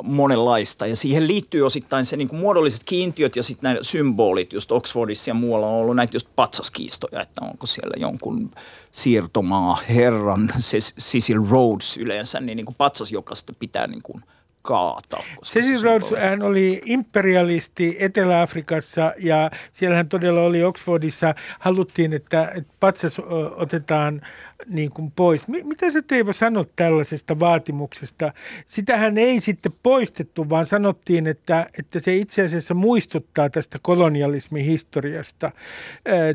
monenlaista 0.04 0.88
ja 0.88 0.96
siihen 0.96 1.28
liittyy 1.28 1.62
osittain 1.62 2.06
se 2.06 2.18
niin 2.18 2.36
muodolliset 2.36 2.84
kiintiöt 2.84 3.36
ja 3.36 3.44
sitten 3.44 3.70
nämä 3.70 3.80
symbolit, 3.82 4.54
just 4.54 4.72
Oxfordissa 4.72 5.30
ja 5.30 5.34
muualla 5.34 5.68
on 5.68 5.74
ollut 5.74 5.96
näitä 5.96 6.16
just 6.16 6.30
patsaskiistoja, 6.36 7.22
että 7.22 7.46
onko 7.46 7.66
siellä 7.66 7.94
jonkun 7.98 8.52
siirtomaa 8.92 9.80
herran, 9.90 10.54
Cecil 11.00 11.46
Rhodes 11.50 11.98
yleensä, 11.98 12.40
niin, 12.40 12.56
niin 12.56 12.66
kuin 12.66 12.76
patsas, 12.78 13.12
joka 13.12 13.36
sitten 13.36 13.56
pitää 13.60 13.88
niin 13.88 14.04
kuin– 14.04 14.24
kaataa. 14.62 15.24
Cecil 15.46 15.82
Rhodes 15.82 16.14
hän 16.20 16.44
oli 16.44 16.82
imperialisti 16.86 17.98
Etelä-Afrikassa 18.00 19.14
ja 19.20 19.52
siellä 19.72 19.98
hän 19.98 20.10
todella 20.10 20.42
oli 20.42 20.64
Oxfordissa. 20.64 21.36
Haluttiin, 21.60 22.14
että, 22.14 22.52
että 22.56 22.74
patsas 22.80 23.22
otetaan 23.56 24.22
niin 24.68 24.90
kuin 24.90 25.12
pois. 25.12 25.48
Mitä 25.48 25.92
sä 25.92 26.02
Teivo 26.02 26.34
sanot 26.34 26.70
tällaisesta 26.76 27.40
vaatimuksesta? 27.40 28.34
Sitähän 28.66 29.18
ei 29.18 29.40
sitten 29.40 29.72
poistettu, 29.84 30.50
vaan 30.50 30.66
sanottiin, 30.66 31.28
että, 31.28 31.70
että 31.80 32.00
se 32.00 32.16
itse 32.16 32.44
asiassa 32.44 32.74
muistuttaa 32.74 33.50
tästä 33.50 33.80
kolonialismin 33.82 34.66
historiasta 34.66 35.52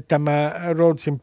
tämä 0.09 0.53
Rhodesin 0.73 1.21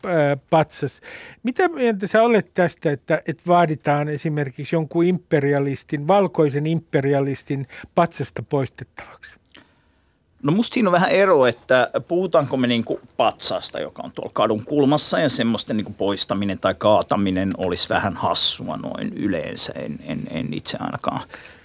patsas. 0.50 1.02
Mitä 1.44 1.70
mieltä 1.70 2.08
sä 2.08 2.24
olet 2.24 2.54
tästä, 2.54 2.92
että, 2.92 3.22
että 3.28 3.44
vaaditaan 3.48 4.10
esimerkiksi 4.10 4.76
jonkun 4.76 5.06
imperialistin, 5.06 6.08
valkoisen 6.08 6.66
imperialistin 6.66 7.68
patsasta 7.96 8.44
poistettavaksi? 8.44 9.42
No 10.44 10.52
musta 10.52 10.74
siinä 10.74 10.90
on 10.90 10.94
vähän 10.94 11.12
ero, 11.12 11.46
että 11.46 11.90
puhutaanko 12.08 12.58
me 12.58 12.68
niin 12.68 12.86
patsasta, 13.18 13.80
joka 13.80 14.02
on 14.04 14.12
tuolla 14.12 14.32
kadun 14.34 14.66
kulmassa 14.66 15.20
ja 15.20 15.30
semmoisten 15.30 15.78
niin 15.78 15.94
poistaminen 15.94 16.60
tai 16.60 16.76
kaataminen 16.78 17.54
olisi 17.58 17.90
vähän 17.90 18.14
hassua 18.14 18.78
noin 18.78 19.14
yleensä. 19.14 19.74
En, 19.76 20.00
en, 20.08 20.20
en 20.32 20.54
itse 20.54 20.78
ainakaan 20.80 21.22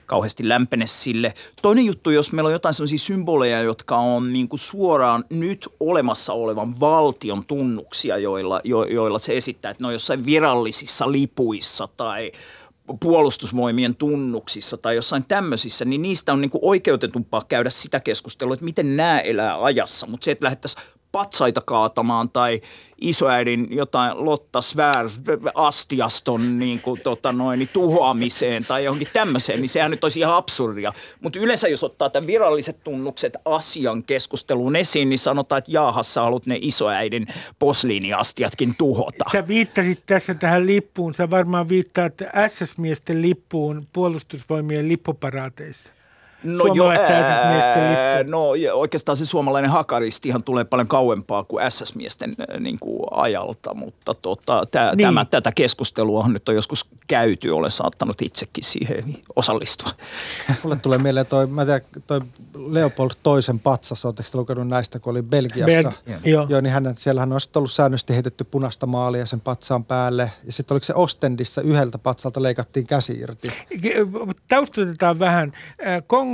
kauheasti 0.07 0.49
lämpene 0.49 0.87
sille. 0.87 1.35
Toinen 1.63 1.85
juttu, 1.87 2.11
jos 2.11 2.33
meillä 2.33 2.49
on 2.49 2.53
jotain 2.53 2.75
sellaisia 2.75 2.99
symboleja, 2.99 3.63
jotka 3.63 3.97
on 3.97 4.33
niin 4.33 4.49
kuin 4.49 4.61
suoraan 4.61 5.25
nyt 5.31 5.69
olemassa 5.81 6.33
olevan 6.33 6.81
valtion 6.81 7.45
tunnuksia, 7.45 8.19
joilla, 8.19 8.61
jo, 8.65 8.85
joilla 8.85 9.19
se 9.19 9.37
esittää, 9.37 9.71
että 9.71 9.83
ne 9.83 9.87
on 9.87 9.93
jossain 9.93 10.27
virallisissa 10.27 11.13
lipuissa 11.13 11.89
tai– 11.97 12.33
puolustusvoimien 13.01 13.97
tunnuksissa 13.97 14.77
tai 14.77 14.97
jossain 14.97 15.25
tämmöisissä, 15.25 15.85
niin 15.85 16.03
niistä 16.03 16.33
on 16.33 16.41
niin 16.41 16.51
kuin 16.51 16.65
oikeutetumpaa 16.65 17.45
käydä 17.49 17.71
sitä 17.71 18.01
keskustelua, 18.01 18.55
että 18.55 18.65
miten 18.65 18.97
nämä 18.97 19.19
elää 19.19 19.65
ajassa. 19.65 20.07
Mutta 20.07 20.25
se, 20.25 20.31
että 20.31 20.45
lähdettäisiin 20.45 20.83
patsaita 21.17 21.61
kaatamaan 21.61 22.31
tai 22.31 22.61
isoäidin 23.01 23.67
jotain 23.71 24.25
Lotta 24.25 24.63
Svär 24.63 25.09
astiaston 25.55 26.59
niin 26.59 26.81
kuin, 26.81 27.01
tota 27.01 27.33
noin, 27.33 27.59
niin 27.59 27.69
tuhoamiseen 27.73 28.65
tai 28.65 28.85
johonkin 28.85 29.09
tämmöiseen, 29.13 29.61
niin 29.61 29.69
sehän 29.69 29.91
nyt 29.91 30.05
olisi 30.05 30.21
ihan 30.21 30.35
absurdia. 30.35 30.93
Mutta 31.21 31.39
yleensä 31.39 31.69
jos 31.69 31.85
ottaa 31.85 32.11
tämän 32.11 32.27
viralliset 32.27 32.85
tunnukset 32.85 33.37
asian 33.45 34.05
keskusteluun 34.05 34.77
esiin, 34.77 35.09
niin 35.09 35.19
sanotaan, 35.19 35.59
että 35.59 35.71
jaahassa 35.71 36.23
haluat 36.23 36.47
ne 36.47 36.59
isoäidin 36.61 37.27
posliiniastiatkin 37.59 38.75
tuhota. 38.79 39.25
Sä 39.33 39.49
viittasit 39.49 40.03
tässä 40.07 40.35
tähän 40.35 40.67
lippuun. 40.67 41.15
Sä 41.15 41.31
varmaan 41.31 41.69
viittaat 41.69 42.15
SS-miesten 42.49 43.23
lippuun 43.23 43.87
puolustusvoimien 43.93 44.89
lippuparaateissa. 44.89 45.96
No 46.47 46.65
jo, 46.75 46.89
ää, 46.89 48.25
no 48.25 48.49
oikeastaan 48.73 49.17
se 49.17 49.27
suomalainen 49.27 49.71
hakaristihan 49.71 50.43
tulee 50.43 50.65
paljon 50.65 50.89
kauempaa 50.89 51.45
kuin 51.45 51.65
SS-miesten 51.71 52.37
niin 52.61 52.79
kuin 52.81 53.01
ajalta, 53.11 53.75
mutta 53.75 54.15
tota, 54.15 54.67
tää, 54.71 54.95
niin. 54.95 55.07
tämä, 55.09 55.25
tätä 55.25 55.53
keskustelua 55.53 56.29
nyt 56.29 56.49
on 56.49 56.55
joskus 56.55 56.89
käyty, 57.07 57.51
olen 57.51 57.71
saattanut 57.71 58.23
itsekin 58.23 58.65
siihen 58.65 59.19
osallistua. 59.37 59.91
Mulle 60.63 60.77
tulee 60.77 60.99
mieleen 60.99 61.27
toi, 61.27 61.47
mä 61.47 61.65
tiedän, 61.65 61.81
toi 62.07 62.21
Leopold 62.69 63.11
toisen 63.23 63.61
patsas, 63.61 64.05
oletteko 64.05 64.29
te 64.33 64.39
lukenut 64.39 64.69
näistä, 64.69 64.99
kun 64.99 65.11
oli 65.11 65.23
Belgiassa? 65.23 65.91
Bel- 65.91 66.13
joo. 66.25 66.47
joo. 66.49 66.61
niin 66.61 66.73
hän, 66.73 66.95
siellähän 66.99 67.33
on 67.33 67.41
ollut 67.57 67.73
säännöllisesti 67.73 68.15
heitetty 68.15 68.45
punaista 68.45 68.87
maalia 68.87 69.27
sen 69.27 69.41
patsaan 69.41 69.85
päälle. 69.85 70.33
Ja 70.45 70.53
sitten 70.53 70.75
oliko 70.75 70.85
se 70.85 70.95
Ostendissa 70.95 71.63
yhdeltä 71.63 71.99
patsalta 71.99 72.43
leikattiin 72.43 72.87
käsi 72.87 73.13
irti? 73.13 73.53
Taustatetaan 74.49 75.19
vähän. 75.19 75.53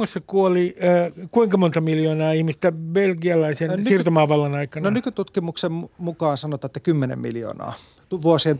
Kongossa 0.02 0.20
kuoli 0.26 0.76
äh, 0.78 1.28
kuinka 1.30 1.56
monta 1.56 1.80
miljoonaa 1.80 2.32
ihmistä 2.32 2.72
belgialaisen 2.72 3.70
Nyky- 3.70 3.84
siirtomaavallan 3.84 4.54
aikana? 4.54 4.84
No 4.84 4.90
nykytutkimuksen 4.90 5.72
mukaan 5.98 6.38
sanotaan, 6.38 6.68
että 6.68 6.80
10 6.80 7.18
miljoonaa 7.18 7.74
vuosien 8.22 8.58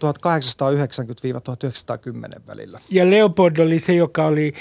1890-1910 2.36 2.43
välillä. 2.47 2.80
Ja 2.90 3.11
Leopold 3.11 3.59
oli 3.59 3.78
se, 3.78 3.95
joka 3.95 4.26
oli 4.26 4.55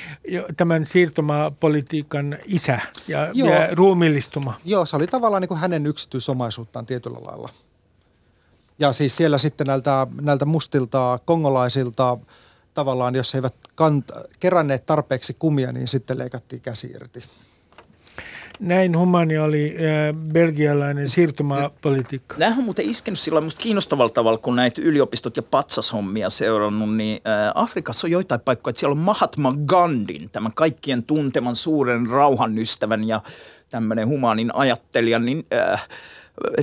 tämän 0.57 0.85
siirtomaapolitiikan 0.85 2.37
isä 2.45 2.79
ja, 3.07 3.29
Joo. 3.33 3.49
ja 3.49 3.67
ruumiillistuma. 3.71 4.53
Joo, 4.65 4.85
se 4.85 4.95
oli 4.95 5.07
tavallaan 5.07 5.41
niin 5.41 5.47
kuin 5.47 5.59
hänen 5.59 5.87
yksityisomaisuuttaan 5.87 6.85
tietyllä 6.85 7.17
lailla. 7.25 7.49
Ja 8.79 8.93
siis 8.93 9.17
siellä 9.17 9.37
sitten 9.37 9.67
näiltä, 9.67 10.07
näiltä 10.21 10.45
mustilta 10.45 11.19
kongolaisilta 11.25 12.17
tavallaan, 12.73 13.15
jos 13.15 13.33
he 13.33 13.37
eivät 13.37 13.55
kant- 13.69 14.27
keränneet 14.39 14.85
tarpeeksi 14.85 15.35
kumia, 15.39 15.71
niin 15.71 15.87
sitten 15.87 16.17
leikattiin 16.17 16.61
käsi 16.61 16.91
irti. 16.95 17.23
Näin 18.59 18.97
humani 18.97 19.39
oli 19.39 19.75
äh, 19.75 20.31
belgialainen 20.33 21.09
siirtymäpolitiikka. 21.09 22.35
Nämähän 22.37 22.59
on 22.59 22.65
muuten 22.65 22.89
iskenyt 22.89 23.19
sillä 23.19 23.41
musta 23.41 23.61
kiinnostavalla 23.61 24.09
tavalla, 24.09 24.37
kun 24.37 24.55
näitä 24.55 24.81
yliopistot 24.81 25.37
ja 25.37 25.43
patsashommia 25.43 26.29
seurannut, 26.29 26.95
niin 26.95 27.21
äh, 27.27 27.51
Afrikassa 27.55 28.07
on 28.07 28.11
joitain 28.11 28.41
paikkoja, 28.41 28.71
että 28.71 28.79
siellä 28.79 28.91
on 28.91 28.97
Mahatma 28.97 29.55
Gandhin, 29.65 30.29
tämän 30.29 30.51
kaikkien 30.55 31.03
tunteman 31.03 31.55
suuren 31.55 32.09
rauhanystävän 32.09 33.07
ja 33.07 33.21
tämmöinen 33.69 34.07
humanin 34.07 34.55
ajattelija, 34.55 35.19
niin 35.19 35.45
äh, 35.53 35.87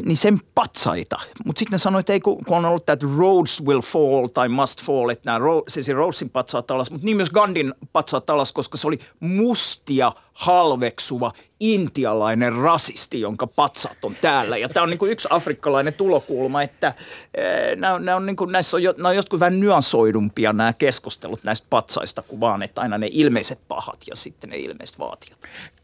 niin 0.05 0.17
sen 0.17 0.41
patsaita. 0.55 1.21
Mutta 1.45 1.59
sitten 1.59 1.73
ne 1.75 1.79
sanoi, 1.79 2.01
että 2.01 2.13
ei 2.13 2.21
kun, 2.21 2.39
on 2.49 2.65
ollut 2.65 2.87
tämä 2.87 2.99
roads 3.19 3.65
will 3.65 3.81
fall 3.81 4.27
tai 4.27 4.49
must 4.49 4.83
fall, 4.83 5.09
että 5.09 5.33
nämä 5.33 5.47
siis 5.69 5.89
Rhodesin 5.89 6.31
patsaat 6.31 6.71
alas, 6.71 6.91
mutta 6.91 7.05
niin 7.05 7.17
myös 7.17 7.31
Gandhin 7.31 7.75
patsaat 7.93 8.31
alas, 8.31 8.53
koska 8.53 8.77
se 8.77 8.87
oli 8.87 8.99
mustia– 9.21 10.13
halveksuva 10.39 11.33
intialainen 11.61 12.53
rasisti, 12.53 13.21
jonka 13.21 13.47
patsat 13.47 14.05
on 14.05 14.17
täällä. 14.21 14.57
Ja 14.57 14.69
tämä 14.69 14.85
on 14.85 14.91
niin 14.91 14.99
kuin 14.99 15.13
yksi 15.13 15.29
afrikkalainen 15.31 15.95
tulokulma, 15.95 16.63
että 16.63 16.95
eh, 17.35 17.77
nämä, 17.77 17.99
nämä 17.99 18.17
on 18.17 18.27
niin 18.27 18.37
kuin, 18.37 18.53
näissä 18.53 18.77
on, 18.77 18.83
jo, 18.83 18.95
on 19.05 19.17
jotkut 19.17 19.41
vähän 19.41 19.61
nyansoidumpia 19.61 20.53
nämä 20.53 20.73
keskustelut 20.73 21.45
näistä 21.45 21.67
patsaista 21.71 22.23
kuin 22.23 22.41
vaan, 22.41 22.63
että 22.63 22.81
aina 22.81 22.99
ne 22.99 23.09
ilmeiset 23.13 23.59
pahat 23.69 23.99
ja 24.07 24.17
sitten 24.17 24.51
ne 24.51 24.57
ilmeiset 24.57 24.99
vaatijat. 24.99 25.39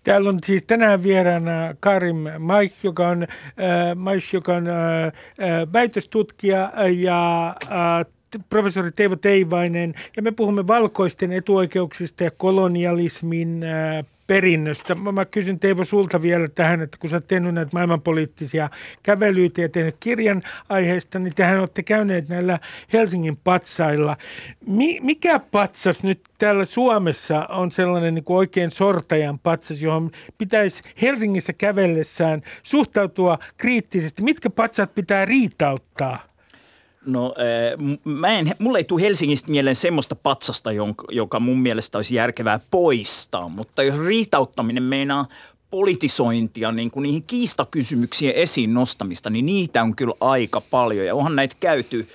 Täällä 0.05 0.29
on 0.29 0.39
siis 0.45 0.63
tänään 0.67 1.03
vieraana 1.03 1.75
Karim 1.81 2.17
Maik, 2.39 2.73
joka 2.83 3.09
on, 3.09 3.23
äh, 3.23 3.29
Maik, 3.95 4.23
joka 4.33 4.57
on 4.57 4.69
äh, 4.69 5.13
väitöstutkija 5.73 6.73
ja 6.97 7.55
äh, 7.65 8.07
professori 8.49 8.93
Teivo 8.93 9.17
Teivainen, 9.17 9.95
ja 10.17 10.23
me 10.23 10.31
puhumme 10.31 10.67
valkoisten 10.67 11.33
etuoikeuksista 11.33 12.25
ja 12.25 12.31
kolonialismin 12.31 13.63
äh, 13.63 14.05
perinnöstä. 14.27 14.95
Mä 14.95 15.25
kysyn 15.25 15.61
Teivo 15.61 15.85
sulta 15.85 16.23
vielä 16.23 16.49
tähän, 16.49 16.81
että 16.81 16.99
kun 17.01 17.11
sä 17.11 17.17
oot 17.17 17.27
tehnyt 17.27 17.55
näitä 17.55 17.71
maailmanpoliittisia 17.73 18.71
kävelyitä 19.03 19.61
ja 19.61 19.69
tehnyt 19.69 19.97
kirjan 20.01 20.43
aiheesta, 20.69 21.19
niin 21.19 21.35
tehän 21.35 21.61
olette 21.61 21.83
käyneet 21.83 22.29
näillä 22.29 22.59
Helsingin 22.93 23.37
patsailla. 23.37 24.17
Mi- 24.67 25.01
mikä 25.01 25.39
patsas 25.39 26.03
nyt 26.03 26.21
täällä 26.39 26.65
Suomessa 26.65 27.47
on 27.47 27.71
sellainen 27.71 28.15
niin 28.15 28.25
kuin 28.25 28.37
oikein 28.37 28.71
sortajan 28.71 29.39
patsas, 29.39 29.83
johon 29.83 30.11
pitäisi 30.39 30.83
Helsingissä 31.03 31.53
kävellessään 31.53 32.43
suhtautua 32.63 33.39
kriittisesti? 33.57 34.23
Mitkä 34.23 34.51
patsat 34.51 34.95
pitää 34.95 35.25
riitauttaa? 35.25 36.34
No 37.07 37.35
äh, 37.39 37.99
mä 38.05 38.29
en, 38.29 38.55
mulle 38.59 38.79
ei 38.79 38.85
tule 38.85 39.03
Helsingistä 39.03 39.51
mieleen 39.51 39.77
semmoista 39.77 40.15
patsasta, 40.15 40.71
joka 41.11 41.41
mun 41.41 41.59
mielestä 41.59 41.99
olisi 41.99 42.15
järkevää 42.15 42.61
poistaa, 42.71 43.49
mutta 43.49 43.83
jos 43.83 43.99
riitauttaminen 44.07 44.83
meinaa 44.83 45.27
politisointia, 45.71 46.73
niin 46.73 46.91
kuin 46.91 47.03
niihin 47.03 47.25
kiistakysymyksien 47.27 48.35
esiin 48.35 48.75
nostamista, 48.75 49.31
niin 49.31 49.47
niitä 49.47 49.83
on 49.83 49.97
kyllä 49.97 50.15
aika 50.21 50.61
paljon. 50.61 51.07
Ja 51.07 51.15
onhan 51.15 51.37
näitä 51.37 51.57
käyty 51.61 52.09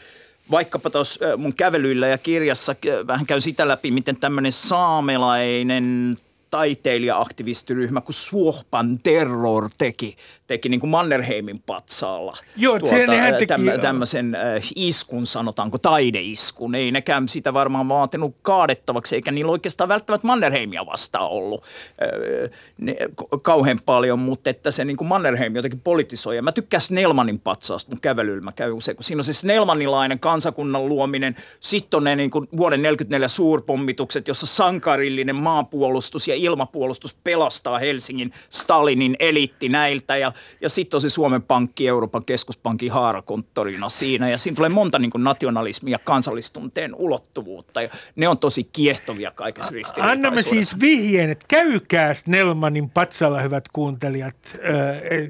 vaikkapa 0.52 0.90
tuossa 0.90 1.26
äh, 1.26 1.38
mun 1.38 1.56
kävelyillä 1.56 2.08
ja 2.08 2.18
kirjassa 2.18 2.72
äh, 2.72 3.08
vähän 3.08 3.26
käy 3.26 3.42
sitä 3.42 3.68
läpi, 3.68 3.92
miten 3.92 4.18
tämmöinen 4.18 4.52
saamelainen 4.52 6.18
taiteilija-aktivistiryhmä 6.50 8.02
kuin 8.02 8.16
Suohpan 8.16 9.00
Terror 9.04 9.70
teki 9.78 10.18
teki 10.50 10.70
niin 10.70 10.80
kuin 10.80 10.90
Mannerheimin 10.90 11.60
patsaalla 11.66 12.38
Joo, 12.58 12.80
tuota, 12.80 12.96
teki, 12.96 13.46
täm, 13.46 13.62
tämmöisen 13.82 14.36
äh, 14.36 14.64
iskun, 14.76 15.26
sanotaanko 15.26 15.78
taideiskun. 15.78 16.76
Ei 16.76 16.92
nekään 16.92 17.28
sitä 17.28 17.54
varmaan 17.54 17.90
vaatinut 17.90 18.36
kaadettavaksi, 18.42 19.16
eikä 19.16 19.32
niillä 19.32 19.52
oikeastaan 19.52 19.88
välttämättä 19.88 20.28
Mannerheimia 20.28 20.86
vastaan 20.86 21.30
ollut 21.30 21.64
äh, 21.64 22.50
ne, 22.78 22.96
kauhean 23.42 23.80
paljon, 23.86 24.20
mutta 24.20 24.50
että 24.50 24.72
se 24.72 24.86
niin 24.86 24.98
kuin 24.98 25.08
Mannerheim 25.08 25.56
jotenkin 25.56 25.82
politisoi. 25.82 26.36
Ja 26.36 26.42
mä 26.42 26.52
tykkään 26.52 26.82
Snellmanin 26.82 27.40
patsaasta 27.40 27.92
mun 27.92 28.02
kävelyllä. 28.02 28.42
Mä 28.42 28.52
käyn 28.52 28.74
usein, 28.74 28.98
kun 28.98 29.04
siinä 29.04 29.20
on 29.20 29.24
se 29.24 29.34
Snellmanilainen 29.34 30.20
kansakunnan 30.20 30.90
luominen, 30.90 31.36
sitten 31.60 31.98
on 31.98 32.04
ne 32.04 32.16
niin 32.16 32.30
kuin 32.30 32.48
vuoden 32.58 32.82
44 32.82 33.28
suurpommitukset, 33.28 34.28
jossa 34.28 34.46
sankarillinen 34.46 35.36
maapuolustus 35.36 36.28
ja 36.28 36.36
ilmapuolustus 36.40 37.14
pelastaa 37.14 37.80
Helsingin 37.80 38.34
Stalinin 38.50 39.16
eliitti 39.20 39.70
näiltä 39.70 40.18
ja 40.18 40.32
ja 40.62 40.70
sitten 40.70 40.98
on 40.98 41.02
se 41.02 41.10
Suomen 41.10 41.42
Pankki, 41.42 41.88
Euroopan 41.88 42.26
keskuspankin 42.26 42.92
haarakonttorina 42.92 43.90
siinä. 43.90 44.30
Ja 44.30 44.38
siinä 44.38 44.56
tulee 44.56 44.70
monta 44.70 45.00
niin 45.00 45.12
kuin 45.12 45.24
nationalismia 45.24 45.92
ja 45.92 46.00
kansallistunteen 46.00 46.96
ulottuvuutta. 46.96 47.82
Ja 47.82 47.90
ne 48.16 48.28
on 48.28 48.38
tosi 48.38 48.64
kiehtovia 48.64 49.32
kaikessa 49.32 49.72
ristiriitaisuudessa. 49.72 50.28
Annamme 50.28 50.42
siis 50.42 50.80
vihjeen, 50.80 51.30
että 51.30 51.46
käykää 51.48 52.14
Snellmanin 52.14 52.90
patsalla, 52.90 53.42
hyvät 53.42 53.66
kuuntelijat. 53.74 54.58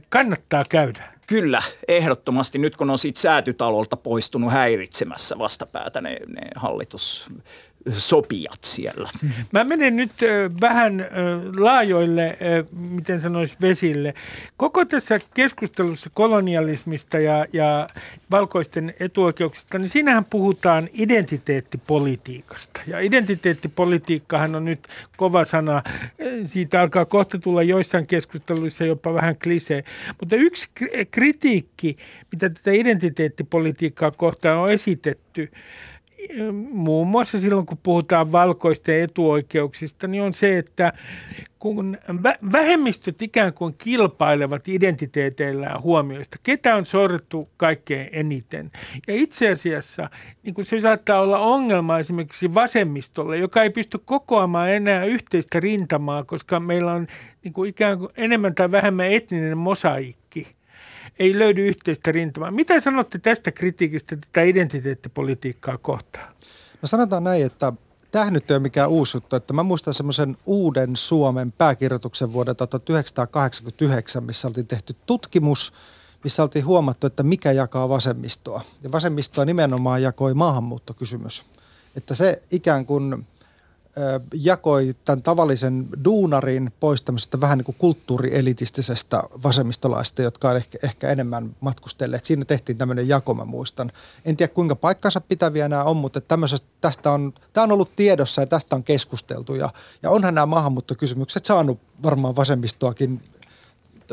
kannattaa 0.10 0.64
käydä. 0.70 1.20
Kyllä, 1.28 1.64
ehdottomasti. 1.88 2.58
Nyt 2.58 2.76
kun 2.76 2.90
on 2.90 3.00
siitä 3.00 3.20
säätytalolta 3.20 3.98
poistunut 3.98 4.52
häiritsemässä 4.52 5.38
vastapäätä 5.38 6.02
ne, 6.02 6.18
ne 6.28 6.42
hallitus 6.56 7.30
sopijat 7.98 8.60
siellä. 8.64 9.10
Mä 9.52 9.64
menen 9.64 9.96
nyt 9.96 10.12
vähän 10.62 11.08
laajoille, 11.58 12.38
miten 12.72 13.22
sanoisi, 13.22 13.58
vesille. 13.62 14.14
Koko 14.58 14.86
tässä 14.86 15.20
keskustelussa 15.34 16.10
kolonialismista 16.14 17.20
ja, 17.20 17.46
ja 17.54 17.88
valkoisten 18.32 18.94
etuoikeuksista, 19.00 19.80
niin 19.80 19.90
siinähän 19.90 20.26
puhutaan 20.26 20.90
identiteettipolitiikasta. 20.94 22.82
Ja 22.88 23.00
identiteettipolitiikkahan 23.00 24.56
on 24.56 24.66
nyt 24.66 24.88
kova 25.18 25.46
sana. 25.46 25.84
Siitä 26.44 26.82
alkaa 26.82 27.06
kohta 27.06 27.40
tulla 27.40 27.64
joissain 27.64 28.08
keskusteluissa 28.08 28.86
jopa 28.86 29.14
vähän 29.14 29.36
klisee. 29.44 29.84
Mutta 30.20 30.36
yksi 30.36 30.70
kritiikki, 31.12 31.98
mitä 32.32 32.50
tätä 32.50 32.72
identiteettipolitiikkaa 32.72 34.12
kohtaan 34.12 34.58
on 34.58 34.72
esitetty, 34.72 35.52
muun 36.72 37.08
muassa 37.08 37.40
silloin, 37.40 37.66
kun 37.66 37.78
puhutaan 37.84 38.32
valkoisten 38.32 39.02
etuoikeuksista, 39.02 40.08
niin 40.08 40.24
on 40.24 40.34
se, 40.34 40.58
että 40.58 40.94
kun 41.60 41.98
vähemmistöt 42.52 43.22
ikään 43.22 43.54
kuin 43.54 43.76
kilpailevat 43.78 44.68
identiteeteillään 44.68 45.82
huomioista, 45.82 46.38
ketä 46.44 46.76
on 46.76 46.86
sorrettu 46.86 47.50
kaikkein 47.58 48.10
eniten. 48.12 48.72
Ja 49.08 49.14
itse 49.16 49.50
asiassa 49.50 50.10
niin 50.44 50.54
kuin 50.54 50.66
se 50.66 50.80
saattaa 50.80 51.22
olla 51.22 51.40
ongelma 51.40 52.00
esimerkiksi 52.00 52.54
vasemmistolle, 52.54 53.38
joka 53.38 53.64
ei 53.64 53.70
pysty 53.70 53.98
kokoamaan 54.06 54.70
enää 54.70 55.06
yhteistä 55.06 55.60
rintamaa, 55.60 56.24
koska 56.24 56.60
meillä 56.60 56.94
on 56.94 57.08
niin 57.44 57.54
kuin 57.54 57.70
ikään 57.70 58.00
kuin 58.00 58.10
enemmän 58.18 58.56
tai 58.56 58.72
vähemmän 58.72 59.12
etninen 59.12 59.58
mosaikki– 59.58 60.48
ei 61.20 61.40
löydy 61.40 61.68
yhteistä 61.68 62.12
rintamaa. 62.12 62.52
Mitä 62.52 62.80
sanotte 62.80 63.20
tästä 63.20 63.52
kritiikistä 63.52 64.16
tätä 64.18 64.42
identiteettipolitiikkaa 64.42 65.78
kohtaan? 65.78 66.34
No 66.82 66.88
sanotaan 66.88 67.24
näin, 67.24 67.46
että 67.46 67.74
tämä 68.12 68.32
nyt 68.32 68.52
ei 68.52 68.56
ole 68.56 68.64
mikään 68.64 68.90
uusi 68.90 69.18
juttu. 69.18 69.36
Että 69.36 69.54
mä 69.54 69.64
muistan 69.64 69.94
semmoisen 69.94 70.38
uuden 70.46 70.96
Suomen 70.96 71.52
pääkirjoituksen 71.52 72.34
vuodelta 72.34 72.68
1989, 72.68 74.24
missä 74.24 74.48
oltiin 74.48 74.68
tehty 74.68 74.96
tutkimus, 75.06 75.74
missä 76.24 76.44
oltiin 76.44 76.66
huomattu, 76.66 77.08
että 77.08 77.24
mikä 77.24 77.52
jakaa 77.52 77.90
vasemmistoa. 77.90 78.62
Ja 78.84 78.92
vasemmistoa 78.92 79.46
nimenomaan 79.46 80.02
jakoi 80.02 80.34
maahanmuuttokysymys. 80.34 81.46
Että 81.96 82.16
se 82.16 82.44
ikään 82.52 82.86
kuin 82.86 83.26
jakoi 84.34 84.96
tämän 85.06 85.22
tavallisen 85.22 85.88
duunarin 86.06 86.74
pois 86.80 87.02
tämmöisestä 87.02 87.42
vähän 87.42 87.58
niin 87.58 87.66
kuin 87.66 87.76
kulttuurielitistisestä 87.80 89.24
vasemmistolaista, 89.44 90.22
jotka 90.22 90.50
on 90.50 90.58
ehkä, 90.58 90.78
ehkä 90.84 91.10
enemmän 91.10 91.56
matkustelleet. 91.60 92.26
Siinä 92.26 92.46
tehtiin 92.46 92.78
tämmöinen 92.78 93.08
jako, 93.08 93.34
mä 93.34 93.46
muistan. 93.46 93.92
En 94.26 94.38
tiedä 94.38 94.54
kuinka 94.54 94.76
paikkansa 94.76 95.22
pitäviä 95.22 95.70
nämä 95.70 95.84
on, 95.84 95.98
mutta 95.98 96.22
tästä 96.82 97.12
on, 97.12 97.34
tämä 97.54 97.64
on 97.64 97.72
ollut 97.72 97.96
tiedossa 97.96 98.42
ja 98.42 98.48
tästä 98.48 98.76
on 98.76 98.84
keskusteltu. 98.84 99.56
Ja, 99.56 99.70
ja 100.04 100.10
onhan 100.10 100.36
nämä 100.36 100.46
maahanmuuttokysymykset 100.46 101.46
saanut 101.46 101.80
varmaan 102.04 102.36
vasemmistoakin 102.36 103.22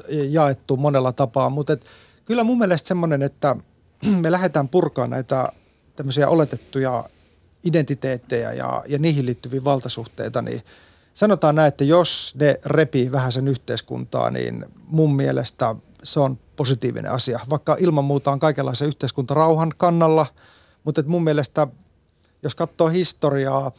jaettu 0.09 0.77
monella 0.77 1.13
tapaa, 1.13 1.51
mutta 1.51 1.73
et, 1.73 1.87
kyllä 2.25 2.45
mun 2.45 2.59
mielestä 2.59 2.89
semmoinen, 2.89 3.23
että 3.23 3.57
me 4.23 4.31
lähdetään 4.31 4.69
purkaa 4.69 5.07
näitä 5.07 5.49
tämmöisiä 5.97 6.29
oletettuja 6.29 7.05
identiteettejä 7.67 8.53
ja, 8.53 8.83
ja 8.89 8.99
niihin 8.99 9.27
liittyviä 9.27 9.65
valtasuhteita, 9.65 10.43
niin 10.43 10.63
sanotaan 11.15 11.55
näin, 11.55 11.69
että 11.69 11.85
jos 11.85 12.35
ne 12.39 12.59
repii 12.67 13.13
vähän 13.13 13.33
sen 13.33 13.49
yhteiskuntaa, 13.49 14.31
niin 14.31 14.65
mun 14.87 15.17
mielestä 15.17 15.77
se 16.03 16.21
on 16.21 16.39
positiivinen 16.57 17.13
asia. 17.13 17.41
Vaikka 17.51 17.77
ilman 17.79 18.05
muuta 18.05 18.31
on 18.31 18.39
kaikenlaisen 18.39 18.89
yhteiskuntarauhan 18.89 19.73
kannalla, 19.77 20.27
mutta 20.85 21.03
mun 21.07 21.25
mielestä 21.25 21.67
jos 22.43 22.55
katsoo 22.55 22.89
historiaa, 22.89 23.73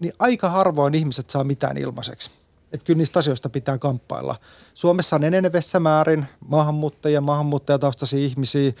niin 0.00 0.12
aika 0.18 0.48
harvoin 0.48 0.94
ihmiset 0.94 1.30
saa 1.30 1.44
mitään 1.44 1.76
ilmaiseksi. 1.76 2.30
Että 2.72 2.86
kyllä 2.86 2.98
niistä 2.98 3.18
asioista 3.18 3.48
pitää 3.48 3.78
kamppailla. 3.78 4.36
Suomessa 4.74 5.16
on 5.16 5.24
enenevässä 5.24 5.80
määrin 5.80 6.26
maahanmuuttajia, 6.48 7.20
maahanmuuttajataustaisia 7.20 8.18
ihmisiä, 8.18 8.72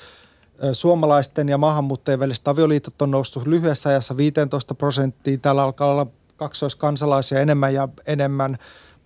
suomalaisten 0.72 1.48
ja 1.48 1.58
maahanmuuttajien 1.58 2.20
väliset 2.20 2.48
avioliitot 2.48 3.02
on 3.02 3.10
noussut 3.10 3.46
lyhyessä 3.46 3.88
ajassa 3.88 4.16
15 4.16 4.74
prosenttia. 4.74 5.38
Täällä 5.38 5.62
alkaa 5.62 5.90
olla 5.90 6.06
kaksoiskansalaisia 6.36 7.40
enemmän 7.40 7.74
ja 7.74 7.88
enemmän, 8.06 8.56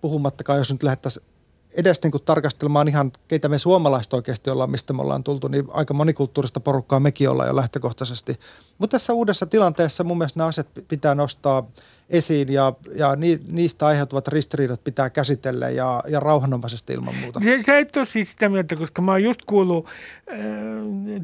puhumattakaan 0.01 0.59
jos 0.59 0.71
nyt 0.71 0.83
lähdettäisiin 0.83 1.25
edes 1.73 2.03
niin 2.03 2.11
kuin 2.11 2.23
tarkastelemaan 2.23 2.87
ihan, 2.87 3.11
keitä 3.27 3.49
me 3.49 3.57
suomalaiset 3.57 4.13
oikeasti 4.13 4.49
ollaan, 4.49 4.71
mistä 4.71 4.93
me 4.93 5.01
ollaan 5.01 5.23
tultu, 5.23 5.47
niin 5.47 5.65
aika 5.71 5.93
monikulttuurista 5.93 6.59
porukkaa 6.59 6.99
mekin 6.99 7.29
ollaan 7.29 7.49
jo 7.49 7.55
lähtökohtaisesti. 7.55 8.39
Mutta 8.77 8.91
tässä 8.97 9.13
uudessa 9.13 9.45
tilanteessa 9.45 10.03
mun 10.03 10.17
mielestä 10.17 10.39
nämä 10.39 10.47
asiat 10.47 10.67
pitää 10.87 11.15
nostaa 11.15 11.67
esiin 12.09 12.53
ja, 12.53 12.73
ja 12.95 13.15
ni, 13.15 13.39
niistä 13.51 13.85
aiheutuvat 13.85 14.27
ristiriidat 14.27 14.83
pitää 14.83 15.09
käsitellä 15.09 15.69
ja, 15.69 16.03
ja 16.07 16.19
rauhanomaisesti 16.19 16.93
ilman 16.93 17.15
muuta. 17.15 17.39
Sä 17.65 17.77
et 17.77 17.97
ole 17.97 18.05
siis 18.05 18.31
sitä 18.31 18.49
mieltä, 18.49 18.75
koska 18.75 19.01
mä 19.01 19.11
oon 19.11 19.23
just 19.23 19.39
kuullut 19.45 19.87
äh, 20.31 20.37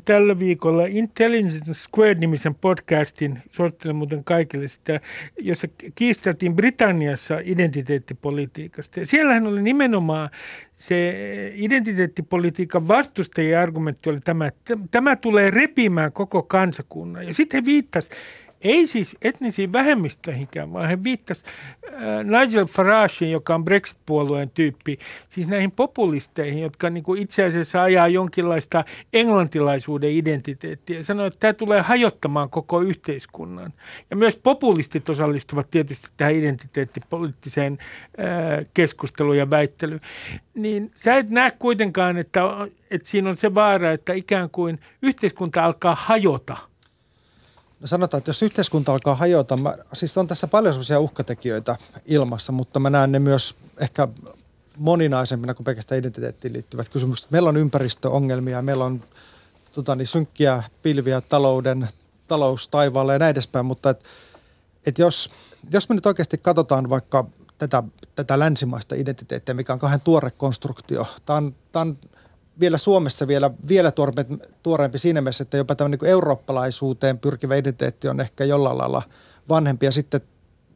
tällä 0.06 0.40
viikolla 0.40 0.84
Intelligence 0.86 1.74
Squared-nimisen 1.74 2.56
podcastin, 2.56 3.40
suosittelen 3.50 3.96
muuten 3.96 4.24
kaikille 4.24 4.68
sitä, 4.68 5.00
jossa 5.42 5.68
kiisteltiin 5.96 6.56
Britanniassa 6.56 7.40
identiteettipolitiikasta. 7.44 9.00
Ja 9.00 9.06
siellähän 9.06 9.48
oli 9.48 9.62
nimenomaan 9.62 10.30
se 10.74 11.14
identiteettipolitiikan 11.56 12.88
vastustajien 12.88 13.60
argumentti 13.60 14.10
oli 14.10 14.20
tämä, 14.20 14.48
että 14.48 14.78
tämä 14.92 15.16
tulee 15.16 15.52
repimään 15.52 16.12
koko 16.12 16.44
kansakunnan. 16.44 17.28
Ja 17.28 17.34
sitten 17.34 17.62
he 17.62 17.66
viittasivat 17.66 18.18
ei 18.62 18.88
siis 18.88 19.18
etnisiin 19.22 19.74
vähemmistöihinkään, 19.74 20.74
vaan 20.74 20.90
he 20.90 21.04
viittasi 21.04 21.46
äh, 21.46 22.02
Nigel 22.24 22.66
Faragein, 22.66 23.32
joka 23.32 23.56
on 23.56 23.66
Brexit-puolueen 23.66 24.50
tyyppi, 24.50 25.00
siis 25.28 25.48
näihin 25.48 25.72
populisteihin, 25.72 26.62
jotka 26.64 26.90
niin 26.90 27.04
kuin 27.04 27.22
itse 27.22 27.46
asiassa 27.46 27.84
ajaa 27.84 28.08
jonkinlaista 28.08 28.86
englantilaisuuden 29.14 30.12
identiteettiä 30.12 30.98
ja 30.98 31.04
sanoi, 31.04 31.28
että 31.28 31.40
tämä 31.40 31.54
tulee 31.54 31.82
hajottamaan 31.82 32.50
koko 32.50 32.82
yhteiskunnan. 32.82 33.74
Ja 34.10 34.16
myös 34.16 34.38
populistit 34.38 35.10
osallistuvat 35.10 35.70
tietysti 35.70 36.08
tähän 36.18 36.36
identiteettipoliittiseen 36.36 37.78
äh, 38.20 38.66
keskusteluun 38.74 39.38
ja 39.38 39.50
väittelyyn. 39.50 40.02
Niin 40.54 40.92
sä 40.96 41.16
et 41.16 41.30
näe 41.30 41.52
kuitenkaan, 41.52 42.18
että, 42.18 42.42
että 42.92 43.08
siinä 43.08 43.30
on 43.30 43.38
se 43.38 43.56
vaara, 43.56 43.92
että 43.92 44.14
ikään 44.14 44.50
kuin 44.50 44.80
yhteiskunta 45.02 45.66
alkaa 45.66 45.96
hajota– 45.96 46.58
No 47.80 47.88
sanotaan, 47.88 48.20
että 48.20 48.30
jos 48.30 48.42
yhteiskunta 48.42 48.92
alkaa 48.92 49.16
hajota, 49.16 49.58
mä, 49.58 49.74
siis 49.94 50.18
on 50.18 50.28
tässä 50.28 50.48
paljon 50.48 50.74
sellaisia 50.74 51.00
uhkatekijöitä 51.00 51.76
ilmassa, 52.06 52.52
mutta 52.52 52.80
mä 52.80 52.90
näen 52.90 53.12
ne 53.12 53.20
myös 53.20 53.56
ehkä 53.78 54.08
moninaisempina 54.78 55.54
kuin 55.54 55.64
pelkästään 55.64 56.00
identiteettiin 56.00 56.54
liittyvät 56.54 56.90
kysymykset. 56.90 57.32
Meillä 57.32 57.50
on 57.50 57.58
ympäristöongelmia, 57.58 58.62
meillä 58.62 58.86
on 58.86 59.02
tota, 59.72 59.96
niin, 59.96 60.08
synkkiä 60.08 60.64
pilviä 60.84 61.22
talouden, 61.22 61.88
talous 62.28 62.68
taivaalla 62.68 63.14
ja 63.14 63.20
näin 63.20 63.32
edespäin, 63.32 63.66
mutta 63.66 63.90
et, 63.90 64.04
et 64.86 65.00
jos, 65.00 65.32
jos 65.72 65.90
me 65.90 65.96
nyt 65.96 66.06
oikeasti 66.06 66.38
katsotaan 66.38 66.90
vaikka 66.90 67.26
tätä, 67.58 67.84
tätä 68.16 68.40
länsimaista 68.40 68.96
identiteettiä, 68.96 69.56
mikä 69.56 69.74
on 69.74 69.80
kahden 69.80 70.02
tuore 70.02 70.32
konstruktio, 70.32 71.08
tämä 71.26 71.38
on, 71.38 71.56
tämä 71.72 71.82
on 71.82 71.98
vielä 72.60 72.78
Suomessa 72.78 73.28
vielä, 73.28 73.52
vielä 73.68 73.92
tuoreempi, 73.92 74.38
tuoreempi 74.64 75.00
siinä 75.00 75.22
mielessä, 75.22 75.42
että 75.42 75.58
jopa 75.58 75.76
tämä 75.76 75.90
niin 75.90 76.06
eurooppalaisuuteen 76.06 77.20
pyrkivä 77.20 77.56
identiteetti 77.56 78.08
on 78.08 78.20
ehkä 78.20 78.44
jollain 78.44 78.78
lailla 78.78 79.02
vanhempi. 79.50 79.86
Ja 79.86 79.92
sitten 79.92 80.22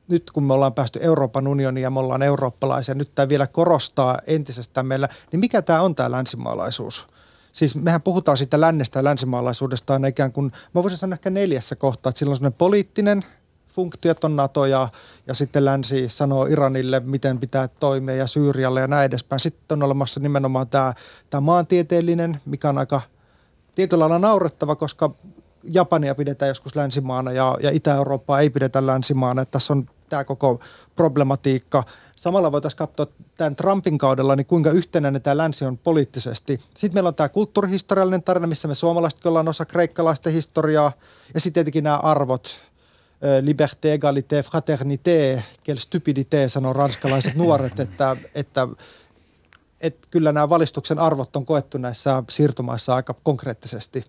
nyt 0.07 0.31
kun 0.31 0.43
me 0.43 0.53
ollaan 0.53 0.73
päästy 0.73 0.99
Euroopan 1.01 1.47
unioniin 1.47 1.83
ja 1.83 1.89
me 1.89 1.99
ollaan 1.99 2.21
eurooppalaisia, 2.21 2.95
nyt 2.95 3.15
tämä 3.15 3.29
vielä 3.29 3.47
korostaa 3.47 4.19
entisestään 4.27 4.85
meillä, 4.87 5.09
niin 5.31 5.39
mikä 5.39 5.61
tämä 5.61 5.81
on 5.81 5.95
tämä 5.95 6.11
länsimaalaisuus? 6.11 7.07
Siis 7.51 7.75
mehän 7.75 8.01
puhutaan 8.01 8.37
siitä 8.37 8.61
lännestä 8.61 8.99
ja 8.99 9.03
länsimaalaisuudesta 9.03 9.93
aina 9.93 10.07
ikään 10.07 10.31
kuin, 10.31 10.51
mä 10.73 10.83
voisin 10.83 10.97
sanoa 10.97 11.13
ehkä 11.13 11.29
neljässä 11.29 11.75
kohtaa, 11.75 12.09
että 12.09 12.19
silloin 12.19 12.31
on 12.31 12.35
semmoinen 12.35 12.57
poliittinen– 12.57 13.23
funktiot 13.73 14.23
on 14.23 14.35
NATO 14.35 14.65
ja, 14.65 14.89
ja 15.27 15.33
sitten 15.33 15.65
länsi 15.65 16.09
sanoo 16.09 16.45
Iranille, 16.45 16.99
miten 16.99 17.39
pitää 17.39 17.67
toimia 17.67 18.15
ja 18.15 18.27
Syyrialle 18.27 18.81
ja 18.81 18.87
näin 18.87 19.05
edespäin. 19.05 19.39
Sitten 19.39 19.79
on 19.79 19.83
olemassa 19.83 20.19
nimenomaan 20.19 20.67
tämä, 20.67 20.93
tämä 21.29 21.41
maantieteellinen, 21.41 22.41
mikä 22.45 22.69
on 22.69 22.77
aika 22.77 23.01
tietyllä 23.75 24.01
lailla 24.01 24.19
naurettava, 24.19 24.75
koska 24.75 25.09
Japania 25.63 26.15
pidetään 26.15 26.49
joskus 26.49 26.75
länsimaana 26.75 27.31
ja, 27.31 27.57
ja 27.61 27.71
Itä-Eurooppaa 27.71 28.39
ei 28.39 28.49
pidetä 28.49 28.85
länsimaana. 28.85 29.41
Että 29.41 29.51
tässä 29.51 29.73
on 29.73 29.85
tämä 30.09 30.23
koko 30.23 30.59
problematiikka. 30.95 31.83
Samalla 32.15 32.51
voitaisiin 32.51 32.77
katsoa 32.77 33.07
tämän 33.37 33.55
Trumpin 33.55 33.97
kaudella, 33.97 34.35
niin 34.35 34.45
kuinka 34.45 34.71
yhtenäinen 34.71 35.21
tämä 35.21 35.37
länsi 35.37 35.65
on 35.65 35.77
poliittisesti. 35.77 36.59
Sitten 36.73 36.93
meillä 36.93 37.07
on 37.07 37.15
tämä 37.15 37.29
kulttuurihistoriallinen 37.29 38.23
tarina, 38.23 38.47
missä 38.47 38.67
me 38.67 38.75
suomalaiset 38.75 39.25
ollaan 39.25 39.47
osa 39.47 39.65
kreikkalaista 39.65 40.29
historiaa. 40.29 40.91
Ja 41.33 41.39
sitten 41.39 41.53
tietenkin 41.53 41.83
nämä 41.83 41.97
arvot, 41.97 42.59
liberté, 43.41 43.93
égalité, 43.93 44.43
fraternité, 44.43 45.43
quelle 45.67 45.79
stupidité, 45.79 46.49
sanoo 46.49 46.73
ranskalaiset 46.73 47.35
nuoret, 47.35 47.79
että, 47.79 48.17
että, 48.35 48.67
että 49.81 50.07
kyllä 50.11 50.31
nämä 50.31 50.49
valistuksen 50.49 50.99
arvot 50.99 51.35
on 51.35 51.45
koettu 51.45 51.77
näissä 51.77 52.23
siirtomaissa 52.29 52.95
aika 52.95 53.15
konkreettisesti. 53.23 54.05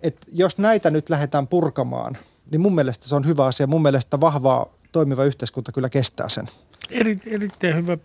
Et 0.00 0.16
jos 0.32 0.58
näitä 0.58 0.90
nyt 0.90 1.10
lähdetään 1.10 1.46
purkamaan, 1.46 2.16
niin 2.50 2.60
mun 2.60 2.74
mielestä 2.74 3.08
se 3.08 3.14
on 3.14 3.26
hyvä 3.26 3.44
asia. 3.44 3.66
Mun 3.66 3.82
mielestä 3.82 4.20
vahva 4.20 4.66
toimiva 4.92 5.24
yhteiskunta 5.24 5.72
kyllä 5.72 5.88
kestää 5.88 6.28
sen. 6.28 6.48
Eri, 6.90 7.16
erittäin 7.26 7.76
hyvä. 7.76 7.96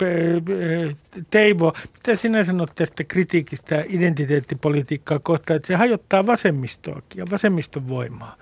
Teivo, 1.30 1.74
mitä 1.94 2.16
sinä 2.16 2.44
sanot 2.44 2.72
tästä 2.76 3.04
kritiikistä 3.04 3.84
identiteettipolitiikkaa 3.88 5.20
kohtaan, 5.20 5.56
että 5.56 5.68
se 5.68 5.76
hajottaa 5.76 6.26
vasemmistoakin 6.26 7.20
ja 7.20 7.26
vasemmiston 7.32 7.88
voimaa? 7.88 8.36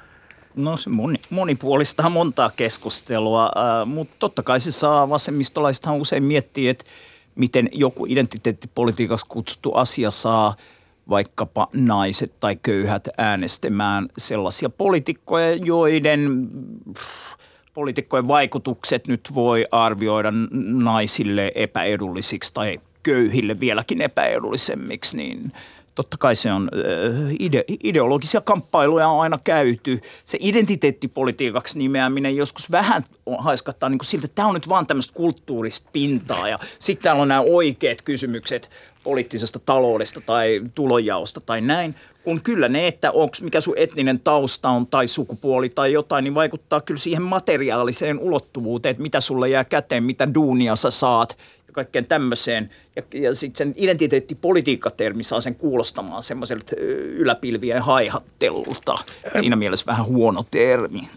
No 0.59 0.77
se 0.77 0.89
moni, 0.89 1.17
monipuolista 1.29 2.09
montaa 2.09 2.51
keskustelua, 2.55 3.43
äh, 3.45 3.87
mutta 3.87 4.15
totta 4.19 4.43
kai 4.43 4.59
se 4.59 4.71
saa 4.71 5.09
vasemmistolaistahan 5.09 5.99
usein 5.99 6.23
miettiä, 6.23 6.71
että 6.71 6.85
miten 7.35 7.69
joku 7.71 8.05
identiteettipolitiikaksi 8.05 9.25
kutsuttu 9.29 9.73
asia 9.73 10.11
saa 10.11 10.55
vaikkapa 11.09 11.67
naiset 11.73 12.39
tai 12.39 12.57
köyhät 12.63 13.07
äänestämään 13.17 14.09
sellaisia 14.17 14.69
poliitikkoja, 14.69 15.53
joiden 15.55 16.49
poliitikkojen 17.73 18.27
vaikutukset 18.27 19.07
nyt 19.07 19.29
voi 19.33 19.65
arvioida 19.71 20.33
naisille 20.83 21.51
epäedullisiksi 21.55 22.53
tai 22.53 22.79
köyhille 23.03 23.59
vieläkin 23.59 24.01
epäedullisemmiksi, 24.01 25.17
niin– 25.17 25.51
totta 25.99 26.17
kai 26.17 26.35
se 26.35 26.51
on 26.51 26.69
ide, 27.39 27.63
ideologisia 27.83 28.41
kamppailuja 28.41 29.07
on 29.07 29.21
aina 29.21 29.37
käyty. 29.43 30.01
Se 30.25 30.37
identiteettipolitiikaksi 30.41 31.79
nimeäminen 31.79 32.35
joskus 32.35 32.71
vähän 32.71 33.03
haiskattaa 33.37 33.89
niin 33.89 33.97
kuin 33.97 34.05
siltä, 34.05 34.25
että 34.25 34.35
tämä 34.35 34.47
on 34.47 34.53
nyt 34.53 34.69
vaan 34.69 34.87
tämmöistä 34.87 35.13
kulttuurista 35.13 35.89
pintaa 35.93 36.49
ja 36.49 36.59
sitten 36.79 37.03
täällä 37.03 37.21
on 37.21 37.27
nämä 37.27 37.41
oikeat 37.41 38.01
kysymykset 38.01 38.69
poliittisesta 39.03 39.59
taloudesta 39.59 40.21
tai 40.21 40.61
tulonjaosta 40.75 41.41
tai 41.41 41.61
näin. 41.61 41.95
Kun 42.23 42.41
kyllä 42.41 42.69
ne, 42.69 42.87
että 42.87 43.11
onko 43.11 43.35
mikä 43.41 43.61
sun 43.61 43.77
etninen 43.77 44.19
tausta 44.19 44.69
on 44.69 44.87
tai 44.87 45.07
sukupuoli 45.07 45.69
tai 45.69 45.93
jotain, 45.93 46.23
niin 46.23 46.35
vaikuttaa 46.35 46.81
kyllä 46.81 46.99
siihen 46.99 47.23
materiaaliseen 47.23 48.19
ulottuvuuteen, 48.19 48.91
että 48.91 49.03
mitä 49.03 49.21
sulle 49.21 49.49
jää 49.49 49.63
käteen, 49.63 50.03
mitä 50.03 50.33
duunia 50.33 50.75
sä 50.75 50.91
saat 50.91 51.37
kaikkeen 51.71 52.05
tämmöiseen. 52.05 52.69
Ja, 52.95 53.03
ja 53.13 53.35
sitten 53.35 53.57
sen 53.57 53.73
identiteettipolitiikkatermi 53.77 55.23
saa 55.23 55.41
sen 55.41 55.55
kuulostamaan 55.55 56.23
semmoiselta 56.23 56.75
yläpilvien 57.15 57.81
haihattelulta. 57.81 58.97
Siinä 59.39 59.55
mielessä 59.55 59.85
vähän 59.85 60.05
huono 60.05 60.45
termi. 60.51 61.09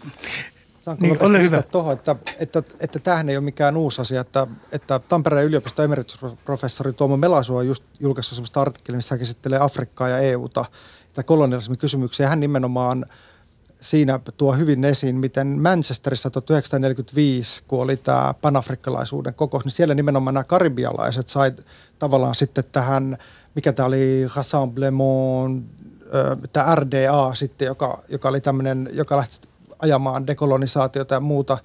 Saanko 0.79 1.01
niin, 1.01 1.23
ole 1.23 1.43
hyvä. 1.43 1.61
Tuohon, 1.61 1.93
että, 1.93 2.15
että, 2.39 2.63
että 2.79 2.99
tämähän 2.99 3.29
ei 3.29 3.37
ole 3.37 3.43
mikään 3.43 3.77
uusi 3.77 4.01
asia, 4.01 4.21
että, 4.21 4.47
että 4.71 4.99
Tampereen 4.99 5.45
yliopiston 5.45 5.85
emeritusprofessori 5.85 6.93
Tuomo 6.93 7.17
Melasuo 7.17 7.57
on 7.57 7.67
just 7.67 7.83
julkaissut 7.99 8.35
sellaista 8.35 8.61
artikkelia, 8.61 8.97
missä 8.97 9.15
hän 9.15 9.19
käsittelee 9.19 9.59
Afrikkaa 9.59 10.09
ja 10.09 10.17
EUta, 10.17 10.65
ja 11.17 11.23
kolonialismin 11.23 11.77
kysymyksiä. 11.77 12.27
Hän 12.27 12.39
nimenomaan 12.39 13.05
siinä 13.83 14.19
tuo 14.37 14.53
hyvin 14.53 14.85
esiin, 14.85 15.15
miten 15.15 15.47
Manchesterissa 15.47 16.29
1945, 16.29 17.63
kun 17.67 17.81
oli 17.81 17.97
tämä 17.97 18.33
panafrikkalaisuuden 18.41 19.33
kokous, 19.33 19.65
niin 19.65 19.71
siellä 19.71 19.95
nimenomaan 19.95 20.33
nämä 20.33 20.43
karibialaiset 20.43 21.29
sai 21.29 21.51
tavallaan 21.99 22.35
sitten 22.35 22.63
tähän, 22.71 23.17
mikä 23.55 23.73
tämä 23.73 23.87
oli, 23.87 24.27
Rassemblement, 24.35 25.65
tämä 26.53 26.75
RDA 26.75 27.33
sitten, 27.33 27.65
joka, 27.65 28.03
joka 28.09 28.29
oli 28.29 28.41
tämmöinen, 28.41 28.89
joka 28.93 29.17
lähti 29.17 29.47
ajamaan 29.79 30.27
dekolonisaatiota 30.27 31.13
ja 31.13 31.19
muuta, 31.19 31.57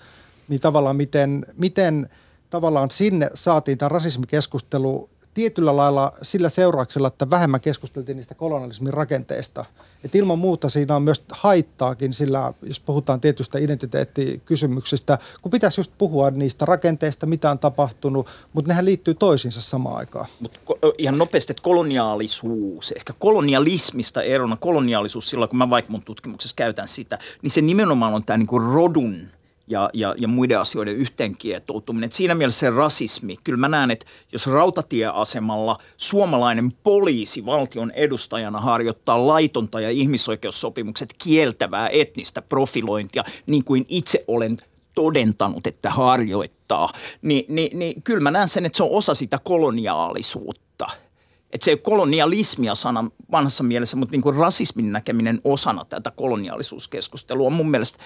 niin 0.49 0.61
tavallaan 0.61 0.97
miten, 0.97 1.47
miten 1.57 2.09
tavallaan 2.51 2.91
sinne 2.91 3.31
saatiin 3.35 3.79
tämä 3.79 3.89
rasismikeskustelu 3.89 5.09
tietyllä 5.39 5.76
lailla 5.76 6.12
sillä 6.22 6.49
seurauksella, 6.49 7.09
että 7.09 7.30
vähemmän 7.30 7.61
keskusteltiin 7.61 8.16
niistä 8.16 8.34
kolonialismin 8.34 8.93
rakenteista. 8.93 9.64
Et 10.05 10.14
ilman 10.14 10.39
muuta 10.39 10.68
siinä 10.68 10.97
on 10.97 11.03
myös 11.03 11.24
haittaakin, 11.30 12.14
sillä 12.14 12.53
jos 12.62 12.80
puhutaan 12.80 13.20
tietystä 13.20 13.59
identiteettikysymyksistä, 13.59 15.18
kun 15.43 15.51
pitäisi 15.51 15.80
just 15.80 15.93
puhua 15.99 16.30
niistä 16.30 16.64
rakenteista, 16.64 17.26
mitä 17.26 17.51
on 17.51 17.59
tapahtunut, 17.59 18.26
mutta 18.53 18.68
nehän 18.68 18.84
liittyy 18.84 19.14
toisiinsa 19.14 19.61
samaan 19.61 19.97
aikaan. 19.97 20.26
Mut 20.41 20.61
ihan 20.99 21.18
nopeasti, 21.18 21.53
että 21.53 21.62
koloniaalisuus, 21.62 22.93
ehkä 22.93 23.12
kolonialismista 23.18 24.22
erona, 24.22 24.57
koloniaalisuus 24.57 25.30
silloin, 25.30 25.49
kun 25.49 25.59
mä 25.59 25.70
vaikka 25.70 25.93
mun 25.93 26.03
tutkimuksessa 26.03 26.57
käytän 26.57 26.89
sitä, 26.89 27.18
niin 27.43 27.51
se 27.51 27.61
nimenomaan 27.61 28.14
on 28.14 28.24
tämä 28.24 28.36
niinku 28.36 28.59
rodun– 28.59 29.28
ja, 29.69 29.91
ja, 29.95 30.14
ja 30.19 30.29
muiden 30.29 30.61
asioiden 30.61 30.97
yhteenkietoutuminen. 30.97 32.12
siinä 32.12 32.35
mielessä 32.35 32.61
se 32.61 32.71
rasismi, 32.71 33.37
kyllä 33.45 33.57
mä 33.57 33.69
näen, 33.69 33.91
että 33.91 34.07
jos 34.33 34.47
rautatieasemalla 34.47 35.79
suomalainen 35.97 36.73
poliisi 36.83 37.47
valtion 37.47 37.91
edustajana 37.91 38.61
harjoittaa 38.61 39.27
laitonta 39.27 39.81
ja 39.81 39.91
ihmisoikeussopimukset 39.91 41.14
kieltävää 41.23 41.89
etnistä 41.89 42.43
profilointia, 42.43 43.25
niin 43.47 43.64
kuin 43.64 43.87
itse 43.89 44.25
olen 44.27 44.59
todentanut, 44.95 45.66
että 45.66 45.91
harjoittaa, 45.91 46.93
niin, 47.23 47.45
niin, 47.49 47.79
niin 47.79 48.03
kyllä 48.03 48.21
mä 48.21 48.31
näen 48.31 48.49
sen, 48.49 48.66
että 48.66 48.77
se 48.77 48.83
on 48.83 48.91
osa 48.91 49.14
sitä 49.14 49.39
koloniaalisuutta– 49.45 50.87
että 51.53 51.65
se 51.65 51.71
ei 51.71 51.75
ole 51.75 51.81
kolonialismia 51.81 52.75
sana 52.75 53.11
vanhassa 53.31 53.65
mielessä, 53.65 53.97
mutta 53.97 54.13
niin 54.13 54.23
kuin 54.23 54.37
rasismin 54.37 54.93
näkeminen 54.93 55.41
osana 55.45 55.85
tätä 55.85 56.11
koloniaalisuuskeskustelua 56.11 57.47
on 57.47 57.53
mun 57.53 57.71
mielestä 57.71 57.99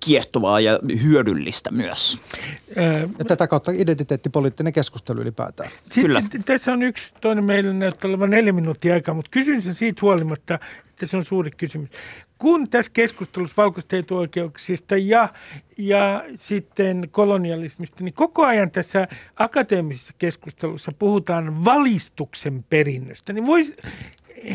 kiehtovaa 0.00 0.60
ja 0.60 0.80
hyödyllistä 1.02 1.70
myös. 1.70 2.22
Ja 3.18 3.24
tätä 3.24 3.46
kautta 3.46 3.70
identiteettipoliittinen 3.74 4.72
keskustelu 4.72 5.20
ylipäätään. 5.20 5.70
Sitten 5.82 6.02
Kyllä. 6.02 6.22
tässä 6.44 6.72
on 6.72 6.82
yksi 6.82 7.14
toinen 7.20 7.44
meillä 7.44 7.72
näyttää 7.72 8.08
olevan 8.08 8.30
neljä 8.30 8.52
minuuttia 8.52 8.94
aikaa, 8.94 9.14
mutta 9.14 9.30
kysyn 9.30 9.62
sen 9.62 9.74
siitä 9.74 10.00
huolimatta, 10.02 10.58
että 10.90 11.06
se 11.06 11.16
on 11.16 11.24
suuri 11.24 11.50
kysymys 11.50 11.90
kun 12.40 12.70
tässä 12.70 12.92
keskustelussa 12.92 13.62
valkoisten 13.62 14.00
etuoikeuksista 14.00 14.96
ja, 14.96 15.28
ja 15.78 16.24
sitten 16.36 17.08
kolonialismista, 17.10 18.04
niin 18.04 18.14
koko 18.14 18.44
ajan 18.46 18.70
tässä 18.70 19.08
akateemisessa 19.36 20.14
keskustelussa 20.18 20.90
puhutaan 20.98 21.64
valistuksen 21.64 22.64
perinnöstä. 22.70 23.32
Niin 23.32 23.46
voisi 23.46 23.76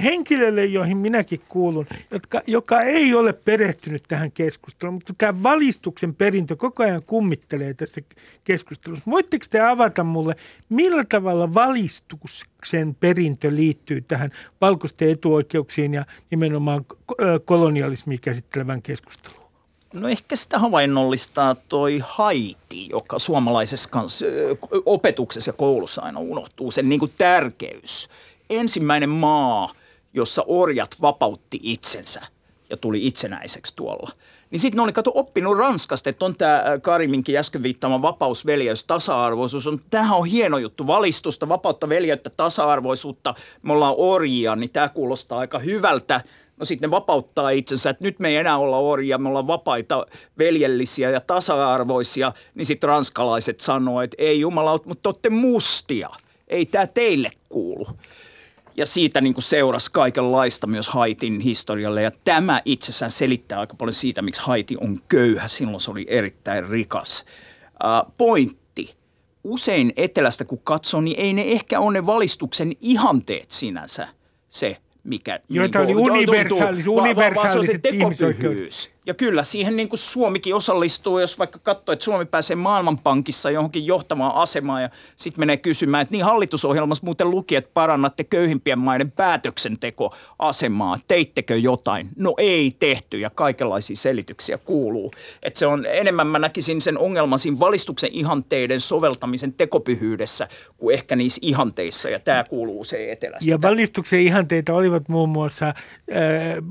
henkilölle, 0.04 0.66
joihin 0.66 0.98
minäkin 0.98 1.42
kuulun, 1.50 1.88
jotka, 2.12 2.42
joka 2.48 2.82
ei 2.82 3.14
ole 3.14 3.34
perehtynyt 3.34 4.04
tähän 4.08 4.32
keskusteluun, 4.32 4.94
mutta 4.94 5.14
tämä 5.18 5.44
valistuksen 5.44 6.16
perintö 6.16 6.56
koko 6.56 6.84
ajan 6.84 7.04
kummittelee 7.04 7.74
tässä 7.74 8.02
keskustelussa. 8.44 9.12
Voitteko 9.12 9.46
te 9.50 9.62
avata 9.62 10.04
mulle, 10.04 10.36
millä 10.70 11.06
tavalla 11.10 11.54
valistuksen 11.54 12.96
perintö 13.00 13.56
liittyy 13.56 14.02
tähän 14.02 14.30
valkoisten 14.62 15.10
etuoikeuksiin 15.10 15.94
ja 15.94 16.06
nimenomaan 16.32 16.86
kolonialismia 17.46 18.18
käsittelevän 18.22 18.82
keskusteluun? 18.82 19.46
No 19.94 20.08
ehkä 20.08 20.36
sitä 20.36 20.60
havainnollistaa 20.60 21.56
toi 21.56 22.02
Haiti, 22.04 22.90
joka 22.90 23.20
suomalaisessa 23.20 23.90
kanssa, 23.90 24.26
opetuksessa 24.86 25.50
ja 25.50 25.54
koulussa 25.54 26.02
aina 26.02 26.20
unohtuu, 26.20 26.72
sen 26.72 26.90
niin 26.90 27.00
kuin 27.00 27.12
tärkeys– 27.18 28.10
ensimmäinen 28.50 29.10
maa, 29.10 29.74
jossa 30.14 30.44
orjat 30.48 30.96
vapautti 31.02 31.60
itsensä 31.64 32.22
ja 32.70 32.78
tuli 32.78 33.08
itsenäiseksi 33.08 33.76
tuolla. 33.76 34.12
Niin 34.52 34.60
sitten 34.60 34.78
ne 34.78 34.84
oli 34.84 34.94
kato 34.94 35.12
oppinut 35.14 35.58
Ranskasta, 35.58 36.10
että 36.10 36.26
on 36.26 36.36
tämä 36.36 36.64
Kariminkin 36.82 37.38
äsken 37.38 37.64
viittaama 37.64 38.02
vapausveljeys, 38.02 38.84
tasa-arvoisuus. 38.84 39.68
On, 39.68 39.80
tämähän 39.90 40.18
on 40.18 40.26
hieno 40.26 40.58
juttu, 40.58 40.88
valistusta, 40.88 41.50
vapautta, 41.50 41.90
veljeyttä, 41.90 42.30
tasa-arvoisuutta. 42.30 43.36
Me 43.62 43.74
ollaan 43.74 43.96
orjia, 43.98 44.56
niin 44.56 44.70
tämä 44.70 44.90
kuulostaa 44.90 45.40
aika 45.40 45.60
hyvältä. 45.60 46.22
No 46.58 46.66
sitten 46.66 46.88
ne 46.88 46.92
vapauttaa 46.92 47.50
itsensä, 47.50 47.90
että 47.90 48.04
nyt 48.04 48.20
me 48.20 48.30
ei 48.30 48.36
enää 48.36 48.58
olla 48.58 48.78
orjia, 48.78 49.18
me 49.18 49.30
ollaan 49.30 49.48
vapaita, 49.48 50.06
veljellisiä 50.38 51.10
ja 51.10 51.22
tasa-arvoisia. 51.22 52.32
Niin 52.56 52.66
sitten 52.66 52.88
ranskalaiset 52.88 53.60
sanoo, 53.60 54.02
että 54.02 54.16
ei 54.20 54.40
jumala, 54.40 54.80
mutta 54.86 55.02
te 55.04 55.10
olette 55.10 55.30
mustia. 55.30 56.10
Ei 56.48 56.66
tämä 56.66 56.88
teille 56.88 57.32
kuulu 57.50 57.88
ja 58.78 58.86
siitä 58.86 59.22
niin 59.22 59.34
kuin 59.34 59.44
seurasi 59.44 59.92
kaikenlaista 59.92 60.68
myös 60.68 60.88
Haitin 60.88 61.40
historialle. 61.40 62.02
Ja 62.02 62.12
tämä 62.24 62.62
itsessään 62.66 63.12
selittää 63.12 63.60
aika 63.60 63.76
paljon 63.76 63.94
siitä, 63.94 64.22
miksi 64.22 64.42
Haiti 64.42 64.78
on 64.82 64.98
köyhä. 65.10 65.48
Silloin 65.48 65.82
se 65.82 65.92
oli 65.92 66.06
erittäin 66.10 66.70
rikas. 66.70 67.26
Uh, 67.84 68.14
pointti. 68.18 68.96
Usein 69.44 69.94
etelästä 69.96 70.46
kun 70.46 70.62
katsoo, 70.64 71.02
niin 71.02 71.20
ei 71.20 71.34
ne 71.34 71.42
ehkä 71.42 71.80
ole 71.80 71.94
ne 71.94 72.06
valistuksen 72.06 72.74
ihanteet 72.82 73.52
sinänsä 73.52 74.08
se, 74.50 74.78
mikä... 75.04 75.40
Joita 75.50 75.84
niin 75.84 75.98
oli 75.98 76.12
universaalis, 76.12 76.88
universaaliset 76.88 77.86
ihmisoikeudet. 77.86 78.95
Ja 79.06 79.14
kyllä 79.14 79.44
siihen 79.44 79.76
niin 79.76 79.90
kuin 79.90 80.00
Suomikin 80.00 80.56
osallistuu, 80.56 81.20
jos 81.20 81.40
vaikka 81.40 81.60
katsoo, 81.60 81.94
että 81.94 82.06
Suomi 82.06 82.26
pääsee 82.26 82.56
Maailmanpankissa 82.56 83.52
johonkin 83.52 83.86
johtavaan 83.86 84.36
asemaan 84.36 84.82
ja 84.82 84.90
sitten 85.16 85.42
menee 85.42 85.58
kysymään, 85.58 86.02
että 86.02 86.12
niin 86.12 86.26
hallitusohjelmassa 86.26 87.06
muuten 87.06 87.32
luki, 87.32 87.56
että 87.56 87.72
parannatte 87.74 88.24
köyhimpien 88.24 88.80
maiden 88.80 89.12
päätöksentekoasemaa. 89.12 91.00
Teittekö 91.08 91.58
jotain? 91.58 92.10
No 92.16 92.34
ei 92.38 92.76
tehty 92.80 93.20
ja 93.20 93.30
kaikenlaisia 93.30 93.96
selityksiä 93.96 94.58
kuuluu. 94.58 95.12
Että 95.44 95.60
se 95.60 95.68
on 95.68 95.86
enemmän 95.86 96.28
mä 96.28 96.40
näkisin 96.40 96.82
sen 96.82 96.98
ongelman 96.98 97.40
siinä 97.40 97.60
valistuksen 97.60 98.10
ihanteiden 98.14 98.82
soveltamisen 98.82 99.54
tekopyhyydessä 99.54 100.48
kuin 100.78 100.94
ehkä 100.94 101.16
niissä 101.16 101.40
ihanteissa 101.44 102.10
ja 102.10 102.20
tämä 102.20 102.44
kuuluu 102.50 102.84
se 102.84 103.12
etelästä. 103.12 103.50
Ja 103.50 103.62
valistuksen 103.62 104.20
ihanteita 104.20 104.74
olivat 104.74 105.10
muun 105.10 105.30
muassa 105.30 105.68
äh, 105.68 105.74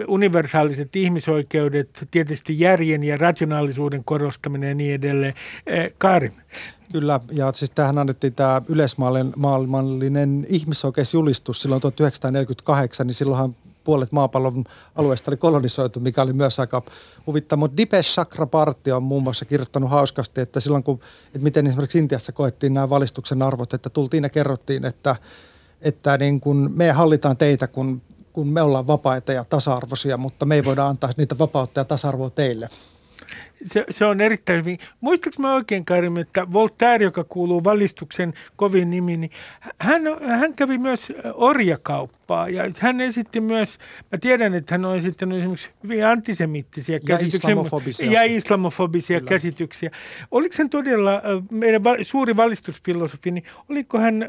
universaaliset 0.08 0.96
ihmisoikeudet, 0.96 2.08
tietysti 2.24 2.60
järjen 2.60 3.02
ja 3.02 3.16
rationaalisuuden 3.16 4.04
korostaminen 4.04 4.68
ja 4.68 4.74
niin 4.74 4.94
edelleen. 4.94 5.34
Eh, 5.66 5.92
Kaari. 5.98 6.32
Kyllä, 6.92 7.20
ja 7.32 7.52
siis 7.52 7.70
tähän 7.70 7.98
annettiin 7.98 8.34
tämä 8.34 8.62
yleismaailmallinen 8.68 10.46
ihmisoikeusjulistus 10.48 11.62
silloin 11.62 11.80
1948, 11.80 13.06
niin 13.06 13.14
silloinhan 13.14 13.56
puolet 13.84 14.12
maapallon 14.12 14.64
alueesta 14.96 15.30
oli 15.30 15.36
kolonisoitu, 15.36 16.00
mikä 16.00 16.22
oli 16.22 16.32
myös 16.32 16.60
aika 16.60 16.82
huvittava. 17.26 17.60
Mutta 17.60 17.76
Dipesh 17.76 18.12
Chakrabarti 18.12 18.92
on 18.92 19.02
muun 19.02 19.22
muassa 19.22 19.44
kirjoittanut 19.44 19.90
hauskasti, 19.90 20.40
että 20.40 20.60
silloin 20.60 20.82
kun, 20.82 21.00
että 21.26 21.38
miten 21.38 21.66
esimerkiksi 21.66 21.98
Intiassa 21.98 22.32
koettiin 22.32 22.74
nämä 22.74 22.90
valistuksen 22.90 23.42
arvot, 23.42 23.74
että 23.74 23.90
tultiin 23.90 24.22
ja 24.22 24.28
kerrottiin, 24.28 24.84
että, 24.84 25.16
että 25.82 26.18
niin 26.18 26.40
kun 26.40 26.72
me 26.74 26.90
hallitaan 26.90 27.36
teitä, 27.36 27.66
kun 27.66 28.02
kun 28.34 28.48
me 28.48 28.62
ollaan 28.62 28.86
vapaita 28.86 29.32
ja 29.32 29.44
tasa-arvoisia, 29.44 30.16
mutta 30.16 30.44
me 30.44 30.54
ei 30.54 30.64
voida 30.64 30.86
antaa 30.86 31.10
niitä 31.16 31.38
vapautta 31.38 31.80
ja 31.80 31.84
tasa-arvoa 31.84 32.30
teille 32.30 32.68
se, 33.64 33.84
se 33.90 34.04
on 34.04 34.20
erittäin 34.20 34.58
hyvin. 34.58 34.78
Muistatko 35.00 35.42
mä 35.42 35.54
oikein, 35.54 35.84
Karim, 35.84 36.16
että 36.16 36.52
Voltaire, 36.52 37.04
joka 37.04 37.24
kuuluu 37.24 37.64
valistuksen 37.64 38.34
kovin 38.56 38.90
nimi, 38.90 39.16
niin 39.16 39.30
hän, 39.78 40.02
hän 40.26 40.54
kävi 40.54 40.78
myös 40.78 41.12
orjakauppaa 41.34 42.48
ja 42.48 42.62
hän 42.78 43.00
esitti 43.00 43.40
myös, 43.40 43.78
mä 44.12 44.18
tiedän, 44.18 44.54
että 44.54 44.74
hän 44.74 44.84
on 44.84 44.96
esittänyt 44.96 45.38
esimerkiksi 45.38 45.70
hyvin 45.82 46.06
antisemittisiä 46.06 46.96
ja 46.96 47.00
käsityksiä. 47.00 47.38
Islamofobisia. 47.38 48.12
Ja 48.12 48.22
islamofobisia 48.22 49.20
Kyllä. 49.20 49.28
käsityksiä. 49.28 49.90
Oliko 50.30 50.54
hän 50.58 50.70
todella 50.70 51.22
meidän 51.50 51.82
suuri 52.02 52.36
valistusfilosofi, 52.36 53.30
niin 53.30 53.44
oliko 53.68 53.98
hän, 53.98 54.28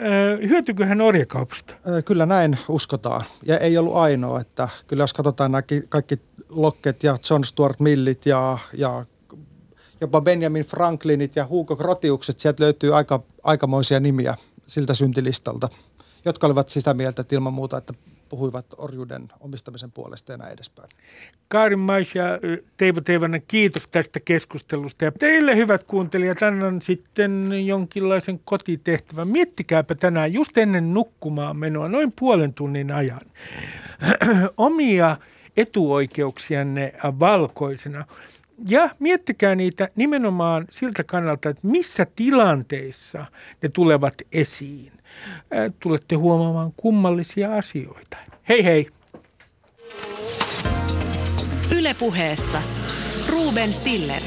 hyötykö 0.50 0.86
hän 0.86 1.02
orjakaupasta? 1.02 1.76
Kyllä 2.06 2.26
näin 2.26 2.58
uskotaan. 2.68 3.24
Ja 3.46 3.58
ei 3.58 3.78
ollut 3.78 3.96
ainoa, 3.96 4.42
että 4.42 4.70
kyllä 4.88 5.04
jos 5.04 5.14
katsotaan 5.14 5.52
nämä 5.52 5.62
kaikki 5.90 6.16
Locket 6.56 7.04
ja 7.04 7.18
John 7.30 7.44
Stuart 7.44 7.80
Millit 7.80 8.26
ja, 8.26 8.58
ja 8.78 9.06
jopa 10.02 10.22
Benjamin 10.22 10.66
Franklinit 10.66 11.36
ja 11.36 11.48
Hugo 11.50 11.76
Grotiukset, 11.76 12.40
sieltä 12.40 12.64
löytyy 12.64 12.96
aika, 12.96 13.24
aikamoisia 13.44 14.00
nimiä 14.00 14.36
siltä 14.68 14.94
syntilistalta, 14.94 15.70
jotka 16.26 16.48
olivat 16.48 16.70
sitä 16.70 16.94
mieltä 16.94 17.22
että 17.22 17.36
ilman 17.36 17.54
muuta, 17.54 17.78
että 17.78 17.94
puhuivat 18.30 18.66
orjuuden 18.78 19.28
omistamisen 19.40 19.92
puolesta 19.92 20.32
ja 20.32 20.38
näin 20.38 20.54
edespäin. 20.54 20.90
Kaarin 21.48 21.80
Mais 21.80 22.16
ja 22.16 22.24
Teivo 22.78 23.02
Teivanen, 23.02 23.44
kiitos 23.48 23.88
tästä 23.88 24.20
keskustelusta. 24.20 25.06
Ja 25.06 25.12
teille 25.12 25.56
hyvät 25.56 25.84
kuuntelijat, 25.84 26.44
annan 26.44 26.82
sitten 26.82 27.66
jonkinlaisen 27.66 28.40
kotitehtävän. 28.46 29.28
Miettikääpä 29.28 29.96
tänään 29.96 30.34
just 30.34 30.58
ennen 30.58 30.94
nukkumaan 30.94 31.58
menoa 31.58 31.90
noin 31.90 32.14
puolen 32.20 32.54
tunnin 32.54 32.92
ajan 32.92 33.22
omia 34.58 35.18
etuoikeuksianne 35.58 36.94
valkoisena. 37.20 38.06
Ja 38.70 38.90
miettikää 39.00 39.56
niitä 39.56 39.88
nimenomaan 39.96 40.66
siltä 40.70 41.04
kannalta, 41.04 41.50
että 41.50 41.68
missä 41.68 42.08
tilanteissa 42.16 43.26
ne 43.62 43.70
tulevat 43.70 44.14
esiin. 44.32 44.92
Tulette 45.80 46.16
huomaamaan 46.16 46.74
kummallisia 46.78 47.56
asioita. 47.56 48.18
Hei 48.50 48.64
hei! 48.64 48.88
Ylepuheessa 51.78 52.62
Ruben 53.30 53.74
Stiller. 53.74 54.22